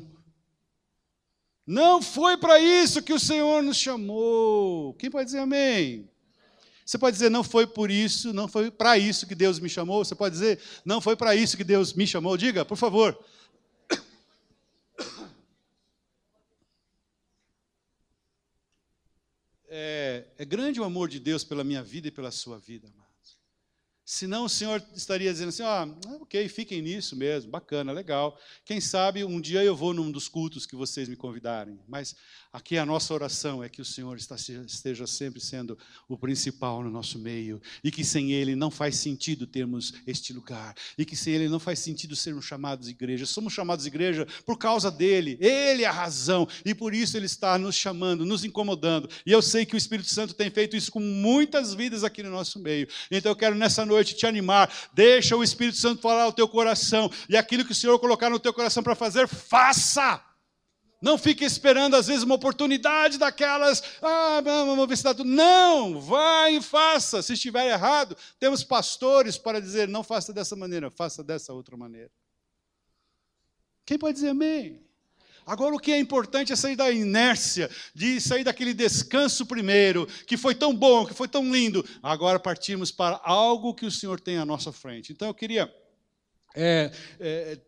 Não 1.67 2.01
foi 2.01 2.37
para 2.37 2.59
isso 2.59 3.03
que 3.03 3.13
o 3.13 3.19
Senhor 3.19 3.61
nos 3.61 3.77
chamou. 3.77 4.93
Quem 4.93 5.11
pode 5.11 5.25
dizer 5.25 5.39
amém? 5.39 6.09
Você 6.89 6.97
pode 6.97 7.13
dizer, 7.13 7.29
não 7.29 7.43
foi 7.43 7.67
por 7.67 7.91
isso, 7.91 8.33
não 8.33 8.47
foi 8.47 8.71
para 8.71 8.97
isso 8.97 9.27
que 9.27 9.35
Deus 9.35 9.59
me 9.59 9.69
chamou. 9.69 10.03
Você 10.03 10.15
pode 10.15 10.33
dizer, 10.33 10.59
não 10.83 10.99
foi 10.99 11.15
para 11.15 11.35
isso 11.35 11.55
que 11.55 11.63
Deus 11.63 11.93
me 11.93 12.07
chamou. 12.07 12.35
Diga, 12.35 12.65
por 12.65 12.77
favor. 12.77 13.15
É, 19.71 20.25
é 20.35 20.45
grande 20.45 20.81
o 20.81 20.83
amor 20.83 21.07
de 21.07 21.19
Deus 21.19 21.43
pela 21.43 21.63
minha 21.63 21.83
vida 21.83 22.07
e 22.07 22.11
pela 22.11 22.31
sua 22.31 22.57
vida, 22.57 22.87
amado. 22.87 23.08
Senão 24.11 24.45
o 24.45 24.49
Senhor 24.49 24.83
estaria 24.95 25.31
dizendo 25.31 25.49
assim: 25.49 25.61
ah, 25.61 25.87
ok, 26.19 26.49
fiquem 26.49 26.81
nisso 26.81 27.15
mesmo, 27.15 27.51
bacana, 27.51 27.91
legal. 27.91 28.35
Quem 28.65 28.81
sabe 28.81 29.23
um 29.23 29.39
dia 29.39 29.63
eu 29.63 29.75
vou 29.75 29.93
num 29.93 30.11
dos 30.11 30.27
cultos 30.27 30.65
que 30.65 30.75
vocês 30.75 31.07
me 31.07 31.15
convidarem. 31.15 31.79
Mas 31.87 32.15
aqui 32.51 32.75
a 32.79 32.87
nossa 32.87 33.13
oração 33.13 33.63
é 33.63 33.69
que 33.69 33.83
o 33.83 33.85
Senhor 33.85 34.17
esteja 34.17 35.05
sempre 35.05 35.39
sendo 35.39 35.77
o 36.07 36.17
principal 36.17 36.81
no 36.81 36.89
nosso 36.89 37.19
meio. 37.19 37.61
E 37.83 37.91
que 37.91 38.03
sem 38.03 38.31
Ele 38.31 38.55
não 38.55 38.71
faz 38.71 38.95
sentido 38.95 39.45
termos 39.45 39.93
este 40.07 40.33
lugar. 40.33 40.73
E 40.97 41.05
que 41.05 41.15
sem 41.15 41.35
Ele 41.35 41.47
não 41.47 41.59
faz 41.59 41.77
sentido 41.77 42.15
sermos 42.15 42.45
chamados 42.45 42.89
igreja. 42.89 43.27
Somos 43.27 43.53
chamados 43.53 43.85
igreja 43.85 44.25
por 44.43 44.57
causa 44.57 44.89
dele. 44.89 45.37
Ele 45.39 45.83
é 45.83 45.87
a 45.87 45.91
razão. 45.91 46.47
E 46.65 46.73
por 46.73 46.95
isso 46.95 47.15
Ele 47.15 47.27
está 47.27 47.59
nos 47.59 47.75
chamando, 47.75 48.25
nos 48.25 48.43
incomodando. 48.43 49.07
E 49.23 49.31
eu 49.31 49.43
sei 49.43 49.67
que 49.67 49.75
o 49.75 49.77
Espírito 49.77 50.11
Santo 50.11 50.33
tem 50.33 50.49
feito 50.49 50.75
isso 50.75 50.91
com 50.91 50.99
muitas 50.99 51.75
vidas 51.75 52.03
aqui 52.03 52.23
no 52.23 52.31
nosso 52.31 52.57
meio. 52.57 52.87
Então 53.11 53.31
eu 53.31 53.35
quero 53.35 53.53
nessa 53.53 53.85
noite 53.85 53.98
noite 53.99 54.15
te 54.15 54.25
animar. 54.25 54.71
Deixa 54.93 55.35
o 55.35 55.43
Espírito 55.43 55.77
Santo 55.77 56.01
falar 56.01 56.23
ao 56.23 56.33
teu 56.33 56.47
coração. 56.47 57.11
E 57.27 57.37
aquilo 57.37 57.65
que 57.65 57.71
o 57.71 57.75
Senhor 57.75 57.99
colocar 57.99 58.29
no 58.29 58.39
teu 58.39 58.53
coração 58.53 58.81
para 58.81 58.95
fazer, 58.95 59.27
faça. 59.27 60.23
Não 61.01 61.17
fique 61.17 61.45
esperando, 61.45 61.95
às 61.95 62.07
vezes, 62.07 62.23
uma 62.23 62.35
oportunidade 62.35 63.17
daquelas. 63.17 63.81
Ah, 64.01 64.41
vamos 64.43 64.87
ver 64.87 64.97
se 64.97 65.01
está 65.01 65.13
tudo. 65.13 65.29
Não, 65.29 66.01
vai 66.01 66.57
e 66.57 66.61
faça. 66.61 67.21
Se 67.21 67.33
estiver 67.33 67.69
errado, 67.69 68.17
temos 68.37 68.63
pastores 68.63 69.37
para 69.37 69.61
dizer: 69.61 69.87
não 69.87 70.03
faça 70.03 70.33
dessa 70.33 70.55
maneira, 70.55 70.91
faça 70.91 71.23
dessa 71.23 71.53
outra 71.53 71.77
maneira. 71.77 72.11
Quem 73.85 73.97
pode 73.97 74.15
dizer 74.15 74.29
amém? 74.29 74.88
Agora, 75.49 75.75
o 75.75 75.79
que 75.79 75.91
é 75.91 75.97
importante 75.97 76.53
é 76.53 76.55
sair 76.55 76.75
da 76.75 76.91
inércia, 76.91 77.71
de 77.95 78.21
sair 78.21 78.43
daquele 78.43 78.71
descanso 78.71 79.47
primeiro, 79.47 80.05
que 80.27 80.37
foi 80.37 80.53
tão 80.53 80.75
bom, 80.75 81.07
que 81.07 81.13
foi 81.15 81.27
tão 81.27 81.51
lindo. 81.51 81.83
Agora 82.03 82.39
partimos 82.39 82.91
para 82.91 83.19
algo 83.23 83.73
que 83.73 83.83
o 83.83 83.89
Senhor 83.89 84.19
tem 84.19 84.37
à 84.37 84.45
nossa 84.45 84.71
frente. 84.71 85.11
Então, 85.11 85.27
eu 85.27 85.33
queria 85.33 85.67
é, 86.55 86.91
é, 87.19 87.59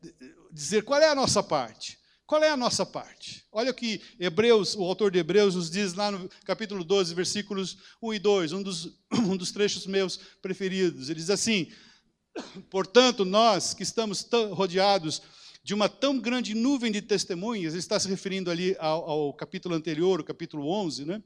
dizer 0.52 0.84
qual 0.84 1.02
é 1.02 1.10
a 1.10 1.16
nossa 1.16 1.42
parte. 1.42 1.98
Qual 2.28 2.44
é 2.44 2.52
a 2.52 2.56
nossa 2.56 2.86
parte? 2.86 3.48
Olha 3.52 3.72
o 3.72 3.74
que 3.74 4.00
Hebreus, 4.20 4.76
o 4.76 4.84
autor 4.84 5.10
de 5.10 5.18
Hebreus 5.18 5.56
nos 5.56 5.72
diz 5.72 5.96
lá 5.96 6.12
no 6.12 6.30
capítulo 6.46 6.84
12, 6.84 7.16
versículos 7.16 7.78
1 8.00 8.14
e 8.14 8.20
2, 8.20 8.54
um 8.54 8.62
dos, 8.62 8.96
um 9.12 9.36
dos 9.36 9.52
trechos 9.52 9.88
meus 9.88 10.18
preferidos. 10.40 11.10
Ele 11.10 11.20
diz 11.20 11.32
assim: 11.32 11.68
Portanto, 12.70 13.26
nós 13.26 13.74
que 13.74 13.82
estamos 13.82 14.30
rodeados 14.54 15.24
de 15.64 15.74
uma 15.74 15.88
tão 15.88 16.20
grande 16.20 16.55
nuvem 16.55 16.91
de 16.91 17.01
testemunhas, 17.01 17.74
ele 17.74 17.80
está 17.80 17.99
se 17.99 18.07
referindo 18.07 18.49
ali 18.49 18.76
ao, 18.80 19.09
ao 19.09 19.34
capítulo 19.34 19.76
anterior, 19.76 20.20
o 20.20 20.24
capítulo 20.24 20.68
11, 20.68 21.05
né? 21.05 21.24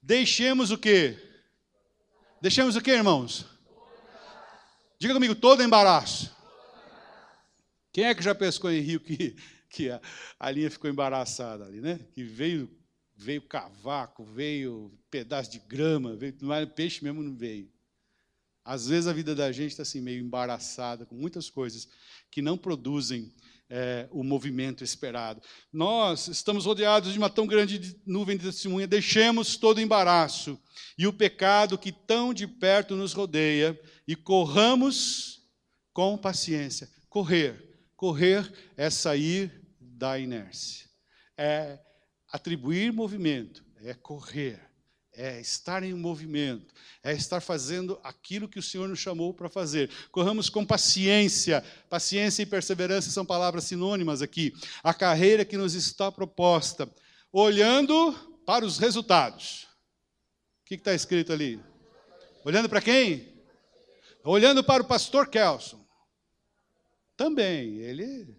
Deixemos 0.00 0.70
o 0.70 0.78
quê? 0.78 1.18
Deixemos 2.40 2.76
o 2.76 2.80
quê, 2.80 2.92
irmãos? 2.92 3.46
Diga 4.98 5.14
comigo, 5.14 5.34
todo 5.34 5.62
embaraço. 5.62 6.34
Quem 7.92 8.04
é 8.04 8.14
que 8.14 8.22
já 8.22 8.34
pescou 8.34 8.70
em 8.70 8.80
rio 8.80 9.00
que, 9.00 9.36
que 9.70 9.90
a, 9.90 10.00
a 10.38 10.50
linha 10.50 10.70
ficou 10.70 10.90
embaraçada 10.90 11.64
ali, 11.64 11.80
né? 11.80 11.98
Que 12.12 12.22
veio, 12.22 12.70
veio 13.16 13.42
cavaco, 13.42 14.24
veio 14.24 14.92
pedaço 15.10 15.50
de 15.50 15.58
grama, 15.58 16.14
veio, 16.14 16.36
mas 16.42 16.68
peixe 16.72 17.02
mesmo 17.02 17.22
não 17.22 17.36
veio. 17.36 17.72
Às 18.64 18.88
vezes 18.88 19.06
a 19.06 19.12
vida 19.12 19.34
da 19.34 19.50
gente 19.52 19.72
está 19.72 19.82
assim, 19.82 20.00
meio 20.00 20.24
embaraçada, 20.24 21.04
com 21.04 21.14
muitas 21.14 21.50
coisas 21.50 21.88
que 22.30 22.40
não 22.40 22.56
produzem 22.56 23.32
é, 23.68 24.08
o 24.10 24.22
movimento 24.22 24.84
esperado. 24.84 25.42
Nós 25.72 26.28
estamos 26.28 26.66
rodeados 26.66 27.12
de 27.12 27.18
uma 27.18 27.30
tão 27.30 27.46
grande 27.46 27.96
nuvem 28.06 28.36
de 28.36 28.44
testemunha, 28.44 28.86
deixemos 28.86 29.56
todo 29.56 29.80
embaraço 29.80 30.58
e 30.98 31.06
o 31.06 31.12
pecado 31.12 31.78
que 31.78 31.92
tão 31.92 32.34
de 32.34 32.46
perto 32.46 32.94
nos 32.94 33.12
rodeia 33.12 33.78
e 34.06 34.14
corramos 34.14 35.42
com 35.92 36.16
paciência. 36.16 36.88
Correr. 37.08 37.72
Correr 37.96 38.52
é 38.76 38.90
sair 38.90 39.62
da 39.80 40.18
inércia, 40.18 40.86
é 41.38 41.78
atribuir 42.30 42.92
movimento, 42.92 43.64
é 43.82 43.94
correr 43.94 44.60
é 45.16 45.40
estar 45.40 45.82
em 45.82 45.94
movimento, 45.94 46.74
é 47.02 47.12
estar 47.12 47.40
fazendo 47.40 47.98
aquilo 48.02 48.48
que 48.48 48.58
o 48.58 48.62
Senhor 48.62 48.88
nos 48.88 48.98
chamou 48.98 49.32
para 49.32 49.48
fazer. 49.48 49.90
Corramos 50.10 50.48
com 50.48 50.64
paciência. 50.64 51.64
Paciência 51.88 52.42
e 52.42 52.46
perseverança 52.46 53.10
são 53.10 53.24
palavras 53.24 53.64
sinônimas 53.64 54.22
aqui. 54.22 54.52
A 54.82 54.92
carreira 54.92 55.44
que 55.44 55.56
nos 55.56 55.74
está 55.74 56.10
proposta, 56.10 56.88
olhando 57.32 58.12
para 58.46 58.64
os 58.64 58.78
resultados. 58.78 59.66
O 60.62 60.66
que 60.66 60.74
está 60.74 60.94
escrito 60.94 61.32
ali? 61.32 61.60
Olhando 62.44 62.68
para 62.68 62.80
quem? 62.80 63.32
Olhando 64.24 64.64
para 64.64 64.82
o 64.82 64.86
pastor 64.86 65.28
Kelson. 65.28 65.84
Também, 67.16 67.76
ele 67.78 68.34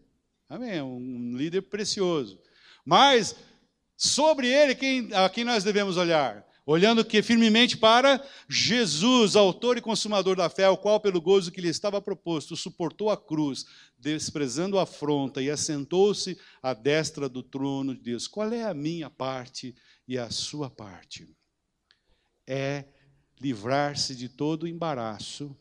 amém, 0.50 0.78
é 0.78 0.84
um 0.84 1.36
líder 1.36 1.62
precioso. 1.64 2.40
Mas 2.84 3.36
sobre 3.98 4.48
ele, 4.48 4.76
quem, 4.76 5.10
a 5.14 5.30
quem 5.30 5.44
nós 5.44 5.64
devemos 5.64 5.98
olhar? 5.98 6.46
Olhando 6.66 7.06
que 7.06 7.22
firmemente 7.22 7.78
para 7.78 8.26
Jesus, 8.50 9.36
autor 9.36 9.78
e 9.78 9.82
consumador 9.82 10.36
da 10.36 10.50
fé, 10.50 10.68
o 10.70 10.78
qual, 10.78 11.00
pelo 11.00 11.22
gozo 11.22 11.52
que 11.52 11.62
lhe 11.62 11.70
estava 11.70 12.02
proposto, 12.02 12.56
suportou 12.56 13.10
a 13.10 13.18
cruz, 13.18 13.66
desprezando 14.00 14.80
a 14.80 14.84
afronta 14.84 15.42
e 15.42 15.50
assentou-se 15.50 16.40
à 16.62 16.74
destra 16.74 17.30
do 17.30 17.44
trono 17.44 17.94
de 17.94 18.02
Deus. 18.02 18.28
Qual 18.28 18.52
é 18.52 18.64
a 18.64 18.74
minha 18.74 19.10
parte 19.10 19.76
e 20.08 20.18
a 20.18 20.30
sua 20.32 20.70
parte? 20.70 21.30
É 22.48 22.86
livrar-se 23.40 24.16
de 24.16 24.30
todo 24.30 24.64
o 24.64 24.68
embaraço 24.68 25.56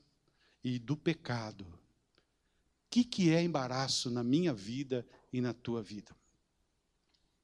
e 0.63 0.79
do 0.79 0.97
pecado. 0.97 1.65
O 1.65 2.91
que, 2.91 3.05
que 3.05 3.31
é 3.31 3.43
embaraço 3.43 4.11
na 4.11 4.23
minha 4.23 4.55
vida 4.55 5.07
e 5.33 5.41
na 5.41 5.53
tua 5.53 5.83
vida? 5.83 6.17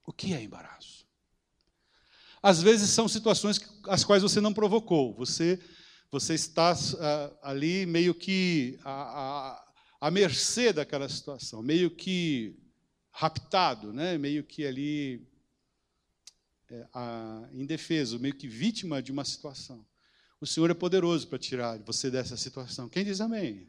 O 0.06 0.12
que 0.12 0.32
é 0.32 0.42
embaraço? 0.42 1.09
Às 2.42 2.62
vezes 2.62 2.90
são 2.90 3.06
situações 3.06 3.60
as 3.86 4.04
quais 4.04 4.22
você 4.22 4.40
não 4.40 4.52
provocou. 4.52 5.14
Você, 5.14 5.58
você 6.10 6.34
está 6.34 6.72
uh, 6.72 7.36
ali 7.42 7.84
meio 7.84 8.14
que 8.14 8.78
à, 8.82 8.90
à, 8.92 10.08
à 10.08 10.10
mercê 10.10 10.72
daquela 10.72 11.08
situação, 11.08 11.62
meio 11.62 11.90
que 11.90 12.56
raptado, 13.10 13.92
né? 13.92 14.16
meio 14.16 14.42
que 14.42 14.64
ali 14.64 15.26
é, 16.70 16.86
a, 16.94 17.48
indefeso, 17.52 18.18
meio 18.18 18.34
que 18.34 18.48
vítima 18.48 19.02
de 19.02 19.12
uma 19.12 19.24
situação. 19.24 19.84
O 20.40 20.46
Senhor 20.46 20.70
é 20.70 20.74
poderoso 20.74 21.28
para 21.28 21.38
tirar 21.38 21.78
você 21.80 22.10
dessa 22.10 22.36
situação. 22.36 22.88
Quem 22.88 23.04
diz 23.04 23.20
amém? 23.20 23.68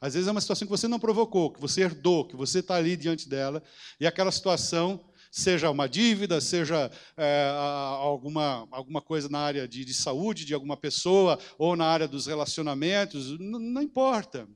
Às 0.00 0.14
vezes 0.14 0.26
é 0.26 0.32
uma 0.32 0.40
situação 0.40 0.66
que 0.66 0.70
você 0.70 0.88
não 0.88 0.98
provocou, 0.98 1.52
que 1.52 1.60
você 1.60 1.82
herdou, 1.82 2.26
que 2.26 2.34
você 2.34 2.58
está 2.58 2.74
ali 2.74 2.96
diante 2.96 3.28
dela, 3.28 3.62
e 4.00 4.06
aquela 4.06 4.32
situação 4.32 5.08
seja 5.36 5.70
uma 5.70 5.86
dívida, 5.86 6.40
seja 6.40 6.90
é, 7.14 7.52
alguma, 7.98 8.66
alguma 8.70 9.02
coisa 9.02 9.28
na 9.28 9.38
área 9.40 9.68
de, 9.68 9.84
de, 9.84 9.92
saúde 9.92 10.46
de 10.46 10.54
alguma 10.54 10.78
pessoa, 10.78 11.38
ou 11.58 11.76
na 11.76 11.84
área 11.84 12.08
dos 12.08 12.26
relacionamentos, 12.26 13.38
não, 13.38 13.82
importa. 13.82 14.48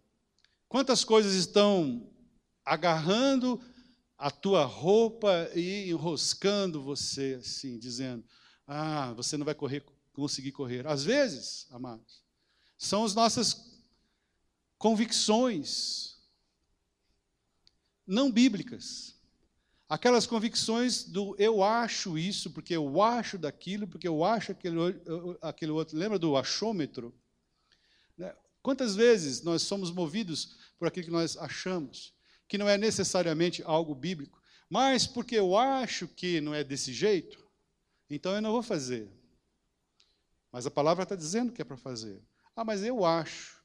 Quantas 0.70 1.04
coisas 1.04 1.34
estão 1.34 2.10
agarrando 2.64 3.60
a 4.16 4.30
tua 4.30 4.64
roupa 4.64 5.50
e 5.54 5.90
enroscando 5.90 6.82
você, 6.82 7.36
assim, 7.38 7.78
dizendo: 7.78 8.24
Ah, 8.66 9.12
você 9.12 9.36
não 9.36 9.44
vai 9.44 9.54
correr, 9.54 9.84
conseguir 10.14 10.52
correr. 10.52 10.86
Às 10.86 11.04
vezes, 11.04 11.66
amados, 11.70 12.22
são 12.78 13.04
as 13.04 13.14
nossas 13.14 13.82
convicções 14.78 16.16
não 18.06 18.32
bíblicas 18.32 19.19
aquelas 19.90 20.24
convicções 20.24 21.02
do 21.02 21.34
eu 21.36 21.64
acho 21.64 22.16
isso, 22.16 22.52
porque 22.52 22.76
eu 22.76 23.02
acho 23.02 23.36
daquilo, 23.36 23.88
porque 23.88 24.06
eu 24.06 24.22
acho 24.24 24.52
aquele, 24.52 24.76
aquele 25.42 25.72
outro. 25.72 25.98
Lembra 25.98 26.16
do 26.16 26.36
achômetro? 26.36 27.12
Né? 28.16 28.32
Quantas 28.62 28.94
vezes 28.94 29.42
nós 29.42 29.62
somos 29.62 29.90
movidos 29.90 30.56
por 30.78 30.86
aquilo 30.86 31.06
que 31.06 31.12
nós 31.12 31.36
achamos, 31.36 32.14
que 32.46 32.56
não 32.56 32.68
é 32.68 32.78
necessariamente 32.78 33.64
algo 33.64 33.92
bíblico, 33.92 34.40
mas 34.68 35.08
porque 35.08 35.34
eu 35.34 35.58
acho 35.58 36.06
que 36.06 36.40
não 36.40 36.54
é 36.54 36.62
desse 36.62 36.92
jeito, 36.92 37.44
então 38.08 38.32
eu 38.32 38.40
não 38.40 38.52
vou 38.52 38.62
fazer. 38.62 39.10
Mas 40.52 40.66
a 40.66 40.70
palavra 40.70 41.02
está 41.02 41.16
dizendo 41.16 41.52
que 41.52 41.62
é 41.62 41.64
para 41.64 41.76
fazer. 41.76 42.22
Ah, 42.54 42.64
mas 42.64 42.84
eu 42.84 43.04
acho. 43.04 43.60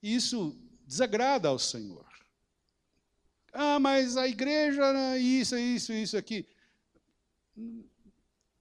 E 0.00 0.14
isso 0.14 0.56
desagrada 0.86 1.48
ao 1.48 1.58
Senhor. 1.58 2.06
Ah, 3.58 3.80
mas 3.80 4.18
a 4.18 4.28
igreja, 4.28 4.82
isso, 5.16 5.56
isso, 5.56 5.90
isso 5.90 6.14
aqui. 6.14 6.46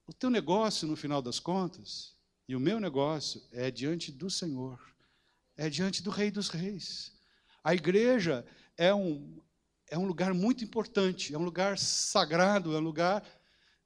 O 0.08 0.14
teu 0.14 0.30
negócio, 0.30 0.88
no 0.88 0.96
final 0.96 1.22
das 1.22 1.38
contas, 1.38 2.16
e 2.48 2.56
o 2.56 2.62
meu 2.62 2.80
negócio 2.80 3.44
é 3.52 3.70
diante 3.70 4.10
do 4.10 4.30
Senhor, 4.30 4.80
é 5.58 5.70
diante 5.70 6.02
do 6.02 6.10
Rei 6.10 6.32
dos 6.32 6.48
Reis. 6.48 7.12
A 7.62 7.76
igreja 7.76 8.46
é 8.78 8.94
um, 8.94 9.38
é 9.90 9.98
um 9.98 10.06
lugar 10.06 10.34
muito 10.34 10.64
importante, 10.64 11.34
é 11.34 11.38
um 11.38 11.44
lugar 11.44 11.78
sagrado, 11.78 12.74
é 12.74 12.78
um 12.78 12.84
lugar 12.84 13.22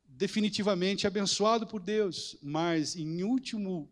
definitivamente 0.06 1.08
abençoado 1.08 1.66
por 1.66 1.82
Deus, 1.82 2.38
mas 2.40 2.96
em 2.96 3.24
último 3.24 3.90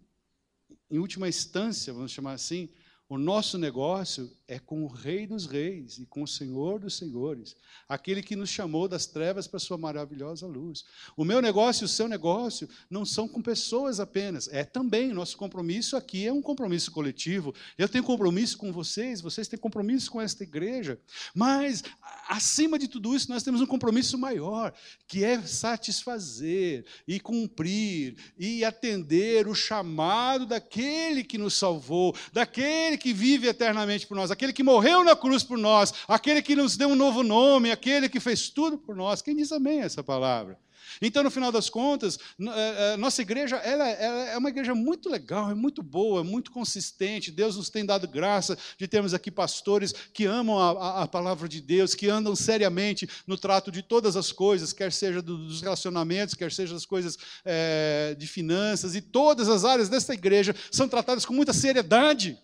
em 0.92 1.00
última 1.00 1.28
instância, 1.28 1.92
vamos 1.92 2.12
chamar 2.12 2.34
assim, 2.34 2.70
o 3.10 3.18
nosso 3.18 3.58
negócio 3.58 4.32
é 4.48 4.60
com 4.60 4.84
o 4.84 4.88
Rei 4.88 5.28
dos 5.28 5.46
Reis 5.46 5.98
e 5.98 6.06
com 6.06 6.24
o 6.24 6.28
Senhor 6.28 6.80
dos 6.80 6.96
Senhores, 6.98 7.56
aquele 7.88 8.24
que 8.24 8.36
nos 8.36 8.50
chamou 8.50 8.88
das 8.88 9.06
trevas 9.06 9.48
para 9.48 9.58
a 9.58 9.60
sua 9.60 9.78
maravilhosa 9.78 10.48
luz. 10.48 10.86
O 11.16 11.26
meu 11.26 11.42
negócio 11.42 11.84
e 11.84 11.86
o 11.86 11.90
seu 11.90 12.08
negócio 12.08 12.70
não 12.90 13.06
são 13.06 13.28
com 13.28 13.42
pessoas 13.42 14.00
apenas, 14.00 14.48
é 14.52 14.64
também. 14.64 15.14
Nosso 15.14 15.38
compromisso 15.38 15.98
aqui 15.98 16.26
é 16.26 16.32
um 16.32 16.42
compromisso 16.42 16.92
coletivo. 16.92 17.54
Eu 17.78 17.90
tenho 17.90 18.04
compromisso 18.04 18.58
com 18.58 18.72
vocês, 18.72 19.22
vocês 19.22 19.48
têm 19.48 19.60
compromisso 19.60 20.12
com 20.12 20.22
esta 20.22 20.44
igreja. 20.44 21.00
Mas, 21.34 21.84
acima 22.30 22.80
de 22.80 22.88
tudo 22.88 23.16
isso, 23.16 23.30
nós 23.30 23.44
temos 23.44 23.62
um 23.62 23.66
compromisso 23.66 24.18
maior, 24.18 24.74
que 25.08 25.24
é 25.24 25.42
satisfazer 25.42 26.86
e 27.08 27.20
cumprir 27.20 28.16
e 28.38 28.64
atender 28.64 29.48
o 29.48 29.56
chamado 29.56 30.46
daquele 30.46 31.24
que 31.24 31.38
nos 31.38 31.54
salvou, 31.54 32.16
daquele 32.32 32.78
aquele 32.88 32.98
que 32.98 33.14
vive 33.14 33.48
eternamente 33.48 34.08
por 34.08 34.16
nós, 34.16 34.32
aquele 34.38 34.54
que 34.54 34.64
morreu 34.64 35.04
na 35.04 35.16
cruz 35.16 35.44
por 35.44 35.58
nós, 35.58 35.92
aquele 36.08 36.44
que 36.44 36.56
nos 36.56 36.78
deu 36.78 36.90
um 36.90 36.96
novo 36.96 37.24
nome, 37.24 37.72
aquele 37.72 38.08
que 38.08 38.20
fez 38.20 38.50
tudo 38.50 38.78
por 38.78 38.96
nós. 38.96 39.22
Quem 39.22 39.36
diz 39.36 39.52
amém 39.52 39.82
a 39.82 39.86
essa 39.86 40.04
palavra? 40.04 40.58
Então, 41.02 41.24
no 41.24 41.30
final 41.30 41.52
das 41.52 41.70
contas, 41.70 42.18
é, 42.40 42.94
é, 42.94 42.98
nossa 42.98 43.22
igreja 43.22 43.58
ela, 43.58 43.88
é 43.88 44.38
uma 44.38 44.50
igreja 44.50 44.74
muito 44.74 45.10
legal, 45.10 45.52
é 45.52 45.54
muito 45.54 45.84
boa, 45.84 46.22
é 46.22 46.24
muito 46.24 46.52
consistente. 46.52 47.32
Deus 47.32 47.58
nos 47.58 47.70
tem 47.70 47.86
dado 47.86 48.08
graça 48.08 48.58
de 48.78 48.88
termos 48.88 49.14
aqui 49.14 49.30
pastores 49.30 49.94
que 50.14 50.26
amam 50.26 50.58
a, 50.58 51.04
a 51.04 51.08
palavra 51.08 51.48
de 51.48 51.62
Deus, 51.62 51.94
que 51.94 52.10
andam 52.10 52.36
seriamente 52.36 53.08
no 53.26 53.38
trato 53.38 53.72
de 53.72 53.82
todas 53.82 54.16
as 54.16 54.32
coisas, 54.32 54.72
quer 54.72 54.92
seja 54.92 55.22
dos 55.22 55.62
relacionamentos, 55.62 56.36
quer 56.36 56.52
seja 56.52 56.74
das 56.74 56.86
coisas 56.86 57.18
é, 57.44 58.16
de 58.18 58.28
finanças, 58.28 58.96
e 58.96 59.02
todas 59.02 59.50
as 59.50 59.66
áreas 59.66 59.90
dessa 59.90 60.14
igreja 60.14 60.56
são 60.72 60.88
tratadas 60.88 61.26
com 61.26 61.34
muita 61.34 61.54
seriedade. 61.54 62.40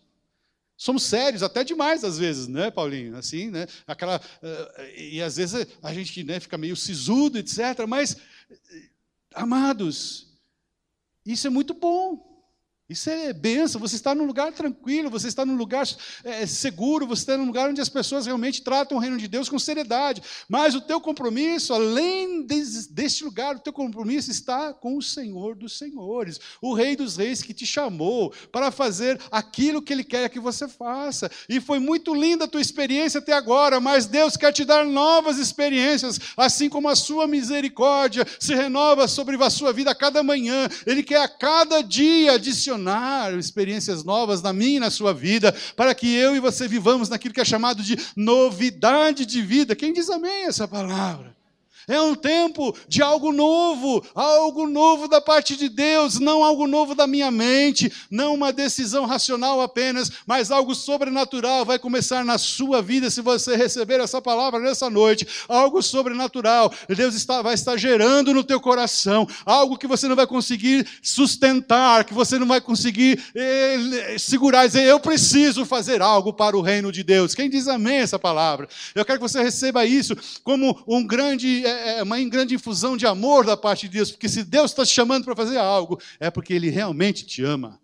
Somos 0.83 1.03
sérios, 1.03 1.41
até 1.41 1.63
demais 1.63 2.03
às 2.03 2.17
vezes, 2.17 2.45
né, 2.45 2.69
Paulinho? 2.69 3.15
Assim, 3.15 3.49
né? 3.49 3.67
Aquela, 3.87 4.17
uh, 4.17 4.81
e 4.97 5.21
às 5.21 5.37
vezes 5.37 5.65
a 5.81 5.93
gente 5.93 6.25
né, 6.25 6.41
fica 6.41 6.57
meio 6.57 6.75
sisudo, 6.75 7.37
etc. 7.37 7.87
Mas, 7.87 8.17
amados, 9.33 10.27
isso 11.25 11.47
é 11.47 11.49
muito 11.49 11.73
bom. 11.73 12.32
Isso 12.93 13.09
é 13.09 13.33
benção, 13.33 13.81
você 13.81 13.95
está 13.95 14.13
num 14.13 14.23
lugar 14.23 14.53
tranquilo, 14.53 15.09
você 15.09 15.27
está 15.27 15.43
num 15.43 15.55
lugar 15.55 15.83
é, 16.23 16.45
seguro, 16.45 17.07
você 17.07 17.23
está 17.23 17.35
num 17.35 17.47
lugar 17.47 17.67
onde 17.67 17.81
as 17.81 17.89
pessoas 17.89 18.27
realmente 18.27 18.61
tratam 18.61 18.97
o 18.97 19.01
reino 19.01 19.17
de 19.17 19.27
Deus 19.27 19.49
com 19.49 19.57
seriedade. 19.57 20.21
Mas 20.47 20.75
o 20.75 20.81
teu 20.81 21.01
compromisso, 21.01 21.73
além 21.73 22.43
deste 22.43 23.23
lugar, 23.23 23.55
o 23.55 23.59
teu 23.59 23.73
compromisso 23.73 24.29
está 24.29 24.71
com 24.71 24.95
o 24.95 25.01
Senhor 25.01 25.55
dos 25.55 25.75
Senhores, 25.75 26.39
o 26.61 26.75
Rei 26.75 26.95
dos 26.95 27.17
Reis 27.17 27.41
que 27.41 27.51
te 27.51 27.65
chamou 27.65 28.31
para 28.51 28.69
fazer 28.69 29.19
aquilo 29.31 29.81
que 29.81 29.91
Ele 29.91 30.03
quer 30.03 30.29
que 30.29 30.39
você 30.39 30.67
faça. 30.67 31.31
E 31.49 31.59
foi 31.59 31.79
muito 31.79 32.13
linda 32.13 32.45
a 32.45 32.47
tua 32.47 32.61
experiência 32.61 33.17
até 33.17 33.33
agora, 33.33 33.79
mas 33.79 34.05
Deus 34.05 34.37
quer 34.37 34.51
te 34.51 34.63
dar 34.63 34.85
novas 34.85 35.39
experiências, 35.39 36.19
assim 36.37 36.69
como 36.69 36.87
a 36.87 36.95
sua 36.95 37.25
misericórdia 37.25 38.23
se 38.39 38.53
renova 38.53 39.07
sobre 39.07 39.43
a 39.43 39.49
sua 39.49 39.73
vida 39.73 39.89
a 39.89 39.95
cada 39.95 40.21
manhã. 40.21 40.69
Ele 40.85 41.01
quer 41.01 41.23
a 41.23 41.27
cada 41.27 41.81
dia 41.81 42.33
adicionar 42.33 42.82
experiências 43.37 44.03
novas 44.03 44.41
na 44.41 44.53
minha 44.53 44.77
e 44.77 44.79
na 44.79 44.89
sua 44.89 45.13
vida, 45.13 45.53
para 45.75 45.93
que 45.93 46.13
eu 46.13 46.35
e 46.35 46.39
você 46.39 46.67
vivamos 46.67 47.09
naquilo 47.09 47.33
que 47.33 47.41
é 47.41 47.45
chamado 47.45 47.83
de 47.83 47.97
novidade 48.15 49.25
de 49.25 49.41
vida. 49.41 49.75
Quem 49.75 49.93
diz 49.93 50.09
amém 50.09 50.45
essa 50.45 50.67
palavra? 50.67 51.35
É 51.87 51.99
um 52.01 52.15
tempo 52.15 52.75
de 52.87 53.01
algo 53.01 53.31
novo, 53.31 54.03
algo 54.15 54.67
novo 54.67 55.07
da 55.07 55.19
parte 55.19 55.55
de 55.55 55.69
Deus, 55.69 56.19
não 56.19 56.43
algo 56.43 56.67
novo 56.67 56.95
da 56.95 57.05
minha 57.05 57.29
mente, 57.29 57.91
não 58.09 58.33
uma 58.33 58.53
decisão 58.53 59.05
racional 59.05 59.61
apenas, 59.61 60.11
mas 60.25 60.51
algo 60.51 60.73
sobrenatural 60.73 61.65
vai 61.65 61.77
começar 61.77 62.23
na 62.23 62.37
sua 62.37 62.81
vida 62.81 63.09
se 63.09 63.21
você 63.21 63.55
receber 63.55 63.99
essa 63.99 64.21
palavra 64.21 64.59
nessa 64.59 64.89
noite. 64.89 65.27
Algo 65.47 65.81
sobrenatural. 65.81 66.73
Deus 66.87 67.15
está, 67.15 67.41
vai 67.41 67.53
estar 67.53 67.77
gerando 67.77 68.33
no 68.33 68.43
teu 68.43 68.59
coração 68.59 69.27
algo 69.45 69.77
que 69.77 69.87
você 69.87 70.07
não 70.07 70.15
vai 70.15 70.27
conseguir 70.27 70.87
sustentar, 71.01 72.05
que 72.05 72.13
você 72.13 72.37
não 72.37 72.47
vai 72.47 72.61
conseguir 72.61 73.21
eh, 73.35 74.15
segurar 74.17 74.65
e 74.65 74.67
dizer, 74.67 74.85
eu 74.85 74.99
preciso 74.99 75.65
fazer 75.65 76.01
algo 76.01 76.33
para 76.33 76.57
o 76.57 76.61
reino 76.61 76.91
de 76.91 77.03
Deus. 77.03 77.33
Quem 77.33 77.49
diz 77.49 77.67
amém 77.67 77.97
essa 77.97 78.19
palavra? 78.19 78.67
Eu 78.95 79.03
quero 79.05 79.19
que 79.19 79.27
você 79.27 79.41
receba 79.41 79.85
isso 79.85 80.15
como 80.43 80.81
um 80.87 81.05
grande. 81.05 81.63
É, 81.73 81.99
é 81.99 82.03
uma 82.03 82.21
grande 82.23 82.55
infusão 82.55 82.95
de 82.95 83.05
amor 83.05 83.45
da 83.45 83.57
parte 83.57 83.87
de 83.87 83.97
Deus, 83.97 84.11
porque 84.11 84.29
se 84.29 84.43
Deus 84.43 84.71
está 84.71 84.85
te 84.85 84.91
chamando 84.91 85.25
para 85.25 85.35
fazer 85.35 85.57
algo, 85.57 85.99
é 86.19 86.29
porque 86.29 86.53
Ele 86.53 86.69
realmente 86.69 87.25
te 87.25 87.43
ama. 87.43 87.79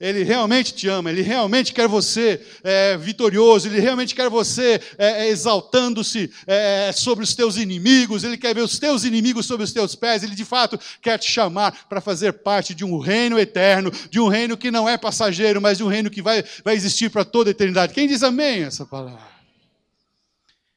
Ele 0.00 0.22
realmente 0.22 0.72
te 0.72 0.88
ama, 0.88 1.10
Ele 1.10 1.20
realmente 1.20 1.74
quer 1.74 1.86
você 1.86 2.40
é, 2.64 2.96
vitorioso, 2.96 3.68
Ele 3.68 3.80
realmente 3.80 4.14
quer 4.14 4.30
você 4.30 4.80
é, 4.96 5.26
é 5.26 5.28
exaltando-se 5.28 6.32
é, 6.46 6.90
sobre 6.90 7.22
os 7.22 7.34
teus 7.34 7.58
inimigos, 7.58 8.24
Ele 8.24 8.38
quer 8.38 8.54
ver 8.54 8.62
os 8.62 8.78
teus 8.78 9.04
inimigos 9.04 9.44
sobre 9.44 9.62
os 9.62 9.74
teus 9.74 9.94
pés, 9.94 10.22
Ele 10.22 10.34
de 10.34 10.44
fato 10.44 10.80
quer 11.02 11.18
te 11.18 11.30
chamar 11.30 11.86
para 11.86 12.00
fazer 12.00 12.32
parte 12.32 12.74
de 12.74 12.82
um 12.82 12.98
reino 12.98 13.38
eterno, 13.38 13.92
de 14.08 14.18
um 14.18 14.28
reino 14.28 14.56
que 14.56 14.70
não 14.70 14.88
é 14.88 14.96
passageiro, 14.96 15.60
mas 15.60 15.76
de 15.76 15.84
um 15.84 15.88
reino 15.88 16.08
que 16.08 16.22
vai, 16.22 16.42
vai 16.64 16.74
existir 16.74 17.10
para 17.10 17.24
toda 17.24 17.50
a 17.50 17.52
eternidade. 17.52 17.92
Quem 17.92 18.08
diz 18.08 18.22
amém 18.22 18.62
essa 18.62 18.86
palavra? 18.86 19.39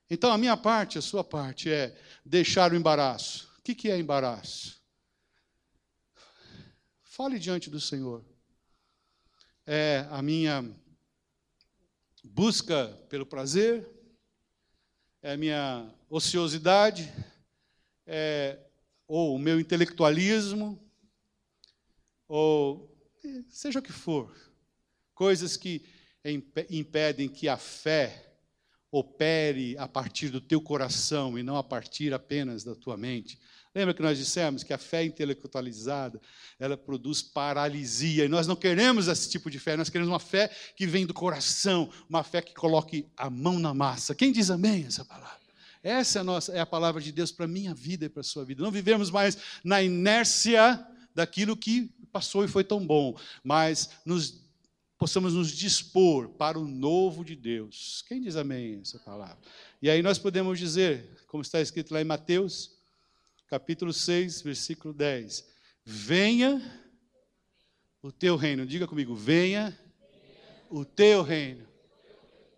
Então, 0.09 0.31
a 0.31 0.37
minha 0.37 0.55
parte, 0.55 0.97
a 0.97 1.01
sua 1.01 1.23
parte, 1.23 1.71
é 1.71 1.97
deixar 2.25 2.71
o 2.71 2.75
embaraço. 2.75 3.51
O 3.57 3.61
que 3.61 3.89
é 3.89 3.97
embaraço? 3.97 4.81
Fale 7.01 7.39
diante 7.39 7.69
do 7.69 7.79
Senhor. 7.79 8.25
É 9.65 10.05
a 10.09 10.21
minha 10.21 10.63
busca 12.23 12.87
pelo 13.09 13.25
prazer, 13.25 13.89
é 15.21 15.33
a 15.33 15.37
minha 15.37 15.93
ociosidade, 16.09 17.11
é, 18.05 18.59
ou 19.07 19.35
o 19.35 19.39
meu 19.39 19.59
intelectualismo, 19.59 20.79
ou 22.27 22.93
seja 23.49 23.79
o 23.79 23.81
que 23.83 23.91
for, 23.91 24.35
coisas 25.13 25.55
que 25.55 25.85
impedem 26.69 27.29
que 27.29 27.47
a 27.47 27.57
fé 27.57 28.32
opere 28.93 29.75
a 29.79 29.87
partir 29.87 30.29
do 30.29 30.39
teu 30.39 30.61
coração 30.61 31.37
e 31.37 31.41
não 31.41 31.57
a 31.57 31.63
partir 31.63 32.13
apenas 32.13 32.63
da 32.63 32.75
tua 32.75 32.95
mente. 32.95 33.39
Lembra 33.73 33.91
que 33.91 34.03
nós 34.03 34.19
dissemos 34.19 34.61
que 34.61 34.71
a 34.71 34.77
fé 34.77 35.03
intelectualizada, 35.03 36.21
ela 36.59 36.77
produz 36.77 37.23
paralisia, 37.23 38.25
e 38.25 38.27
nós 38.27 38.45
não 38.45 38.55
queremos 38.55 39.07
esse 39.07 39.31
tipo 39.31 39.49
de 39.49 39.57
fé, 39.57 39.75
nós 39.75 39.89
queremos 39.89 40.11
uma 40.11 40.19
fé 40.19 40.47
que 40.75 40.85
vem 40.85 41.07
do 41.07 41.13
coração, 41.13 41.89
uma 42.07 42.23
fé 42.23 42.39
que 42.39 42.53
coloque 42.53 43.07
a 43.17 43.31
mão 43.31 43.57
na 43.57 43.73
massa. 43.73 44.13
Quem 44.13 44.31
diz 44.31 44.51
amém 44.51 44.85
essa 44.87 45.03
palavra? 45.03 45.41
Essa 45.81 46.19
é 46.19 46.21
a, 46.21 46.23
nossa, 46.23 46.51
é 46.53 46.59
a 46.59 46.65
palavra 46.65 47.01
de 47.01 47.11
Deus 47.11 47.31
para 47.31 47.45
a 47.45 47.47
minha 47.47 47.73
vida 47.73 48.05
e 48.05 48.09
para 48.09 48.21
a 48.21 48.23
sua 48.23 48.45
vida. 48.45 48.61
Não 48.61 48.69
vivemos 48.69 49.09
mais 49.09 49.35
na 49.63 49.81
inércia 49.81 50.85
daquilo 51.15 51.57
que 51.57 51.91
passou 52.11 52.45
e 52.45 52.47
foi 52.47 52.63
tão 52.63 52.85
bom, 52.85 53.17
mas 53.43 53.89
nos 54.05 54.42
possamos 55.03 55.33
nos 55.33 55.51
dispor 55.51 56.29
para 56.29 56.57
o 56.57 56.65
novo 56.65 57.25
de 57.25 57.35
Deus. 57.35 58.05
Quem 58.07 58.21
diz 58.21 58.37
amém 58.37 58.79
essa 58.81 58.97
palavra? 58.99 59.37
E 59.81 59.89
aí 59.89 60.01
nós 60.01 60.17
podemos 60.17 60.57
dizer, 60.57 61.25
como 61.27 61.43
está 61.43 61.59
escrito 61.59 61.93
lá 61.93 61.99
em 61.99 62.05
Mateus, 62.05 62.77
capítulo 63.49 63.91
6, 63.91 64.43
versículo 64.43 64.93
10: 64.93 65.45
Venha 65.83 66.81
o 68.01 68.13
teu 68.13 68.37
reino. 68.37 68.65
Diga 68.65 68.87
comigo, 68.87 69.13
venha 69.13 69.77
o 70.69 70.85
teu 70.85 71.21
reino. 71.21 71.67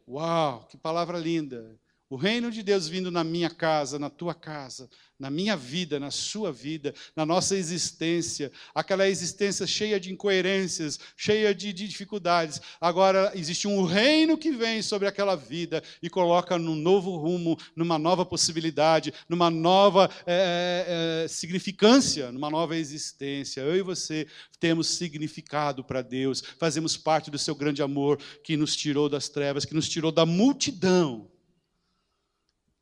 Uau, 0.08 0.68
que 0.70 0.78
palavra 0.78 1.18
linda. 1.18 1.76
O 2.08 2.16
reino 2.16 2.52
de 2.52 2.62
Deus 2.62 2.88
vindo 2.88 3.10
na 3.10 3.24
minha 3.24 3.50
casa, 3.50 3.98
na 3.98 4.12
tua 4.12 4.36
casa, 4.36 4.88
na 5.18 5.32
minha 5.32 5.58
vida, 5.58 6.00
na 6.00 6.12
sua 6.12 6.52
vida, 6.52 6.94
na 7.16 7.26
nossa 7.26 7.56
existência, 7.56 8.52
aquela 8.76 9.10
existência 9.10 9.66
cheia 9.66 10.00
de 10.00 10.14
incoerências, 10.14 11.00
cheia 11.18 11.56
de, 11.56 11.74
de, 11.74 11.88
dificuldades. 11.88 12.62
Agora 12.80 13.32
existe 13.34 13.68
um 13.68 13.84
reino 13.84 14.38
que 14.38 14.52
vem 14.52 14.84
sobre 14.84 15.08
aquela 15.08 15.36
vida 15.36 15.82
e 16.00 16.08
coloca 16.08 16.60
num 16.60 16.76
novo 16.76 17.18
rumo, 17.18 17.58
numa 17.76 17.98
nova 17.98 18.24
possibilidade, 18.24 19.12
numa 19.28 19.50
nova 19.50 20.08
é, 20.28 21.24
é, 21.24 21.28
significância, 21.28 22.32
numa 22.32 22.52
nova 22.52 22.78
existência. 22.78 23.62
Eu 23.62 23.78
e 23.78 23.82
você 23.82 24.28
temos 24.60 24.90
significado 24.90 25.84
para 25.84 26.04
Deus, 26.04 26.44
fazemos 26.60 26.96
parte 26.96 27.32
do 27.32 27.40
seu 27.40 27.56
grande 27.56 27.82
amor 27.82 28.20
que 28.44 28.56
nos 28.56 28.76
tirou 28.76 29.10
das 29.10 29.28
trevas, 29.28 29.66
que 29.66 29.74
nos 29.74 29.90
tirou 29.90 30.12
da 30.12 30.24
multidão. 30.24 31.34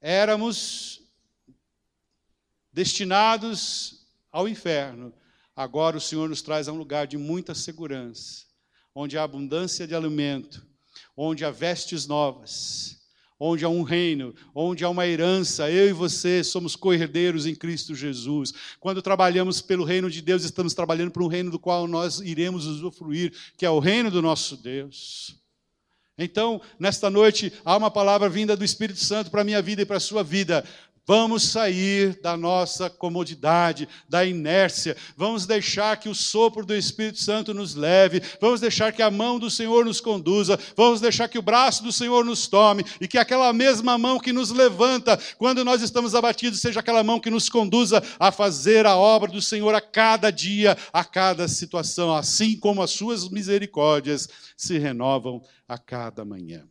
Éramos 0.06 0.99
destinados 2.74 4.06
ao 4.30 4.49
inferno, 4.49 5.14
agora 5.56 5.95
o 5.95 6.01
Senhor 6.01 6.28
nos 6.28 6.41
traz 6.41 6.68
a 6.68 6.74
um 6.74 6.78
lugar 6.78 7.08
de 7.08 7.18
muita 7.18 7.56
segurança, 7.56 8.43
onde 8.93 9.18
há 9.18 9.24
abundância 9.24 9.88
de 9.88 9.95
alimento, 9.95 10.62
onde 11.16 11.45
há 11.45 11.51
vestes 11.51 12.06
novas, 12.06 12.99
onde 13.39 13.64
há 13.64 13.70
um 13.70 13.82
reino, 13.82 14.36
onde 14.54 14.84
há 14.84 14.89
uma 14.89 15.08
herança. 15.08 15.72
Eu 15.72 15.88
e 15.88 15.93
você 15.93 16.43
somos 16.43 16.76
co-herdeiros 16.76 17.45
em 17.45 17.56
Cristo 17.56 17.95
Jesus. 17.95 18.51
Quando 18.82 19.01
trabalhamos 19.01 19.62
pelo 19.62 19.86
reino 19.86 20.12
de 20.12 20.22
Deus, 20.22 20.43
estamos 20.43 20.74
trabalhando 20.74 21.12
para 21.12 21.24
um 21.24 21.28
reino 21.28 21.49
do 21.49 21.58
qual 21.58 21.88
nós 21.88 22.20
iremos 22.20 22.66
usufruir, 22.66 23.34
que 23.58 23.66
é 23.66 23.70
o 23.70 23.80
reino 23.80 24.12
do 24.12 24.22
nosso 24.22 24.58
Deus. 24.58 25.43
Então, 26.18 26.61
nesta 26.80 27.09
noite, 27.09 27.51
há 27.66 27.76
uma 27.76 27.89
palavra 27.89 28.30
vinda 28.30 28.55
do 28.55 28.64
Espírito 28.64 28.99
Santo 28.99 29.32
para 29.32 29.41
a 29.41 29.43
minha 29.45 29.61
vida 29.61 29.82
e 29.82 29.86
para 29.86 29.97
a 29.97 30.01
sua 30.01 30.24
vida. 30.24 30.64
Vamos 31.06 31.43
sair 31.43 32.18
da 32.22 32.38
nossa 32.38 32.89
comodidade, 32.89 33.89
da 34.08 34.24
inércia. 34.24 34.95
Vamos 35.18 35.45
deixar 35.45 35.97
que 35.97 36.08
o 36.08 36.16
sopro 36.16 36.66
do 36.66 36.74
Espírito 36.74 37.20
Santo 37.20 37.54
nos 37.54 37.76
leve. 37.76 38.22
Vamos 38.39 38.62
deixar 38.62 38.93
que 38.93 39.01
a 39.01 39.12
mão 39.12 39.38
do 39.38 39.49
Senhor 39.49 39.84
nos 39.84 39.99
conduza. 39.99 40.58
Vamos 40.78 41.01
deixar 41.01 41.28
que 41.28 41.38
o 41.38 41.41
braço 41.41 41.84
do 41.84 41.91
Senhor 41.91 42.24
nos 42.24 42.47
tome. 42.47 42.86
E 43.01 43.08
que 43.08 43.18
aquela 43.18 43.51
mesma 43.51 43.97
mão 43.97 44.18
que 44.18 44.32
nos 44.32 44.49
levanta 44.49 45.20
quando 45.38 45.66
nós 45.66 45.82
estamos 45.82 46.16
abatidos 46.16 46.62
seja 46.62 46.80
aquela 46.80 47.04
mão 47.04 47.20
que 47.20 47.30
nos 47.30 47.49
conduza 47.49 48.01
a 48.18 48.32
fazer 48.32 48.86
a 48.86 48.95
obra 48.95 49.30
do 49.30 49.41
Senhor 49.41 49.76
a 49.76 49.82
cada 49.82 50.32
dia, 50.32 50.78
a 50.93 51.04
cada 51.04 51.49
situação, 51.49 52.16
assim 52.16 52.58
como 52.58 52.82
as 52.82 52.91
suas 52.91 53.28
misericórdias 53.30 54.30
se 54.56 54.78
renovam 54.78 55.41
a 55.68 55.78
cada 55.78 56.24
manhã. 56.24 56.66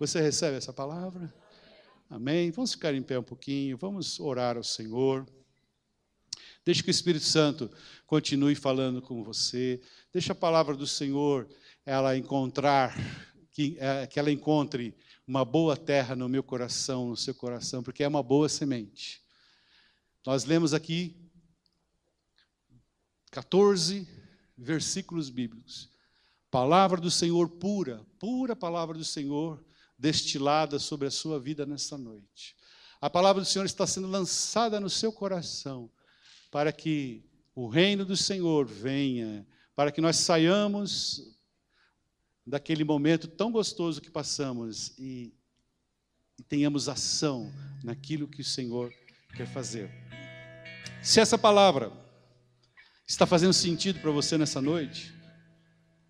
Você 0.00 0.20
recebe 0.20 0.56
essa 0.56 0.72
palavra? 0.72 1.32
Amém? 2.14 2.50
Vamos 2.50 2.72
ficar 2.72 2.92
em 2.92 3.00
pé 3.02 3.18
um 3.18 3.22
pouquinho, 3.22 3.78
vamos 3.78 4.20
orar 4.20 4.58
ao 4.58 4.62
Senhor. 4.62 5.26
Deixe 6.62 6.82
que 6.82 6.90
o 6.90 6.92
Espírito 6.92 7.24
Santo 7.24 7.70
continue 8.06 8.54
falando 8.54 9.00
com 9.00 9.24
você. 9.24 9.80
Deixe 10.12 10.30
a 10.30 10.34
palavra 10.34 10.76
do 10.76 10.86
Senhor 10.86 11.48
ela 11.86 12.14
encontrar, 12.14 12.94
que, 13.50 13.78
é, 13.80 14.06
que 14.06 14.18
ela 14.20 14.30
encontre 14.30 14.94
uma 15.26 15.42
boa 15.42 15.74
terra 15.74 16.14
no 16.14 16.28
meu 16.28 16.42
coração, 16.42 17.08
no 17.08 17.16
seu 17.16 17.34
coração, 17.34 17.82
porque 17.82 18.04
é 18.04 18.08
uma 18.08 18.22
boa 18.22 18.46
semente. 18.46 19.22
Nós 20.26 20.44
lemos 20.44 20.74
aqui 20.74 21.16
14 23.30 24.06
versículos 24.54 25.30
bíblicos. 25.30 25.88
Palavra 26.50 27.00
do 27.00 27.10
Senhor 27.10 27.48
pura, 27.48 28.04
pura 28.18 28.54
palavra 28.54 28.98
do 28.98 29.04
Senhor 29.04 29.64
destilada 30.02 30.80
sobre 30.80 31.06
a 31.06 31.12
sua 31.12 31.38
vida 31.38 31.64
nesta 31.64 31.96
noite. 31.96 32.56
A 33.00 33.08
palavra 33.08 33.40
do 33.40 33.46
Senhor 33.46 33.64
está 33.64 33.86
sendo 33.86 34.08
lançada 34.08 34.80
no 34.80 34.90
seu 34.90 35.12
coração 35.12 35.88
para 36.50 36.72
que 36.72 37.24
o 37.54 37.68
reino 37.68 38.04
do 38.04 38.16
Senhor 38.16 38.66
venha, 38.66 39.46
para 39.76 39.92
que 39.92 40.00
nós 40.00 40.16
saiamos 40.16 41.38
daquele 42.44 42.82
momento 42.82 43.28
tão 43.28 43.52
gostoso 43.52 44.00
que 44.00 44.10
passamos 44.10 44.92
e, 44.98 45.32
e 46.36 46.42
tenhamos 46.42 46.88
ação 46.88 47.52
naquilo 47.84 48.26
que 48.26 48.40
o 48.40 48.44
Senhor 48.44 48.92
quer 49.36 49.46
fazer. 49.46 49.88
Se 51.00 51.20
essa 51.20 51.38
palavra 51.38 51.92
está 53.06 53.24
fazendo 53.24 53.52
sentido 53.52 54.00
para 54.00 54.10
você 54.10 54.36
nessa 54.36 54.60
noite, 54.60 55.14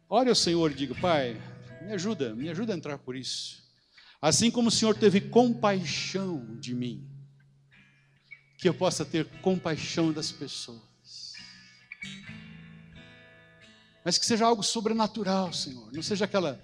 ore 0.08 0.30
ao 0.30 0.34
Senhor 0.34 0.70
e 0.70 0.74
diga: 0.74 0.94
Pai, 0.94 1.36
me 1.82 1.92
ajuda, 1.92 2.34
me 2.34 2.48
ajuda 2.48 2.72
a 2.72 2.76
entrar 2.76 2.96
por 2.96 3.14
isso. 3.14 3.61
Assim 4.22 4.52
como 4.52 4.68
o 4.68 4.70
Senhor 4.70 4.96
teve 4.96 5.20
compaixão 5.20 6.56
de 6.60 6.72
mim, 6.72 7.04
que 8.56 8.68
eu 8.68 8.72
possa 8.72 9.04
ter 9.04 9.26
compaixão 9.40 10.12
das 10.12 10.30
pessoas. 10.30 11.34
Mas 14.04 14.18
que 14.18 14.24
seja 14.24 14.46
algo 14.46 14.62
sobrenatural, 14.62 15.52
Senhor, 15.52 15.92
não 15.92 16.02
seja 16.02 16.24
aquela 16.24 16.62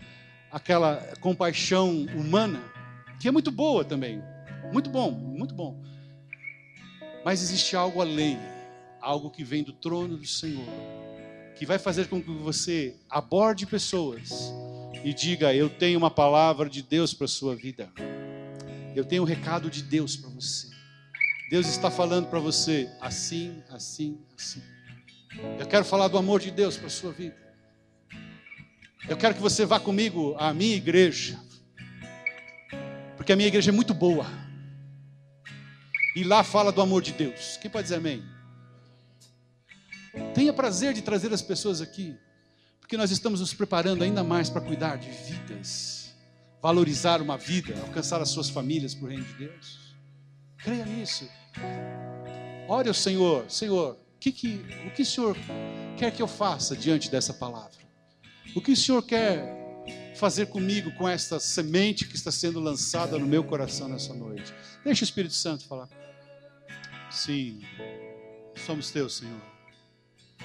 aquela 0.52 0.96
compaixão 1.20 2.06
humana, 2.16 2.62
que 3.20 3.26
é 3.26 3.30
muito 3.32 3.50
boa 3.50 3.84
também. 3.84 4.22
Muito 4.72 4.88
bom, 4.88 5.10
muito 5.10 5.52
bom. 5.52 5.82
Mas 7.24 7.42
existe 7.42 7.74
algo 7.74 8.00
além, 8.00 8.38
algo 9.00 9.30
que 9.30 9.42
vem 9.42 9.64
do 9.64 9.72
trono 9.72 10.16
do 10.16 10.26
Senhor, 10.26 10.64
que 11.56 11.66
vai 11.66 11.78
fazer 11.78 12.06
com 12.06 12.22
que 12.22 12.30
você 12.30 12.96
aborde 13.10 13.66
pessoas 13.66 14.52
e 15.04 15.14
diga: 15.14 15.54
Eu 15.54 15.68
tenho 15.68 15.98
uma 15.98 16.10
palavra 16.10 16.68
de 16.68 16.82
Deus 16.82 17.14
para 17.14 17.24
a 17.24 17.28
sua 17.28 17.54
vida. 17.54 17.90
Eu 18.94 19.04
tenho 19.04 19.22
um 19.22 19.26
recado 19.26 19.70
de 19.70 19.82
Deus 19.82 20.16
para 20.16 20.30
você. 20.30 20.68
Deus 21.50 21.66
está 21.66 21.90
falando 21.90 22.28
para 22.28 22.38
você 22.38 22.90
assim, 23.00 23.62
assim, 23.70 24.18
assim. 24.36 24.62
Eu 25.58 25.66
quero 25.66 25.84
falar 25.84 26.08
do 26.08 26.18
amor 26.18 26.40
de 26.40 26.50
Deus 26.50 26.76
para 26.76 26.88
a 26.88 26.90
sua 26.90 27.12
vida. 27.12 27.36
Eu 29.08 29.16
quero 29.16 29.34
que 29.34 29.40
você 29.40 29.64
vá 29.64 29.80
comigo 29.80 30.34
à 30.38 30.52
minha 30.52 30.76
igreja. 30.76 31.38
Porque 33.16 33.32
a 33.32 33.36
minha 33.36 33.48
igreja 33.48 33.70
é 33.70 33.72
muito 33.72 33.94
boa. 33.94 34.26
E 36.14 36.24
lá 36.24 36.42
fala 36.42 36.72
do 36.72 36.82
amor 36.82 37.02
de 37.02 37.12
Deus. 37.12 37.56
Quem 37.56 37.70
pode 37.70 37.84
dizer 37.84 37.96
amém? 37.96 38.22
Tenha 40.34 40.52
prazer 40.52 40.92
de 40.92 41.02
trazer 41.02 41.32
as 41.32 41.40
pessoas 41.40 41.80
aqui. 41.80 42.16
Porque 42.88 42.96
nós 42.96 43.10
estamos 43.10 43.40
nos 43.40 43.52
preparando 43.52 44.02
ainda 44.02 44.24
mais 44.24 44.48
para 44.48 44.62
cuidar 44.62 44.96
de 44.96 45.10
vidas, 45.10 46.14
valorizar 46.62 47.20
uma 47.20 47.36
vida, 47.36 47.78
alcançar 47.82 48.18
as 48.22 48.30
suas 48.30 48.48
famílias 48.48 48.94
para 48.94 49.04
o 49.04 49.08
reino 49.10 49.24
de 49.26 49.34
Deus. 49.34 49.94
Creia 50.56 50.86
nisso. 50.86 51.28
Ore 52.66 52.88
ao 52.88 52.94
Senhor, 52.94 53.44
Senhor, 53.50 53.98
que, 54.18 54.32
que, 54.32 54.64
o 54.86 54.90
que 54.90 55.02
o 55.02 55.04
Senhor 55.04 55.36
quer 55.98 56.10
que 56.12 56.22
eu 56.22 56.26
faça 56.26 56.74
diante 56.74 57.10
dessa 57.10 57.34
palavra? 57.34 57.76
O 58.56 58.60
que 58.62 58.72
o 58.72 58.76
Senhor 58.76 59.02
quer 59.02 59.54
fazer 60.16 60.46
comigo 60.46 60.90
com 60.92 61.06
esta 61.06 61.38
semente 61.38 62.08
que 62.08 62.16
está 62.16 62.32
sendo 62.32 62.58
lançada 62.58 63.18
no 63.18 63.26
meu 63.26 63.44
coração 63.44 63.86
nessa 63.86 64.14
noite? 64.14 64.50
Deixa 64.82 65.02
o 65.02 65.04
Espírito 65.04 65.34
Santo 65.34 65.66
falar. 65.66 65.90
Sim, 67.10 67.60
somos 68.64 68.90
teus, 68.90 69.18
Senhor. 69.18 69.42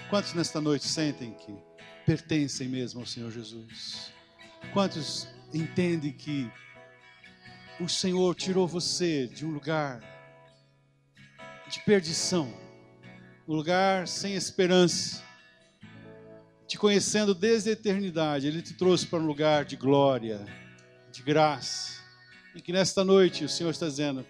Quantos 0.09 0.33
nesta 0.33 0.59
noite 0.59 0.85
sentem 0.85 1.33
que 1.35 1.72
pertencem 2.05 2.67
mesmo 2.67 2.99
ao 2.99 3.05
Senhor 3.05 3.31
Jesus? 3.31 4.11
Quantos 4.71 5.27
entendem 5.53 6.11
que 6.11 6.49
o 7.79 7.87
Senhor 7.87 8.35
tirou 8.35 8.67
você 8.67 9.27
de 9.27 9.45
um 9.45 9.51
lugar 9.51 10.01
de 11.69 11.79
perdição, 11.81 12.53
um 13.47 13.55
lugar 13.55 14.07
sem 14.07 14.35
esperança, 14.35 15.23
te 16.67 16.77
conhecendo 16.77 17.33
desde 17.33 17.69
a 17.69 17.73
eternidade, 17.73 18.47
Ele 18.47 18.61
te 18.61 18.73
trouxe 18.73 19.05
para 19.07 19.19
um 19.19 19.25
lugar 19.25 19.65
de 19.65 19.75
glória, 19.75 20.45
de 21.11 21.21
graça, 21.21 22.01
e 22.55 22.61
que 22.61 22.71
nesta 22.71 23.03
noite 23.03 23.43
o 23.43 23.49
Senhor 23.49 23.71
está 23.71 23.87
dizendo: 23.87 24.25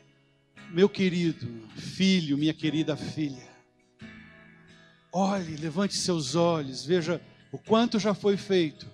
meu 0.71 0.89
querido 0.89 1.67
filho, 1.75 2.37
minha 2.37 2.53
querida 2.53 2.95
filha, 2.95 3.47
olhe, 5.11 5.55
levante 5.57 5.95
seus 5.95 6.35
olhos, 6.35 6.85
veja 6.85 7.21
o 7.53 7.57
quanto 7.59 7.99
já 7.99 8.15
foi 8.15 8.35
feito 8.35 8.91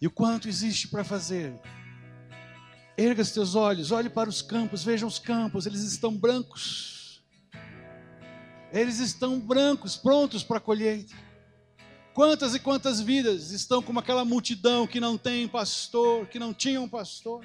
e 0.00 0.06
o 0.06 0.10
quanto 0.10 0.48
existe 0.48 0.88
para 0.88 1.04
fazer. 1.04 1.52
Erga 2.96 3.20
os 3.20 3.32
teus 3.32 3.54
olhos, 3.54 3.92
olhe 3.92 4.08
para 4.08 4.30
os 4.30 4.40
campos, 4.40 4.82
veja 4.82 5.06
os 5.06 5.18
campos, 5.18 5.66
eles 5.66 5.82
estão 5.82 6.16
brancos. 6.16 7.22
Eles 8.72 8.98
estão 8.98 9.38
brancos, 9.38 9.94
prontos 9.94 10.42
para 10.42 10.56
a 10.56 10.60
colheita. 10.60 11.14
Quantas 12.14 12.54
e 12.54 12.60
quantas 12.60 12.98
vidas 12.98 13.50
estão 13.50 13.82
como 13.82 13.98
aquela 13.98 14.24
multidão 14.24 14.86
que 14.86 14.98
não 14.98 15.18
tem 15.18 15.46
pastor, 15.46 16.26
que 16.26 16.38
não 16.38 16.54
tinha 16.54 16.80
um 16.80 16.88
pastor. 16.88 17.44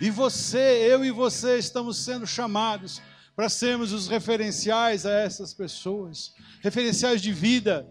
E 0.00 0.08
você, 0.08 0.86
eu 0.88 1.04
e 1.04 1.10
você 1.10 1.58
estamos 1.58 1.98
sendo 1.98 2.28
chamados 2.28 3.02
para 3.34 3.48
sermos 3.48 3.92
os 3.92 4.06
referenciais 4.06 5.04
a 5.04 5.10
essas 5.10 5.52
pessoas, 5.52 6.32
referenciais 6.62 7.20
de 7.20 7.32
vida, 7.32 7.84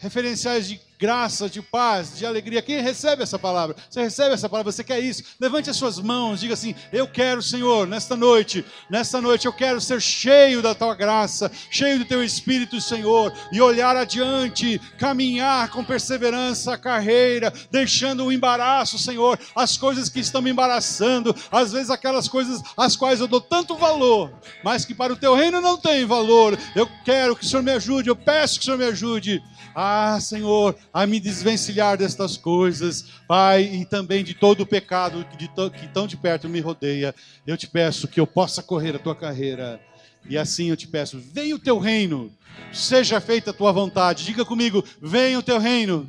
referenciais 0.00 0.66
de 0.66 0.80
graça, 1.00 1.48
de 1.48 1.62
paz, 1.62 2.18
de 2.18 2.26
alegria. 2.26 2.60
Quem 2.60 2.82
recebe 2.82 3.22
essa 3.22 3.38
palavra? 3.38 3.74
Você 3.88 4.02
recebe 4.02 4.34
essa 4.34 4.48
palavra, 4.48 4.70
você 4.70 4.84
quer 4.84 5.00
isso? 5.00 5.24
Levante 5.40 5.70
as 5.70 5.76
suas 5.76 5.98
mãos, 5.98 6.40
diga 6.40 6.52
assim: 6.52 6.74
Eu 6.92 7.08
quero, 7.08 7.40
Senhor, 7.40 7.86
nesta 7.86 8.14
noite, 8.14 8.64
nesta 8.90 9.20
noite 9.20 9.46
eu 9.46 9.52
quero 9.52 9.80
ser 9.80 10.00
cheio 10.00 10.60
da 10.60 10.74
tua 10.74 10.94
graça, 10.94 11.50
cheio 11.70 11.98
do 11.98 12.04
teu 12.04 12.22
espírito, 12.22 12.80
Senhor, 12.80 13.32
e 13.50 13.62
olhar 13.62 13.96
adiante, 13.96 14.78
caminhar 14.98 15.70
com 15.70 15.82
perseverança 15.82 16.74
a 16.74 16.78
carreira, 16.78 17.50
deixando 17.70 18.26
o 18.26 18.32
embaraço, 18.32 18.98
Senhor, 18.98 19.38
as 19.56 19.78
coisas 19.78 20.10
que 20.10 20.20
estão 20.20 20.42
me 20.42 20.50
embaraçando, 20.50 21.34
às 21.50 21.72
vezes 21.72 21.88
aquelas 21.88 22.28
coisas 22.28 22.60
às 22.76 22.94
quais 22.94 23.20
eu 23.20 23.26
dou 23.26 23.40
tanto 23.40 23.74
valor, 23.74 24.30
mas 24.62 24.84
que 24.84 24.94
para 24.94 25.14
o 25.14 25.16
teu 25.16 25.34
reino 25.34 25.62
não 25.62 25.78
tem 25.78 26.04
valor. 26.04 26.58
Eu 26.76 26.86
quero 27.06 27.34
que 27.34 27.44
o 27.44 27.48
Senhor 27.48 27.62
me 27.62 27.72
ajude, 27.72 28.10
eu 28.10 28.16
peço 28.16 28.58
que 28.58 28.62
o 28.62 28.64
Senhor 28.66 28.76
me 28.76 28.84
ajude. 28.84 29.42
Ah, 29.74 30.18
Senhor, 30.20 30.76
a 30.92 31.06
me 31.06 31.20
desvencilhar 31.20 31.96
destas 31.96 32.36
coisas, 32.36 33.04
Pai, 33.28 33.62
e 33.62 33.84
também 33.84 34.24
de 34.24 34.34
todo 34.34 34.62
o 34.62 34.66
pecado 34.66 35.26
que, 35.36 35.88
tão 35.88 36.06
de 36.06 36.16
perto 36.16 36.48
me 36.48 36.60
rodeia. 36.60 37.14
Eu 37.46 37.56
te 37.56 37.66
peço 37.66 38.08
que 38.08 38.18
eu 38.20 38.26
possa 38.26 38.62
correr 38.62 38.96
a 38.96 38.98
tua 38.98 39.14
carreira. 39.14 39.80
E 40.28 40.36
assim 40.36 40.68
eu 40.68 40.76
te 40.76 40.86
peço, 40.86 41.18
venha 41.32 41.54
o 41.54 41.58
teu 41.58 41.78
reino, 41.78 42.30
seja 42.72 43.20
feita 43.20 43.50
a 43.50 43.54
tua 43.54 43.72
vontade. 43.72 44.24
Diga 44.24 44.44
comigo, 44.44 44.84
venha 45.00 45.38
o 45.38 45.42
teu 45.42 45.58
reino, 45.58 46.08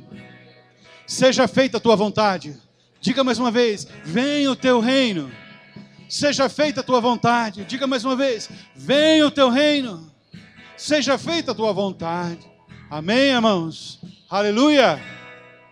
seja 1.06 1.48
feita 1.48 1.78
a 1.78 1.80
tua 1.80 1.96
vontade. 1.96 2.56
Diga 3.00 3.24
mais 3.24 3.38
uma 3.38 3.50
vez, 3.50 3.86
venha 4.04 4.50
o 4.50 4.56
teu 4.56 4.80
reino, 4.80 5.32
Seja 6.12 6.46
feita 6.50 6.80
a 6.80 6.82
tua 6.82 7.00
vontade. 7.00 7.64
Diga 7.64 7.86
mais 7.86 8.04
uma 8.04 8.14
vez: 8.14 8.46
venha 8.76 9.26
o 9.26 9.30
teu 9.30 9.48
reino. 9.48 10.12
Seja 10.76 11.16
feita 11.16 11.52
a 11.52 11.54
tua 11.54 11.72
vontade. 11.72 12.51
Amém, 12.92 13.30
irmãos? 13.30 13.98
Aleluia. 14.28 15.00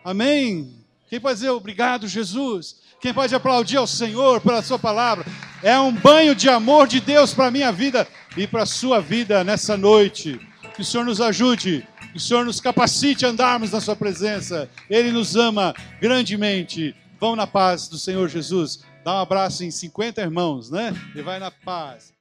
Amém. 0.03 0.73
Quem 1.07 1.21
pode 1.21 1.35
dizer 1.35 1.51
obrigado, 1.51 2.09
Jesus? 2.09 2.77
Quem 2.99 3.13
pode 3.13 3.35
aplaudir 3.35 3.77
ao 3.77 3.87
Senhor 3.87 4.41
pela 4.41 4.63
Sua 4.63 4.79
palavra? 4.79 5.27
É 5.63 5.79
um 5.79 5.93
banho 5.93 6.35
de 6.35 6.49
amor 6.49 6.89
de 6.89 6.99
Deus 6.99 7.35
para 7.35 7.49
a 7.49 7.51
minha 7.51 7.71
vida 7.71 8.09
e 8.39 8.47
para 8.47 8.63
a 8.63 8.67
sua 8.67 9.03
vida 9.03 9.45
nessa 9.45 9.77
noite. 9.77 10.41
Que 10.75 10.81
o 10.81 10.85
Senhor 10.85 11.05
nos 11.05 11.21
ajude, 11.21 11.87
que 12.11 12.17
o 12.17 12.21
Senhor 12.21 12.43
nos 12.43 12.59
capacite 12.59 13.27
a 13.27 13.29
andarmos 13.29 13.73
na 13.73 13.83
Sua 13.83 13.95
presença. 13.95 14.67
Ele 14.89 15.13
nos 15.13 15.37
ama 15.37 15.75
grandemente. 16.01 16.97
Vão 17.21 17.37
na 17.37 17.47
paz 17.47 17.87
do 17.87 17.99
Senhor 17.99 18.31
Jesus. 18.31 18.83
Dá 19.05 19.17
um 19.17 19.21
abraço 19.21 19.63
em 19.63 19.71
50 19.71 20.23
irmãos, 20.23 20.71
né? 20.71 20.95
E 21.15 21.21
vai 21.21 21.39
na 21.39 21.51
paz. 21.51 22.15